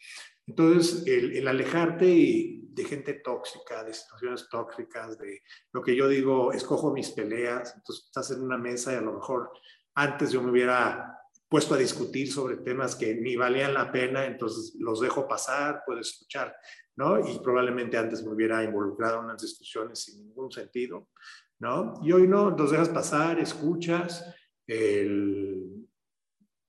Entonces, 0.46 1.04
el, 1.04 1.48
alejarte 1.48 2.04
de 2.04 2.84
gente 2.84 3.14
tóxica, 3.14 3.82
de 3.82 3.92
situaciones 3.92 4.48
tóxicas, 4.48 5.18
de 5.18 5.42
lo 5.72 5.82
que 5.82 5.96
yo 5.96 6.06
digo, 6.06 6.52
escojo 6.52 6.92
mis 6.92 7.10
peleas, 7.10 7.74
entonces 7.74 8.04
estás 8.04 8.30
en 8.30 8.42
una 8.42 8.56
mesa 8.56 8.92
y 8.92 8.96
a 8.96 9.00
lo 9.00 9.14
mejor 9.14 9.50
antes 9.96 10.30
yo 10.30 10.40
me 10.42 10.52
hubiera 10.52 11.12
puesto 11.48 11.74
a 11.74 11.78
discutir 11.78 12.30
sobre 12.30 12.58
temas 12.58 12.94
que 12.94 13.16
ni 13.16 13.34
valían 13.34 13.74
la 13.74 13.90
pena, 13.90 14.26
entonces 14.26 14.76
los 14.78 15.00
dejo 15.00 15.26
pasar, 15.26 15.82
puedo 15.84 15.98
escuchar, 15.98 16.54
¿no? 16.94 17.18
Y 17.18 17.40
probablemente 17.40 17.98
antes 17.98 18.22
me 18.22 18.32
hubiera 18.32 18.62
involucrado 18.62 19.18
en 19.18 19.24
unas 19.24 19.42
discusiones 19.42 20.04
sin 20.04 20.24
ningún 20.24 20.52
sentido, 20.52 21.08
¿no? 21.58 21.94
Y 22.04 22.12
hoy 22.12 22.28
no, 22.28 22.50
los 22.50 22.70
dejas 22.70 22.90
pasar, 22.90 23.40
escuchas, 23.40 24.24
el, 24.68 25.85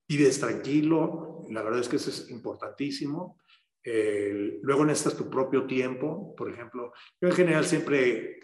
vives 0.08 0.40
tranquilo, 0.40 1.46
la 1.50 1.62
verdad 1.62 1.82
es 1.82 1.90
que 1.90 1.98
eso 1.98 2.10
es 2.10 2.30
importantísimo. 2.30 3.38
luego 3.84 4.86
necesitas 4.86 5.18
tu 5.18 5.30
propio 5.30 5.66
tiempo, 5.66 6.36
por 6.36 6.52
ejemplo, 6.52 6.94
yo 7.22 7.30
en 7.30 7.36
general 7.36 7.66
siempre 7.66 8.40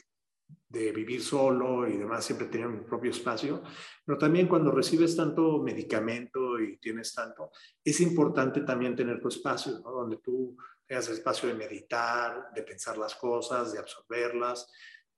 de 0.73 0.91
vivir 0.91 1.21
solo 1.21 1.87
y 1.87 1.97
demás, 1.97 2.25
siempre 2.25 2.47
tenía 2.47 2.67
mi 2.67 2.79
propio 2.79 3.11
espacio, 3.11 3.61
pero 4.03 4.17
también 4.17 4.47
cuando 4.47 4.71
recibes 4.71 5.15
tanto 5.15 5.61
medicamento 5.61 6.59
y 6.59 6.77
tienes 6.77 7.13
tanto, 7.13 7.51
es 7.83 8.01
importante 8.01 8.61
también 8.61 8.95
tener 8.95 9.19
tu 9.19 9.27
espacio, 9.27 9.79
¿no? 9.81 9.91
donde 9.91 10.17
tú 10.17 10.57
tengas 10.87 11.07
el 11.09 11.13
espacio 11.13 11.47
de 11.47 11.53
meditar, 11.53 12.49
de 12.55 12.63
pensar 12.63 12.97
las 12.97 13.13
cosas, 13.13 13.71
de 13.71 13.79
absorberlas. 13.79 14.67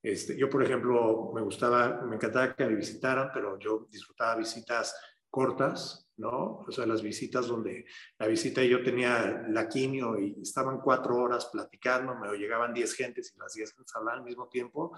Este, 0.04 0.38
yo, 0.38 0.50
por 0.50 0.62
ejemplo, 0.62 1.32
me 1.34 1.42
gustaba, 1.42 2.02
me 2.02 2.18
encantaba 2.18 2.54
que 2.54 2.66
me 2.66 2.76
visitaran, 2.76 3.32
pero 3.34 3.58
yo 3.58 3.88
disfrutaba 3.90 4.36
visitas 4.36 4.94
cortas, 5.30 6.05
¿no? 6.18 6.66
O 6.68 6.72
sea, 6.72 6.86
las 6.86 7.02
visitas 7.02 7.48
donde 7.48 7.86
la 8.18 8.28
visita 8.28 8.64
yo 8.64 8.84
tenía 8.84 9.46
la 9.50 9.68
quimio 9.68 10.20
y 10.20 10.42
estaban 10.42 10.80
cuatro 10.80 11.18
horas 11.18 11.48
platicando, 11.52 12.16
me 12.16 12.38
llegaban 12.38 12.74
diez 12.74 12.94
gentes 12.94 13.34
y 13.36 13.40
las 13.40 13.54
diez 13.54 13.74
gentes 13.74 13.96
hablaban 13.96 14.20
al 14.20 14.26
mismo 14.26 14.48
tiempo. 14.48 14.98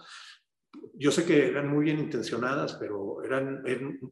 Yo 0.94 1.12
sé 1.12 1.26
que 1.26 1.48
eran 1.48 1.70
muy 1.70 1.86
bien 1.86 2.00
intencionadas, 2.00 2.76
pero 2.76 3.24
eran, 3.24 3.64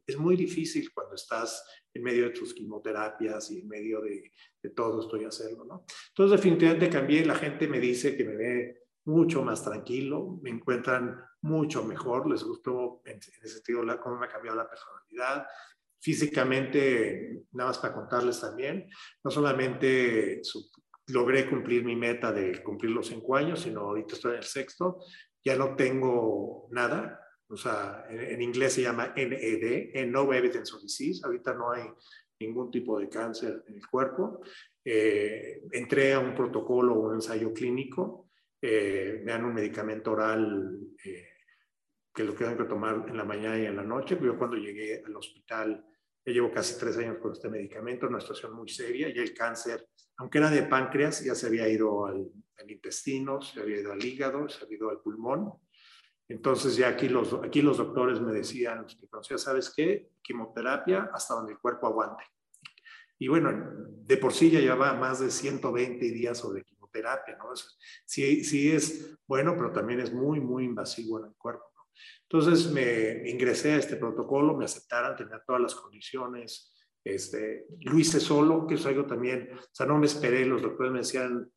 es 0.06 0.18
muy 0.18 0.36
difícil 0.36 0.92
cuando 0.92 1.14
estás 1.14 1.64
en 1.92 2.02
medio 2.02 2.24
de 2.24 2.30
tus 2.30 2.54
quimioterapias 2.54 3.50
y 3.50 3.60
en 3.60 3.68
medio 3.68 4.00
de, 4.00 4.32
de 4.62 4.70
todo 4.70 5.00
esto 5.00 5.16
y 5.16 5.24
hacerlo, 5.24 5.64
¿no? 5.64 5.84
Entonces, 6.08 6.40
definitivamente 6.40 6.90
cambié, 6.90 7.24
la 7.24 7.36
gente 7.36 7.68
me 7.68 7.78
dice 7.78 8.16
que 8.16 8.24
me 8.24 8.36
ve 8.36 8.86
mucho 9.04 9.42
más 9.42 9.62
tranquilo, 9.62 10.38
me 10.42 10.50
encuentran 10.50 11.24
mucho 11.42 11.84
mejor, 11.84 12.28
les 12.28 12.42
gustó 12.42 13.02
en, 13.04 13.18
ese 13.18 13.48
sentido 13.48 13.82
la, 13.84 14.00
cómo 14.00 14.18
me 14.18 14.26
ha 14.26 14.28
cambiado 14.28 14.56
la 14.56 14.68
personalidad, 14.68 15.46
físicamente, 16.00 17.44
nada 17.52 17.70
más 17.70 17.78
para 17.78 17.94
contarles 17.94 18.40
también, 18.40 18.88
no 19.24 19.30
solamente 19.30 20.40
logré 21.08 21.48
cumplir 21.48 21.84
mi 21.84 21.96
meta 21.96 22.32
de 22.32 22.62
cumplir 22.62 22.92
los 22.92 23.06
cinco 23.06 23.36
años, 23.36 23.60
sino 23.60 23.80
ahorita 23.80 24.14
estoy 24.14 24.32
en 24.32 24.38
el 24.38 24.44
sexto, 24.44 24.98
ya 25.44 25.56
no 25.56 25.76
tengo 25.76 26.68
nada, 26.72 27.20
o 27.48 27.56
sea, 27.56 28.06
en, 28.10 28.42
inglés 28.42 28.72
se 28.74 28.82
llama 28.82 29.12
NED, 29.16 30.06
No 30.08 30.32
Evidence 30.32 30.74
of 30.74 30.82
Disease, 30.82 31.20
ahorita 31.24 31.54
no 31.54 31.70
hay 31.70 31.84
ningún 32.40 32.70
tipo 32.70 32.98
de 32.98 33.08
cáncer 33.08 33.62
en 33.68 33.74
el 33.74 33.86
cuerpo. 33.86 34.40
Eh, 34.84 35.62
entré 35.70 36.12
a 36.12 36.18
un 36.18 36.34
protocolo 36.34 36.94
o 36.94 37.08
un 37.08 37.14
ensayo 37.14 37.52
clínico, 37.52 38.30
eh, 38.60 39.20
me 39.24 39.32
dan 39.32 39.44
un 39.44 39.54
medicamento 39.54 40.12
oral 40.12 40.78
eh, 41.04 41.28
que 42.16 42.24
lo 42.24 42.32
tengo 42.32 42.56
que 42.56 42.64
tomar 42.64 43.04
en 43.06 43.16
la 43.16 43.24
mañana 43.24 43.58
y 43.58 43.66
en 43.66 43.76
la 43.76 43.82
noche. 43.82 44.18
Yo 44.20 44.38
cuando 44.38 44.56
llegué 44.56 45.02
al 45.04 45.14
hospital, 45.14 45.84
ya 46.24 46.32
llevo 46.32 46.50
casi 46.50 46.78
tres 46.78 46.96
años 46.96 47.18
con 47.18 47.32
este 47.32 47.50
medicamento, 47.50 48.08
una 48.08 48.20
situación 48.20 48.54
muy 48.54 48.70
seria, 48.70 49.10
y 49.10 49.18
el 49.18 49.34
cáncer, 49.34 49.86
aunque 50.16 50.38
era 50.38 50.48
de 50.48 50.62
páncreas, 50.62 51.22
ya 51.22 51.34
se 51.34 51.48
había 51.48 51.68
ido 51.68 52.06
al, 52.06 52.26
intestino, 52.68 53.42
se 53.42 53.60
había 53.60 53.80
ido 53.80 53.92
al 53.92 54.02
hígado, 54.02 54.48
se 54.48 54.64
había 54.64 54.78
ido 54.78 54.90
al 54.90 55.00
pulmón. 55.00 55.52
Entonces 56.26 56.74
ya 56.76 56.88
aquí 56.88 57.08
los, 57.08 57.34
aquí 57.44 57.60
los 57.60 57.76
doctores 57.76 58.18
me 58.20 58.32
decían, 58.32 58.82
los 58.82 58.96
que 58.96 59.06
conocía, 59.06 59.36
¿sabes 59.36 59.72
qué? 59.76 60.10
Quimioterapia 60.22 61.10
hasta 61.12 61.34
donde 61.34 61.52
el 61.52 61.58
cuerpo 61.58 61.86
aguante. 61.86 62.24
Y 63.18 63.28
bueno, 63.28 63.72
de 64.06 64.16
por 64.16 64.32
sí 64.32 64.50
ya 64.50 64.58
llevaba 64.58 64.94
más 64.94 65.20
de 65.20 65.30
120 65.30 66.04
días 66.06 66.38
sobre 66.38 66.64
quimioterapia, 66.64 67.36
¿no? 67.36 67.50
sí, 68.06 68.42
sí 68.42 68.72
es 68.72 69.16
bueno, 69.28 69.54
pero 69.54 69.70
también 69.70 70.00
es 70.00 70.12
muy, 70.12 70.40
muy 70.40 70.64
invasivo 70.64 71.20
en 71.20 71.26
el 71.26 71.34
cuerpo. 71.36 71.75
Entonces 72.22 72.70
me 72.72 73.28
ingresé 73.28 73.72
a 73.72 73.76
este 73.76 73.96
protocolo, 73.96 74.56
me 74.56 74.64
aceptaron, 74.64 75.16
tenía 75.16 75.42
todas 75.46 75.62
las 75.62 75.74
condiciones, 75.74 76.72
este, 77.06 77.66
lo 77.80 77.96
hice 77.98 78.18
solo, 78.18 78.66
que 78.66 78.74
es 78.74 78.84
algo 78.84 79.06
también, 79.06 79.50
o 79.54 79.68
sea, 79.70 79.86
no 79.86 79.96
me 79.96 80.06
esperé, 80.06 80.44
los 80.44 80.60
doctores 80.60 80.92
me 80.92 80.98
decían, 80.98 81.48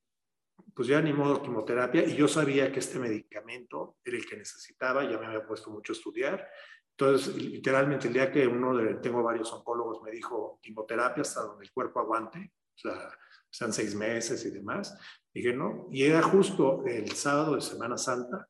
pues 0.75 0.87
ya 0.87 1.01
ni 1.01 1.11
modo 1.11 1.41
quimioterapia, 1.41 2.05
y 2.05 2.15
yo 2.15 2.27
sabía 2.27 2.71
que 2.71 2.79
este 2.79 2.99
medicamento 2.99 3.97
era 4.03 4.17
el 4.17 4.27
que 4.27 4.37
necesitaba, 4.37 5.09
ya 5.09 5.17
me 5.17 5.25
había 5.25 5.47
puesto 5.47 5.71
mucho 5.71 5.93
a 5.93 5.95
estudiar, 5.95 6.47
entonces 6.91 7.35
literalmente 7.35 8.07
el 8.07 8.13
día 8.13 8.31
que 8.31 8.45
uno 8.45 8.77
de, 8.77 8.95
tengo 8.95 9.23
varios 9.23 9.51
oncólogos 9.51 10.03
me 10.03 10.11
dijo 10.11 10.59
quimioterapia 10.61 11.21
hasta 11.21 11.41
donde 11.41 11.65
el 11.65 11.71
cuerpo 11.71 11.99
aguante, 11.99 12.53
o 12.75 12.77
sea, 12.77 13.09
sean 13.49 13.73
seis 13.73 13.95
meses 13.95 14.45
y 14.45 14.51
demás, 14.51 14.95
dije 15.33 15.53
no, 15.53 15.87
y 15.91 16.03
era 16.03 16.21
justo 16.21 16.83
el 16.85 17.09
sábado 17.13 17.55
de 17.55 17.61
Semana 17.61 17.97
Santa, 17.97 18.47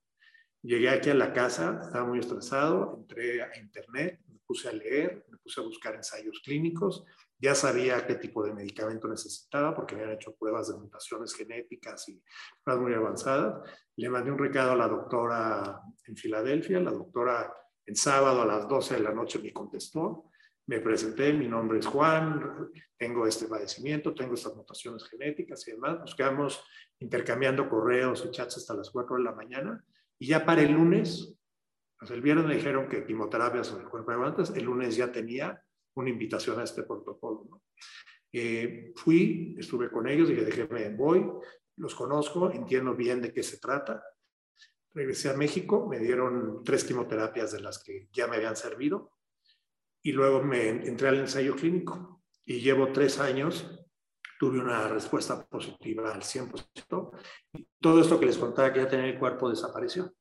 Llegué 0.61 0.89
aquí 0.89 1.09
a 1.09 1.15
la 1.15 1.31
casa, 1.31 1.79
estaba 1.81 2.05
muy 2.05 2.19
estresado, 2.19 2.97
entré 2.97 3.41
a 3.41 3.57
internet, 3.57 4.19
me 4.27 4.39
puse 4.45 4.67
a 4.67 4.73
leer, 4.73 5.25
me 5.29 5.37
puse 5.37 5.61
a 5.61 5.63
buscar 5.63 5.95
ensayos 5.95 6.41
clínicos, 6.43 7.05
ya 7.37 7.55
sabía 7.55 8.05
qué 8.05 8.15
tipo 8.15 8.43
de 8.43 8.53
medicamento 8.53 9.07
necesitaba 9.07 9.73
porque 9.73 9.95
me 9.95 10.01
habían 10.01 10.17
hecho 10.17 10.35
pruebas 10.35 10.67
de 10.67 10.77
mutaciones 10.77 11.33
genéticas 11.33 12.09
y 12.09 12.21
pruebas 12.61 12.83
muy 12.83 12.93
avanzadas. 12.93 13.69
Le 13.95 14.09
mandé 14.09 14.31
un 14.31 14.37
recado 14.37 14.71
a 14.73 14.75
la 14.75 14.89
doctora 14.89 15.79
en 16.05 16.17
Filadelfia, 16.17 16.81
la 16.81 16.91
doctora 16.91 17.53
en 17.85 17.95
sábado 17.95 18.41
a 18.41 18.45
las 18.45 18.67
12 18.67 18.95
de 18.95 19.01
la 19.01 19.13
noche 19.13 19.39
me 19.39 19.53
contestó, 19.53 20.25
me 20.67 20.81
presenté, 20.81 21.31
mi 21.31 21.47
nombre 21.47 21.79
es 21.79 21.87
Juan, 21.87 22.69
tengo 22.97 23.25
este 23.25 23.47
padecimiento, 23.47 24.13
tengo 24.13 24.33
estas 24.33 24.55
mutaciones 24.55 25.05
genéticas 25.05 25.65
y 25.69 25.71
demás. 25.71 25.99
Nos 25.99 26.15
quedamos 26.15 26.61
intercambiando 26.99 27.69
correos 27.69 28.25
y 28.25 28.31
chats 28.31 28.57
hasta 28.57 28.75
las 28.75 28.89
4 28.89 29.15
de 29.15 29.23
la 29.23 29.31
mañana 29.31 29.85
y 30.19 30.27
ya 30.27 30.45
para 30.45 30.61
el 30.61 30.73
lunes, 30.73 31.33
el 32.09 32.21
viernes 32.21 32.45
me 32.45 32.55
dijeron 32.55 32.87
que 32.87 33.05
quimioterapia 33.05 33.63
sobre 33.63 33.83
el 33.83 33.89
cuerpo 33.89 34.11
de 34.11 34.17
guantes, 34.17 34.49
el 34.51 34.65
lunes 34.65 34.95
ya 34.95 35.11
tenía 35.11 35.63
una 35.95 36.09
invitación 36.09 36.59
a 36.59 36.63
este 36.63 36.83
protocolo. 36.83 37.61
Eh, 38.31 38.91
fui, 38.95 39.55
estuve 39.57 39.89
con 39.89 40.07
ellos, 40.07 40.29
dije, 40.29 40.45
déjenme, 40.45 40.89
voy, 40.95 41.25
los 41.77 41.95
conozco, 41.95 42.51
entiendo 42.51 42.95
bien 42.95 43.21
de 43.21 43.33
qué 43.33 43.43
se 43.43 43.59
trata. 43.59 44.03
Regresé 44.93 45.29
a 45.29 45.37
México, 45.37 45.87
me 45.87 45.99
dieron 45.99 46.63
tres 46.63 46.83
quimioterapias 46.83 47.51
de 47.51 47.61
las 47.61 47.81
que 47.83 48.09
ya 48.11 48.27
me 48.27 48.35
habían 48.35 48.55
servido 48.55 49.13
y 50.01 50.11
luego 50.11 50.43
me 50.43 50.69
entré 50.69 51.09
al 51.09 51.19
ensayo 51.19 51.55
clínico 51.55 52.23
y 52.45 52.59
llevo 52.59 52.91
tres 52.91 53.19
años 53.19 53.78
tuve 54.39 54.57
una 54.57 54.87
respuesta 54.87 55.45
positiva 55.45 56.13
al 56.13 56.21
100%. 56.21 57.11
Y 57.51 57.67
todo 57.77 57.99
esto 57.99 58.17
que 58.17 58.25
les 58.25 58.37
contaba 58.37 58.71
que 58.71 58.79
ya 58.79 58.87
tenía 58.87 59.07
el 59.07 59.19
cuerpo 59.19 59.49
desapareció. 59.49 60.13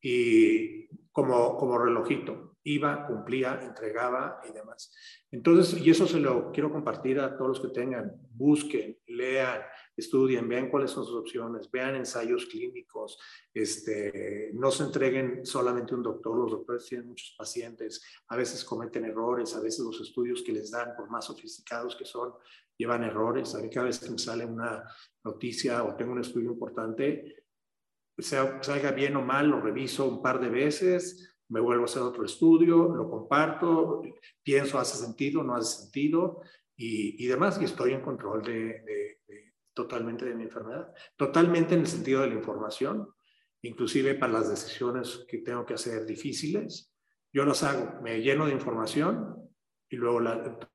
Y 0.00 0.88
como, 1.12 1.58
como 1.58 1.78
relojito, 1.78 2.56
iba, 2.62 3.06
cumplía, 3.06 3.60
entregaba 3.62 4.40
y 4.48 4.52
demás. 4.52 4.94
Entonces, 5.32 5.80
y 5.80 5.90
eso 5.90 6.06
se 6.06 6.18
lo 6.18 6.50
quiero 6.50 6.72
compartir 6.72 7.20
a 7.20 7.36
todos 7.36 7.48
los 7.48 7.60
que 7.60 7.68
tengan, 7.68 8.12
busquen, 8.32 8.98
lean, 9.06 9.60
estudien, 9.96 10.48
vean 10.48 10.68
cuáles 10.68 10.90
son 10.90 11.04
sus 11.04 11.14
opciones, 11.14 11.70
vean 11.70 11.94
ensayos 11.94 12.46
clínicos, 12.46 13.18
este, 13.54 14.50
no 14.54 14.70
se 14.70 14.84
entreguen 14.84 15.46
solamente 15.46 15.94
un 15.94 16.02
doctor, 16.02 16.36
los 16.36 16.50
doctores 16.50 16.86
tienen 16.86 17.06
muchos 17.06 17.34
pacientes, 17.38 18.02
a 18.28 18.36
veces 18.36 18.64
cometen 18.64 19.04
errores, 19.04 19.54
a 19.54 19.60
veces 19.60 19.84
los 19.84 20.00
estudios 20.00 20.42
que 20.42 20.52
les 20.52 20.70
dan, 20.70 20.96
por 20.96 21.08
más 21.08 21.26
sofisticados 21.26 21.94
que 21.94 22.04
son, 22.04 22.32
llevan 22.76 23.04
errores. 23.04 23.54
A 23.54 23.60
mí 23.60 23.70
cada 23.70 23.86
vez 23.86 24.00
que 24.00 24.10
me 24.10 24.18
sale 24.18 24.44
una 24.44 24.82
noticia 25.22 25.84
o 25.84 25.94
tengo 25.94 26.12
un 26.12 26.20
estudio 26.20 26.50
importante, 26.50 27.40
sea, 28.22 28.62
salga 28.62 28.92
bien 28.92 29.16
o 29.16 29.22
mal, 29.22 29.48
lo 29.48 29.60
reviso 29.60 30.06
un 30.08 30.22
par 30.22 30.40
de 30.40 30.48
veces, 30.48 31.34
me 31.50 31.60
vuelvo 31.60 31.82
a 31.82 31.86
hacer 31.86 32.02
otro 32.02 32.24
estudio, 32.24 32.94
lo 32.94 33.10
comparto, 33.10 34.02
pienso 34.42 34.78
hace 34.78 34.96
sentido, 34.96 35.42
no 35.42 35.54
hace 35.54 35.82
sentido 35.82 36.40
y, 36.76 37.22
y 37.22 37.26
demás, 37.26 37.60
y 37.60 37.64
estoy 37.64 37.92
en 37.92 38.00
control 38.00 38.42
de, 38.42 39.18
totalmente 39.74 40.24
de 40.24 40.34
mi 40.34 40.44
enfermedad, 40.44 40.92
totalmente 41.16 41.74
en 41.74 41.80
el 41.80 41.86
sentido 41.86 42.22
de 42.22 42.28
la 42.28 42.34
información, 42.34 43.08
inclusive 43.62 44.14
para 44.14 44.32
las 44.32 44.48
decisiones 44.48 45.24
que 45.28 45.38
tengo 45.38 45.66
que 45.66 45.74
hacer 45.74 46.06
difíciles, 46.06 46.94
yo 47.32 47.44
las 47.44 47.62
hago, 47.62 48.00
me 48.00 48.20
lleno 48.20 48.46
de 48.46 48.52
información 48.52 49.36
y 49.88 49.96
luego 49.96 50.20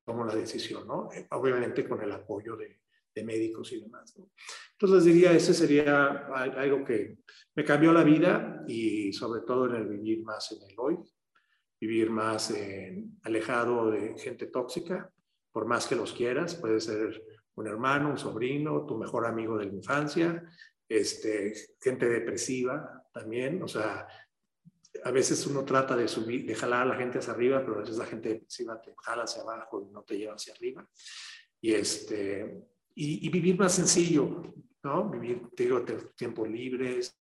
tomo 0.06 0.26
la 0.26 0.36
decisión, 0.36 0.88
¿no? 0.88 1.10
Eh, 1.12 1.28
obviamente 1.32 1.88
con 1.88 2.02
el 2.02 2.12
apoyo 2.12 2.56
de, 2.56 2.82
de 3.16 3.24
médicos 3.24 3.72
y 3.72 3.82
demás. 3.82 4.14
¿no? 4.18 4.30
Entonces 4.74 5.06
diría, 5.06 5.32
ese 5.32 5.54
sería 5.54 6.28
algo 6.28 6.84
que 6.84 7.20
me 7.56 7.64
cambió 7.64 7.94
la 7.94 8.04
vida 8.04 8.64
y 8.68 9.14
sobre 9.14 9.42
todo 9.42 9.68
en 9.68 9.76
el 9.76 9.88
vivir 9.88 10.24
más 10.24 10.52
en 10.52 10.70
el 10.70 10.76
hoy, 10.78 10.98
vivir 11.80 12.10
más 12.10 12.54
alejado 13.24 13.90
de 13.90 14.18
gente 14.18 14.48
tóxica, 14.48 15.10
por 15.52 15.66
más 15.66 15.88
que 15.88 15.96
los 15.96 16.12
quieras, 16.12 16.56
puede 16.56 16.82
ser 16.82 17.24
un 17.56 17.68
hermano, 17.68 18.10
un 18.10 18.18
sobrino, 18.18 18.86
tu 18.86 18.98
mejor 18.98 19.26
amigo 19.26 19.58
de 19.58 19.68
la 19.68 19.74
infancia, 19.74 20.44
este, 20.90 21.54
gente 21.82 22.10
depresiva 22.10 23.08
también, 23.14 23.64
o 23.64 23.68
sea, 23.68 24.06
a 25.04 25.12
veces 25.12 25.46
uno 25.48 25.64
trata 25.64 25.96
de 25.96 26.08
subir, 26.08 26.46
de 26.46 26.56
jalar 26.56 26.84
a 26.84 26.86
la 26.86 26.96
gente 26.96 27.20
hacia 27.20 27.34
arriba, 27.34 27.62
pero 27.62 27.78
a 27.78 27.80
veces 27.82 27.98
la 27.98 28.06
gente 28.06 28.30
depresiva 28.30 28.82
te 28.82 28.94
jala 29.02 29.24
hacia 29.24 29.42
abajo 29.42 29.82
y 29.82 29.92
no 29.92 30.04
te 30.04 30.18
lleva 30.18 30.34
hacia 30.34 30.54
arriba. 30.54 30.88
Y, 31.62 31.74
este, 31.74 32.64
y, 32.96 33.30
vivir 33.30 33.60
más 33.60 33.74
sencillo, 33.74 34.54
¿no? 34.84 35.10
Vivir, 35.10 35.50
te 35.56 35.64
digo, 35.64 35.84
tiempos 36.16 36.50
libres, 36.50 37.20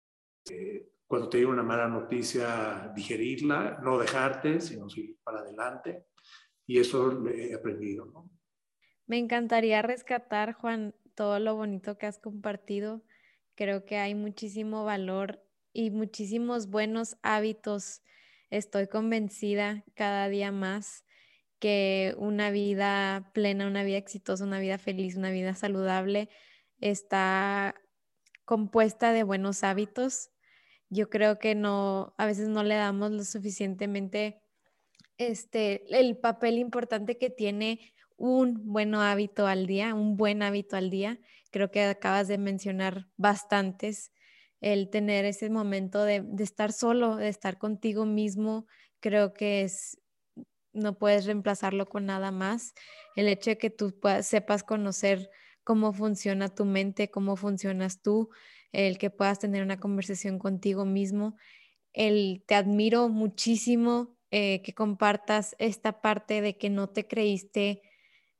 eh, 0.49 0.89
cuando 1.05 1.29
te 1.29 1.37
llega 1.39 1.49
una 1.49 1.63
mala 1.63 1.87
noticia, 1.87 2.91
digerirla, 2.95 3.79
no 3.83 3.97
dejarte, 3.97 4.61
sino 4.61 4.89
seguir 4.89 5.17
para 5.23 5.39
adelante. 5.39 6.05
Y 6.65 6.79
eso 6.79 7.27
he 7.27 7.53
aprendido, 7.53 8.05
¿no? 8.05 8.29
Me 9.05 9.17
encantaría 9.17 9.81
rescatar, 9.81 10.53
Juan, 10.53 10.93
todo 11.15 11.39
lo 11.39 11.55
bonito 11.55 11.97
que 11.97 12.05
has 12.05 12.19
compartido. 12.19 13.03
Creo 13.55 13.85
que 13.85 13.97
hay 13.97 14.15
muchísimo 14.15 14.83
valor 14.83 15.41
y 15.71 15.91
muchísimos 15.91 16.69
buenos 16.69 17.17
hábitos. 17.23 18.01
Estoy 18.49 18.87
convencida 18.87 19.85
cada 19.95 20.27
día 20.27 20.51
más 20.51 21.06
que 21.59 22.15
una 22.17 22.51
vida 22.51 23.31
plena, 23.33 23.67
una 23.67 23.83
vida 23.83 23.97
exitosa, 23.97 24.43
una 24.43 24.59
vida 24.59 24.77
feliz, 24.77 25.15
una 25.15 25.31
vida 25.31 25.55
saludable 25.55 26.29
está 26.79 27.75
compuesta 28.45 29.11
de 29.11 29.23
buenos 29.23 29.63
hábitos. 29.63 30.29
Yo 30.89 31.09
creo 31.09 31.39
que 31.39 31.55
no, 31.55 32.13
a 32.17 32.25
veces 32.25 32.47
no 32.47 32.63
le 32.63 32.75
damos 32.75 33.11
lo 33.11 33.23
suficientemente 33.23 34.41
este, 35.17 35.83
el 35.97 36.17
papel 36.17 36.57
importante 36.57 37.17
que 37.17 37.29
tiene 37.29 37.93
un 38.17 38.71
buen 38.71 38.95
hábito 38.95 39.47
al 39.47 39.67
día, 39.67 39.93
un 39.93 40.17
buen 40.17 40.41
hábito 40.43 40.75
al 40.75 40.89
día. 40.89 41.19
Creo 41.51 41.71
que 41.71 41.83
acabas 41.83 42.27
de 42.27 42.37
mencionar 42.37 43.07
bastantes 43.17 44.11
el 44.61 44.89
tener 44.89 45.25
ese 45.25 45.49
momento 45.49 46.03
de, 46.03 46.25
estar 46.39 46.71
solo, 46.71 47.15
de 47.15 47.27
estar 47.27 47.57
contigo 47.57 48.05
mismo, 48.05 48.65
creo 48.99 49.33
que 49.33 49.61
es, 49.61 49.99
no 50.77 50.97
puedes 50.97 51.25
reemplazarlo 51.25 51.87
con 51.87 52.05
nada 52.05 52.31
más. 52.31 52.73
El 53.15 53.27
hecho 53.27 53.51
de 53.51 53.57
que 53.57 53.69
tú 53.69 53.99
sepas 54.21 54.63
conocer 54.63 55.29
cómo 55.63 55.91
funciona 55.91 56.47
tu 56.47 56.65
mente, 56.65 57.11
cómo 57.11 57.35
funcionas 57.35 58.01
tú, 58.01 58.29
el 58.71 58.97
que 58.97 59.09
puedas 59.09 59.39
tener 59.39 59.63
una 59.63 59.79
conversación 59.79 60.39
contigo 60.39 60.85
mismo. 60.85 61.35
El 61.93 62.43
te 62.47 62.55
admiro 62.55 63.09
muchísimo 63.09 64.17
eh, 64.31 64.61
que 64.61 64.73
compartas 64.73 65.55
esta 65.59 66.01
parte 66.01 66.41
de 66.41 66.57
que 66.57 66.69
no 66.69 66.89
te 66.89 67.07
creíste 67.07 67.81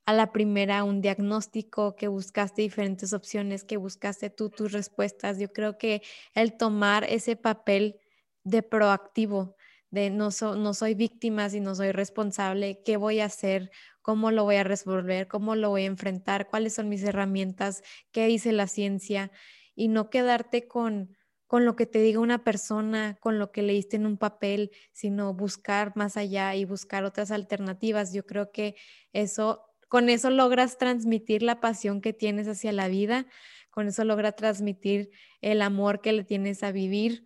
a 0.06 0.14
la 0.14 0.32
primera 0.32 0.84
un 0.84 1.02
diagnóstico, 1.02 1.94
que 1.94 2.08
buscaste 2.08 2.62
diferentes 2.62 3.12
opciones, 3.12 3.62
que 3.62 3.76
buscaste 3.76 4.30
tú 4.30 4.48
tus 4.48 4.72
respuestas. 4.72 5.38
Yo 5.38 5.52
creo 5.52 5.76
que 5.76 6.00
el 6.34 6.56
tomar 6.56 7.04
ese 7.04 7.36
papel 7.36 8.00
de 8.42 8.62
proactivo, 8.62 9.54
de 9.90 10.10
no, 10.10 10.28
no 10.56 10.74
soy 10.74 10.94
víctima, 10.94 11.48
sino 11.50 11.74
soy 11.74 11.92
responsable, 11.92 12.82
qué 12.84 12.96
voy 12.96 13.20
a 13.20 13.26
hacer, 13.26 13.70
cómo 14.02 14.30
lo 14.30 14.44
voy 14.44 14.56
a 14.56 14.64
resolver, 14.64 15.28
cómo 15.28 15.54
lo 15.54 15.70
voy 15.70 15.82
a 15.82 15.86
enfrentar, 15.86 16.48
cuáles 16.48 16.74
son 16.74 16.88
mis 16.88 17.02
herramientas, 17.02 17.82
qué 18.12 18.26
dice 18.26 18.52
la 18.52 18.66
ciencia, 18.66 19.30
y 19.74 19.88
no 19.88 20.10
quedarte 20.10 20.66
con, 20.66 21.16
con 21.46 21.64
lo 21.64 21.76
que 21.76 21.86
te 21.86 22.00
diga 22.00 22.20
una 22.20 22.44
persona, 22.44 23.16
con 23.20 23.38
lo 23.38 23.52
que 23.52 23.62
leíste 23.62 23.96
en 23.96 24.06
un 24.06 24.18
papel, 24.18 24.70
sino 24.92 25.34
buscar 25.34 25.96
más 25.96 26.16
allá 26.16 26.54
y 26.54 26.64
buscar 26.64 27.04
otras 27.04 27.30
alternativas. 27.30 28.12
Yo 28.12 28.26
creo 28.26 28.50
que 28.50 28.76
eso 29.12 29.64
con 29.88 30.10
eso 30.10 30.30
logras 30.30 30.76
transmitir 30.76 31.42
la 31.42 31.60
pasión 31.60 32.02
que 32.02 32.12
tienes 32.12 32.46
hacia 32.46 32.72
la 32.72 32.88
vida, 32.88 33.26
con 33.70 33.88
eso 33.88 34.04
logra 34.04 34.32
transmitir 34.32 35.10
el 35.40 35.62
amor 35.62 36.00
que 36.00 36.12
le 36.12 36.24
tienes 36.24 36.62
a 36.62 36.72
vivir, 36.72 37.24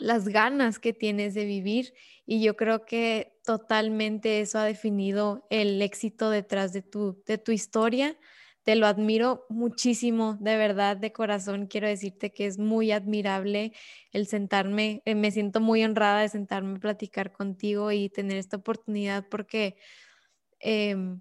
las 0.00 0.28
ganas 0.28 0.78
que 0.78 0.92
tienes 0.92 1.34
de 1.34 1.44
vivir 1.44 1.94
y 2.26 2.42
yo 2.42 2.56
creo 2.56 2.84
que 2.84 3.32
totalmente 3.44 4.40
eso 4.40 4.58
ha 4.58 4.64
definido 4.64 5.46
el 5.50 5.80
éxito 5.82 6.30
detrás 6.30 6.72
de 6.72 6.82
tu, 6.82 7.22
de 7.26 7.38
tu 7.38 7.52
historia. 7.52 8.16
Te 8.62 8.76
lo 8.76 8.86
admiro 8.86 9.46
muchísimo, 9.48 10.36
de 10.40 10.56
verdad, 10.56 10.96
de 10.96 11.12
corazón. 11.12 11.66
Quiero 11.66 11.88
decirte 11.88 12.32
que 12.32 12.46
es 12.46 12.58
muy 12.58 12.92
admirable 12.92 13.72
el 14.12 14.26
sentarme, 14.26 15.02
eh, 15.06 15.14
me 15.14 15.30
siento 15.30 15.60
muy 15.60 15.82
honrada 15.82 16.20
de 16.20 16.28
sentarme 16.28 16.76
a 16.76 16.80
platicar 16.80 17.32
contigo 17.32 17.90
y 17.92 18.08
tener 18.08 18.38
esta 18.38 18.56
oportunidad 18.56 19.26
porque... 19.28 19.76
Em, 20.60 21.20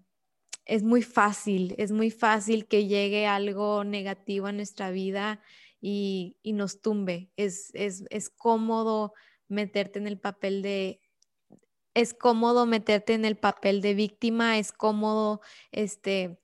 es 0.70 0.84
muy 0.84 1.02
fácil, 1.02 1.74
es 1.80 1.92
muy 1.92 2.12
fácil 2.12 2.68
que 2.68 2.86
llegue 2.86 3.26
algo 3.26 3.84
negativo 3.84 4.46
a 4.46 4.52
nuestra 4.52 4.92
vida 4.92 5.42
y, 5.82 6.38
nos 6.44 6.82
tumbe. 6.82 7.32
Es, 7.38 7.72
es, 7.74 8.30
cómodo 8.30 9.14
meterte 9.48 10.00
en 10.00 10.08
el 10.08 10.20
papel 10.20 10.62
de, 10.62 11.02
es 11.94 12.14
cómodo 12.14 12.66
meterte 12.66 13.14
en 13.14 13.26
el 13.26 13.38
papel 13.38 13.82
de 13.82 13.94
víctima, 13.94 14.58
es 14.58 14.72
cómodo 14.72 15.42
este, 15.72 16.40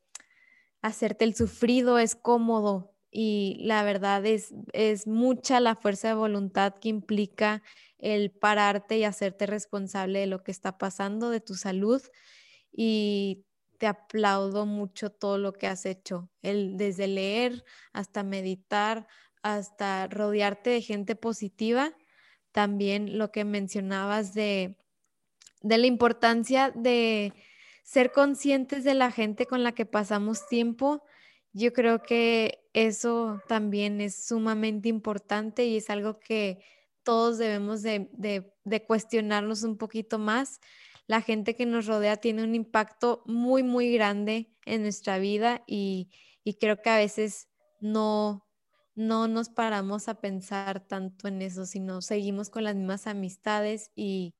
hacerte 0.82 1.26
el 1.26 1.36
sufrido, 1.36 2.00
es 2.00 2.16
cómodo. 2.16 2.94
Y 3.12 3.58
la 3.62 3.84
verdad 3.84 4.26
es, 4.26 4.54
es 4.74 5.08
mucha 5.08 5.62
la 5.62 5.76
fuerza 5.76 6.10
de 6.10 6.16
voluntad 6.16 6.76
que 6.76 6.90
implica 6.90 7.64
el 7.98 8.32
pararte 8.32 8.98
y 8.98 9.06
hacerte 9.06 9.46
responsable 9.46 10.20
de 10.20 10.28
lo 10.28 10.44
que 10.44 10.52
está 10.52 10.78
pasando, 10.78 11.30
de 11.30 11.40
tu 11.40 11.56
salud. 11.56 12.02
Y 12.74 13.46
te 13.78 13.88
aplaudo 13.88 14.66
mucho 14.66 15.12
todo 15.12 15.38
lo 15.38 15.54
que 15.54 15.68
has 15.68 15.86
hecho, 15.86 16.30
el, 16.42 16.78
desde 16.78 17.08
leer 17.08 17.64
hasta 17.94 18.24
meditar, 18.24 19.08
hasta 19.46 20.08
rodearte 20.08 20.70
de 20.70 20.82
gente 20.82 21.16
positiva. 21.16 21.94
También 22.52 23.18
lo 23.18 23.32
que 23.32 23.46
mencionabas 23.46 24.34
de, 24.34 24.78
de 25.62 25.78
la 25.78 25.88
importancia 25.88 26.72
de 26.76 27.34
ser 27.84 28.12
conscientes 28.12 28.84
de 28.84 28.94
la 28.94 29.12
gente 29.12 29.46
con 29.46 29.64
la 29.64 29.74
que 29.74 29.86
pasamos 29.86 30.48
tiempo. 30.48 31.04
Yo 31.54 31.74
creo 31.74 32.02
que 32.02 32.68
eso 32.74 33.42
también 33.48 34.02
es 34.02 34.26
sumamente 34.26 34.90
importante 34.90 35.66
y 35.66 35.78
es 35.78 35.90
algo 35.90 36.20
que 36.20 36.64
todos 37.04 37.38
debemos 37.38 37.82
de, 37.84 38.10
de 38.64 38.86
cuestionarnos 38.86 39.64
un 39.64 39.78
poquito 39.78 40.18
más 40.18 40.60
la 41.08 41.22
gente 41.22 41.56
que 41.56 41.66
nos 41.66 41.86
rodea 41.86 42.18
tiene 42.18 42.44
un 42.44 42.56
impacto 42.56 43.24
muy, 43.26 43.64
muy 43.64 43.94
grande 43.94 44.52
en 44.66 44.82
nuestra 44.82 45.20
vida 45.20 45.64
y, 45.68 46.10
creo 46.60 46.82
que 46.82 46.90
a 46.90 46.98
veces 46.98 47.48
no, 47.80 48.45
no 48.96 49.28
nos 49.28 49.50
paramos 49.50 50.08
a 50.08 50.20
pensar 50.22 50.88
tanto 50.88 51.28
en 51.28 51.42
eso, 51.42 51.66
sino 51.66 52.02
seguimos 52.02 52.50
con 52.50 52.64
las 52.64 52.76
mismas 52.76 53.08
amistades 53.08 53.92
y, 53.96 54.36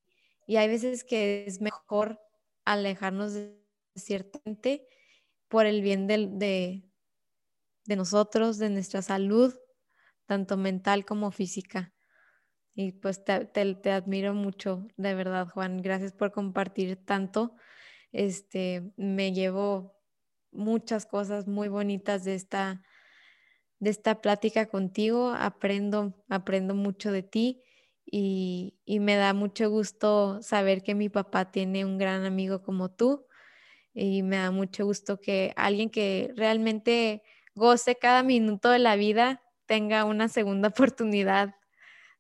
hay 0.48 0.68
veces 0.68 1.04
que 1.04 1.46
es 1.48 1.60
mejor 1.60 2.22
alejarnos 2.66 3.34
de 3.34 3.60
cierta 3.96 4.40
gente 4.44 4.88
por 5.48 5.66
el 5.66 5.82
bien 5.82 6.06
de, 6.06 6.84
de 7.86 7.96
nosotros, 7.96 8.60
de 8.60 8.70
nuestra 8.70 9.02
salud, 9.02 9.56
tanto 10.26 10.58
mental 10.58 11.06
como 11.06 11.32
física. 11.32 11.94
Y 12.74 12.92
pues 12.92 13.24
te, 13.24 13.46
te, 13.46 13.92
admiro 13.92 14.34
mucho, 14.34 14.86
de 14.98 15.16
verdad, 15.16 15.48
Juan. 15.48 15.82
Gracias 15.82 16.12
por 16.12 16.34
compartir 16.34 16.98
tanto. 17.06 17.56
Este, 18.12 18.92
me 18.98 19.32
llevo 19.32 19.96
muchas 20.52 21.06
cosas 21.06 21.48
muy 21.48 21.70
bonitas 21.70 22.26
de 22.26 22.36
esta, 22.36 22.82
de 23.80 23.90
esta 23.90 24.22
plática 24.22 24.68
contigo. 24.68 25.34
Aprendo, 25.38 26.14
aprendo 26.30 26.76
mucho 26.76 27.12
de 27.12 27.24
ti 27.24 27.64
y, 28.06 28.78
y 28.86 29.00
me 29.00 29.16
da 29.16 29.34
mucho 29.34 29.70
gusto 29.70 30.42
saber 30.42 30.84
que 30.84 30.96
mi 30.96 31.10
papá 31.10 31.52
tiene 31.52 31.86
un 31.86 31.98
gran 31.98 32.26
amigo 32.26 32.62
como 32.64 32.92
tú. 32.92 33.26
Y 33.94 34.24
me 34.24 34.38
da 34.38 34.52
mucho 34.52 34.86
gusto 34.86 35.20
que 35.22 35.54
alguien 35.56 35.90
que 35.90 36.34
realmente 36.36 37.24
goce 37.56 37.96
cada 37.96 38.24
minuto 38.24 38.70
de 38.70 38.80
la 38.80 38.96
vida 38.96 39.42
tenga 39.66 40.06
una 40.06 40.28
segunda 40.28 40.68
oportunidad 40.70 41.56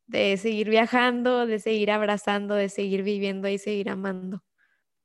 de 0.08 0.38
seguir 0.38 0.70
viajando, 0.70 1.46
de 1.46 1.60
seguir 1.60 1.92
abrazando, 1.92 2.56
de 2.56 2.70
seguir 2.70 3.04
viviendo 3.04 3.48
y 3.48 3.58
seguir 3.58 3.90
amando. 3.90 4.44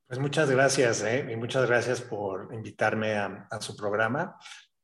Pues 0.07 0.19
muchas 0.19 0.51
gracias, 0.51 1.03
¿eh? 1.05 1.27
y 1.31 1.37
muchas 1.37 1.69
gracias 1.69 2.01
por 2.03 2.53
invitarme 2.53 3.15
a, 3.15 3.47
su 3.61 3.77
programa. 3.77 4.37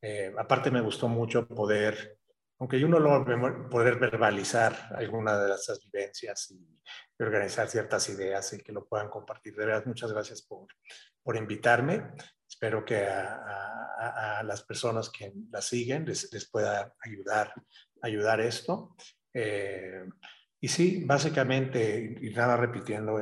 Eh, 0.09 0.32
aparte 0.38 0.70
me 0.70 0.80
gustó 0.80 1.09
mucho 1.09 1.48
poder 1.48 2.16
aunque 2.59 2.82
uno 2.84 2.98
lo 2.98 3.24
poder 3.68 3.98
verbalizar 3.98 4.94
alguna 4.94 5.36
de 5.36 5.52
esas 5.52 5.80
vivencias 5.84 6.50
y, 6.52 6.80
organizar 7.18 7.68
ciertas 7.68 8.09
ideas 8.11 8.52
y 8.52 8.59
que 8.59 8.72
lo 8.72 8.86
puedan 8.86 9.09
compartir. 9.09 9.57
De 9.57 9.64
verdad, 9.64 9.86
muchas 9.86 10.12
gracias 10.12 10.42
por, 10.42 10.68
por 11.22 11.36
invitarme. 11.36 12.12
Espero 12.46 12.84
que 12.84 13.07
a, 13.07 14.42
las 14.44 14.62
personas 14.62 15.11
que 15.11 15.32
la 15.50 15.61
siguen 15.62 16.04
les, 16.04 16.30
les 16.32 16.48
pueda 16.48 16.94
ayudar, 17.00 17.52
ayudar 18.02 18.40
esto. 18.40 18.94
Eh, 19.32 20.04
y 20.61 20.68
sí, 20.68 21.04
básicamente, 21.04 22.18
y 22.20 22.30
nada 22.30 22.57
repitiendo, 22.57 23.18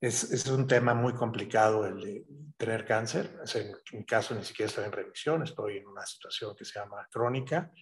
es, 0.00 0.24
es, 0.24 0.46
un 0.46 0.66
tema 0.66 0.94
muy 0.94 1.12
complicado 1.14 1.86
el 1.86 2.00
de 2.00 2.24
tener 2.56 2.84
cáncer. 2.84 3.38
En 3.54 3.98
mi 3.98 4.04
caso 4.04 4.34
ni 4.34 4.44
siquiera 4.44 4.68
estoy 4.68 4.84
en 4.84 4.92
remisión, 4.92 5.42
estoy 5.42 5.78
en 5.78 5.86
una 5.86 6.06
situación 6.06 6.54
que 6.56 6.64
se 6.64 6.78
llama 6.78 7.08
crónica, 7.10 7.72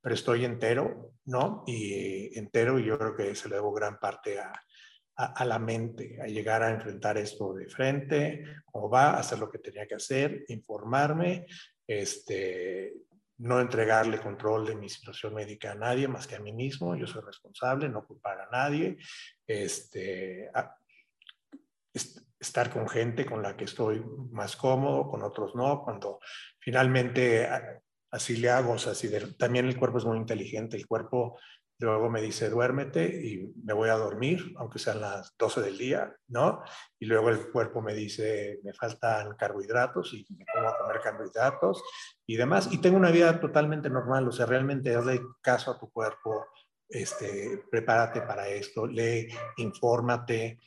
pero 0.00 0.14
estoy 0.14 0.44
entero, 0.44 1.14
¿no? 1.24 1.64
Y 1.66 2.38
entero 2.38 2.78
y 2.78 2.84
yo 2.84 2.98
creo 2.98 3.16
que 3.16 3.34
se 3.34 3.48
le 3.48 3.56
debo 3.56 3.72
gran 3.72 3.98
parte 3.98 4.38
a, 4.38 4.52
a, 5.16 5.44
la 5.44 5.58
mente, 5.58 6.18
a 6.22 6.26
llegar 6.26 6.62
a 6.62 6.70
enfrentar 6.70 7.16
esto 7.16 7.54
de 7.54 7.68
frente, 7.68 8.44
cómo 8.66 8.90
va, 8.90 9.18
hacer 9.18 9.38
lo 9.38 9.50
que 9.50 9.58
tenía 9.58 9.86
que 9.86 9.94
hacer, 9.94 10.44
informarme, 10.48 11.46
este, 11.86 12.92
no 13.38 13.60
entregarle 13.60 14.20
control 14.20 14.66
de 14.66 14.76
mi 14.76 14.88
situación 14.88 15.34
médica 15.34 15.72
a 15.72 15.74
nadie 15.74 16.06
más 16.06 16.26
que 16.26 16.36
a 16.36 16.40
mí 16.40 16.52
mismo, 16.52 16.94
yo 16.96 17.06
soy 17.06 17.22
responsable, 17.22 17.88
no 17.88 18.06
culpar 18.06 18.40
a 18.40 18.50
nadie, 18.50 18.98
este, 19.46 20.50
estar 22.38 22.70
con 22.70 22.88
gente 22.88 23.26
con 23.26 23.42
la 23.42 23.56
que 23.56 23.64
estoy 23.64 24.04
más 24.30 24.56
cómodo, 24.56 25.08
con 25.08 25.22
otros 25.22 25.54
no, 25.54 25.82
cuando 25.82 26.20
finalmente 26.58 27.48
así 28.10 28.36
le 28.36 28.50
hago, 28.50 28.72
o 28.72 28.78
sea, 28.78 28.92
también 29.38 29.66
el 29.66 29.78
cuerpo 29.78 29.98
es 29.98 30.04
muy 30.04 30.18
inteligente, 30.18 30.76
el 30.76 30.86
cuerpo 30.86 31.38
Luego 31.78 32.08
me 32.08 32.22
dice, 32.22 32.48
duérmete 32.48 33.04
y 33.04 33.52
me 33.62 33.74
voy 33.74 33.90
a 33.90 33.96
dormir, 33.96 34.54
aunque 34.56 34.78
sean 34.78 35.02
las 35.02 35.36
12 35.36 35.60
del 35.60 35.76
día, 35.76 36.16
¿no? 36.28 36.62
Y 36.98 37.04
luego 37.04 37.28
el 37.28 37.50
cuerpo 37.50 37.82
me 37.82 37.92
dice, 37.92 38.60
me 38.64 38.72
faltan 38.72 39.36
carbohidratos 39.36 40.14
y 40.14 40.26
me 40.30 40.46
pongo 40.54 40.68
a 40.68 40.78
comer 40.78 41.00
carbohidratos 41.02 41.82
y 42.26 42.36
demás. 42.36 42.70
Y 42.72 42.80
tengo 42.80 42.96
una 42.96 43.10
vida 43.10 43.38
totalmente 43.38 43.90
normal, 43.90 44.26
o 44.26 44.32
sea, 44.32 44.46
realmente 44.46 44.94
hazle 44.94 45.20
caso 45.42 45.70
a 45.70 45.78
tu 45.78 45.90
cuerpo, 45.90 46.46
este, 46.88 47.62
prepárate 47.70 48.22
para 48.22 48.48
esto, 48.48 48.86
lee, 48.86 49.28
infórmate, 49.58 50.58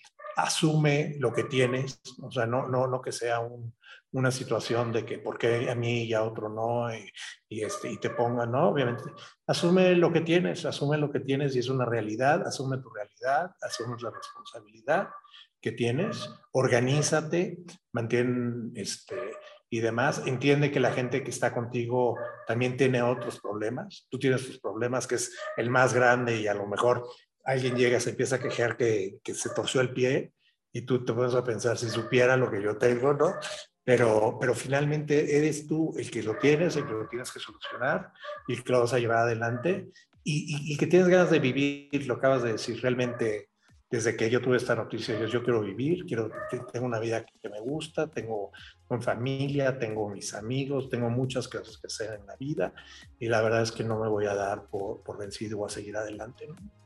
asume 0.44 1.16
lo 1.20 1.32
que 1.32 1.44
tienes, 1.44 2.02
o 2.22 2.32
sea, 2.32 2.46
no, 2.46 2.68
no, 2.68 2.88
no 2.88 3.02
que 3.02 3.12
sea 3.12 3.40
un, 3.40 3.74
una 4.12 4.32
situación 4.32 4.92
de 4.92 5.06
que 5.06 5.20
por 5.20 5.38
qué 5.38 5.70
a 5.70 5.76
mí 5.76 6.04
y 6.04 6.14
a 6.14 6.24
otro 6.24 6.50
no, 6.50 6.88
y, 6.94 7.64
este, 7.64 7.92
y 7.92 7.98
te 7.98 8.10
pongan, 8.10 8.52
no, 8.52 8.70
obviamente, 8.70 9.04
asume 9.46 9.96
lo 9.96 10.12
que 10.12 10.22
tienes, 10.22 10.66
asume 10.66 10.98
lo 10.98 11.12
que 11.12 11.20
tienes 11.20 11.56
y 11.56 11.60
es 11.60 11.70
una 11.70 11.86
realidad, 11.86 12.46
asume 12.48 12.78
tu 12.78 12.90
realidad, 12.90 13.52
asume 13.62 13.98
la 14.02 14.12
responsabilidad 14.12 15.10
que 15.62 15.72
tienes, 15.72 16.30
organízate, 16.52 17.60
mantén 17.92 18.72
este, 18.76 19.16
y 19.70 19.82
demás, 19.82 20.24
entiende 20.26 20.72
que 20.72 20.80
la 20.80 20.92
gente 20.92 21.24
que 21.24 21.30
está 21.30 21.54
contigo 21.54 22.18
también 22.48 22.78
tiene 22.78 23.04
otros 23.04 23.40
problemas, 23.40 24.08
tú 24.10 24.18
tienes 24.18 24.46
tus 24.46 24.60
problemas, 24.60 25.06
que 25.06 25.16
es 25.16 25.38
el 25.58 25.70
más 25.70 25.94
grande 25.94 26.38
y 26.38 26.48
a 26.48 26.56
lo 26.56 26.66
mejor 26.66 27.06
alguien 27.50 27.76
llega, 27.76 28.00
se 28.00 28.12
empieza 28.12 28.36
a 28.36 28.40
quejar 28.40 28.78
que, 28.78 29.20
se 29.24 29.50
torció 29.50 29.82
el 29.82 29.92
pie 29.92 30.34
y 30.72 30.82
tú 30.82 31.04
te 31.04 31.14
pones 31.14 31.34
a 31.34 31.44
pensar, 31.44 31.78
si 31.78 31.90
supiera 31.90 32.38
lo 32.38 32.52
que 32.52 32.62
yo 32.62 32.78
tengo, 32.78 33.14
¿no? 33.14 33.34
Pero, 33.84 34.38
pero 34.40 34.54
finalmente 34.54 35.36
eres 35.38 35.66
tú 35.66 35.96
el 35.98 36.12
que 36.12 36.22
lo 36.22 36.38
tienes, 36.38 36.76
el 36.76 36.86
que 36.86 36.92
lo 36.92 37.08
tienes 37.08 37.32
que 37.32 37.40
solucionar 37.40 38.12
y 38.48 38.54
el 38.54 38.64
que 38.64 38.72
lo 38.72 38.82
vas 38.82 38.94
a 38.94 39.00
llevar 39.00 39.20
adelante 39.20 39.90
y, 40.24 40.78
que 40.78 40.86
tienes 40.86 41.08
ganas 41.08 41.32
de 41.32 41.40
vivir, 41.40 42.06
lo 42.06 42.16
acabas 42.16 42.44
de 42.44 42.52
decir, 42.52 42.80
realmente 42.82 43.50
desde 43.90 44.16
que 44.16 44.30
yo 44.30 44.40
tuve 44.40 44.58
esta 44.58 44.76
noticia, 44.76 45.20
yo, 45.20 45.26
yo 45.26 45.44
quiero 45.44 45.62
vivir, 45.62 46.06
quiero, 46.06 46.30
tengo 46.72 46.86
una 46.86 47.00
vida 47.00 47.26
que 47.26 47.50
me 47.50 47.60
gusta, 47.60 48.06
tengo 48.12 48.52
una 48.90 49.02
familia, 49.02 49.80
tengo 49.80 50.08
mis 50.08 50.36
amigos, 50.36 50.88
tengo 50.88 51.10
muchas 51.10 51.48
cosas 51.48 51.80
que 51.80 51.88
hacer 51.88 52.20
en 52.20 52.28
la 52.28 52.36
vida 52.36 52.72
y 53.18 53.28
la 53.28 53.42
verdad 53.42 53.64
es 53.64 53.72
que 53.72 53.84
no 53.84 54.00
me 54.00 54.08
voy 54.08 54.28
a 54.28 54.36
dar 54.36 54.68
por, 54.68 55.02
por 55.02 55.18
vencido 55.18 55.58
o 55.58 55.66
a 55.66 55.70
seguir 55.70 55.98
adelante. 55.98 56.46
¿no? 56.48 56.79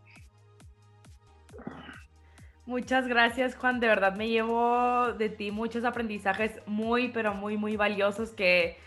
Muchas 2.66 3.08
gracias, 3.08 3.56
Juan. 3.56 3.80
De 3.80 3.88
verdad 3.88 4.16
me 4.16 4.30
llevo 4.30 5.12
de 5.14 5.30
ti 5.30 5.52
muchos 5.52 5.84
aprendizajes 5.84 6.62
muy, 6.66 7.10
pero 7.10 7.34
muy, 7.34 7.58
muy 7.58 7.76
valiosos 7.76 8.32
que 8.32 8.78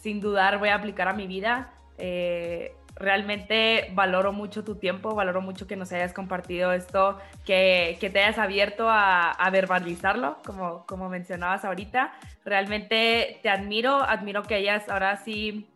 sin 0.00 0.20
dudar 0.20 0.58
voy 0.58 0.70
a 0.70 0.76
aplicar 0.76 1.08
a 1.08 1.12
mi 1.12 1.26
vida. 1.26 1.70
Eh, 1.98 2.74
realmente 2.94 3.90
valoro 3.92 4.32
mucho 4.32 4.64
tu 4.64 4.76
tiempo, 4.76 5.14
valoro 5.14 5.42
mucho 5.42 5.66
que 5.66 5.76
nos 5.76 5.92
hayas 5.92 6.14
compartido 6.14 6.72
esto, 6.72 7.18
que, 7.44 7.98
que 8.00 8.08
te 8.08 8.20
hayas 8.20 8.38
abierto 8.38 8.88
a, 8.88 9.30
a, 9.32 9.50
verbalizarlo, 9.50 10.38
como, 10.44 10.86
como 10.86 11.10
mencionabas 11.10 11.64
ahorita. 11.64 12.14
Realmente 12.44 13.38
te 13.42 13.50
admiro, 13.50 14.02
admiro 14.02 14.42
que 14.44 14.54
hayas 14.54 14.88
ahora 14.88 15.16
sí 15.16 15.68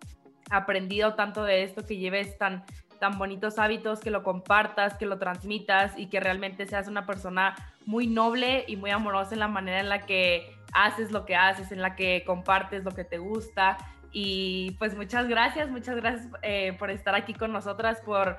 aprendido 0.49 1.15
tanto 1.15 1.45
de 1.45 1.63
esto, 1.63 1.85
que 1.85 1.99
lleves 1.99 2.39
tan 2.39 2.65
tan 3.01 3.19
bonitos 3.19 3.59
hábitos, 3.59 3.99
que 4.01 4.11
lo 4.11 4.23
compartas, 4.23 4.95
que 4.95 5.07
lo 5.07 5.19
transmitas 5.19 5.99
y 5.99 6.07
que 6.07 6.21
realmente 6.21 6.67
seas 6.67 6.87
una 6.87 7.07
persona 7.07 7.57
muy 7.87 8.07
noble 8.07 8.65
y 8.69 8.77
muy 8.77 8.91
amorosa 8.91 9.35
en 9.35 9.41
la 9.41 9.49
manera 9.49 9.81
en 9.81 9.89
la 9.89 10.07
que 10.07 10.55
haces 10.73 11.11
lo 11.11 11.25
que 11.25 11.35
haces, 11.35 11.73
en 11.73 11.83
la 11.83 11.97
que 11.97 12.23
compartes 12.25 12.85
lo 12.85 12.93
que 12.93 13.05
te 13.05 13.19
gusta. 13.19 13.79
Y 14.13 14.77
pues 14.79 14.97
muchas 14.97 15.29
gracias, 15.29 15.71
muchas 15.71 15.97
gracias 15.97 16.29
eh, 16.43 16.77
por 16.79 16.91
estar 16.91 17.15
aquí 17.15 17.35
con 17.35 17.53
nosotras, 17.53 18.01
por, 18.05 18.39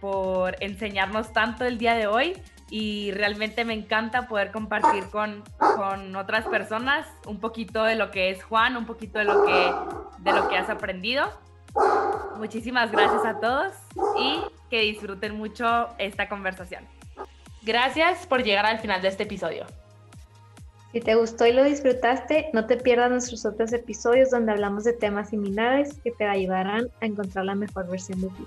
por 0.00 0.56
enseñarnos 0.60 1.32
tanto 1.32 1.64
el 1.64 1.78
día 1.78 1.94
de 1.94 2.06
hoy 2.06 2.40
y 2.70 3.10
realmente 3.12 3.64
me 3.64 3.74
encanta 3.74 4.28
poder 4.28 4.52
compartir 4.52 5.04
con, 5.10 5.42
con, 5.58 6.14
otras 6.14 6.46
personas 6.46 7.06
un 7.26 7.40
poquito 7.40 7.82
de 7.82 7.96
lo 7.96 8.12
que 8.12 8.30
es 8.30 8.44
Juan, 8.44 8.76
un 8.76 8.86
poquito 8.86 9.18
de 9.18 9.24
lo 9.24 9.44
que, 9.44 9.74
de 10.18 10.32
lo 10.32 10.48
que 10.48 10.56
has 10.56 10.70
aprendido. 10.70 11.28
Muchísimas 12.36 12.90
gracias 12.90 13.24
a 13.24 13.38
todos 13.38 13.72
y 14.18 14.40
que 14.70 14.80
disfruten 14.80 15.36
mucho 15.36 15.88
esta 15.98 16.28
conversación. 16.28 16.84
Gracias 17.62 18.26
por 18.26 18.42
llegar 18.42 18.64
al 18.64 18.78
final 18.78 19.02
de 19.02 19.08
este 19.08 19.24
episodio. 19.24 19.66
Si 20.92 21.00
te 21.00 21.14
gustó 21.14 21.46
y 21.46 21.52
lo 21.52 21.62
disfrutaste, 21.62 22.50
no 22.52 22.66
te 22.66 22.76
pierdas 22.76 23.10
nuestros 23.10 23.44
otros 23.44 23.72
episodios 23.72 24.30
donde 24.30 24.52
hablamos 24.52 24.84
de 24.84 24.92
temas 24.92 25.28
similares 25.28 26.00
que 26.02 26.10
te 26.10 26.26
ayudarán 26.26 26.88
a 27.00 27.06
encontrar 27.06 27.44
la 27.44 27.54
mejor 27.54 27.88
versión 27.88 28.20
de 28.22 28.28
ti. 28.28 28.46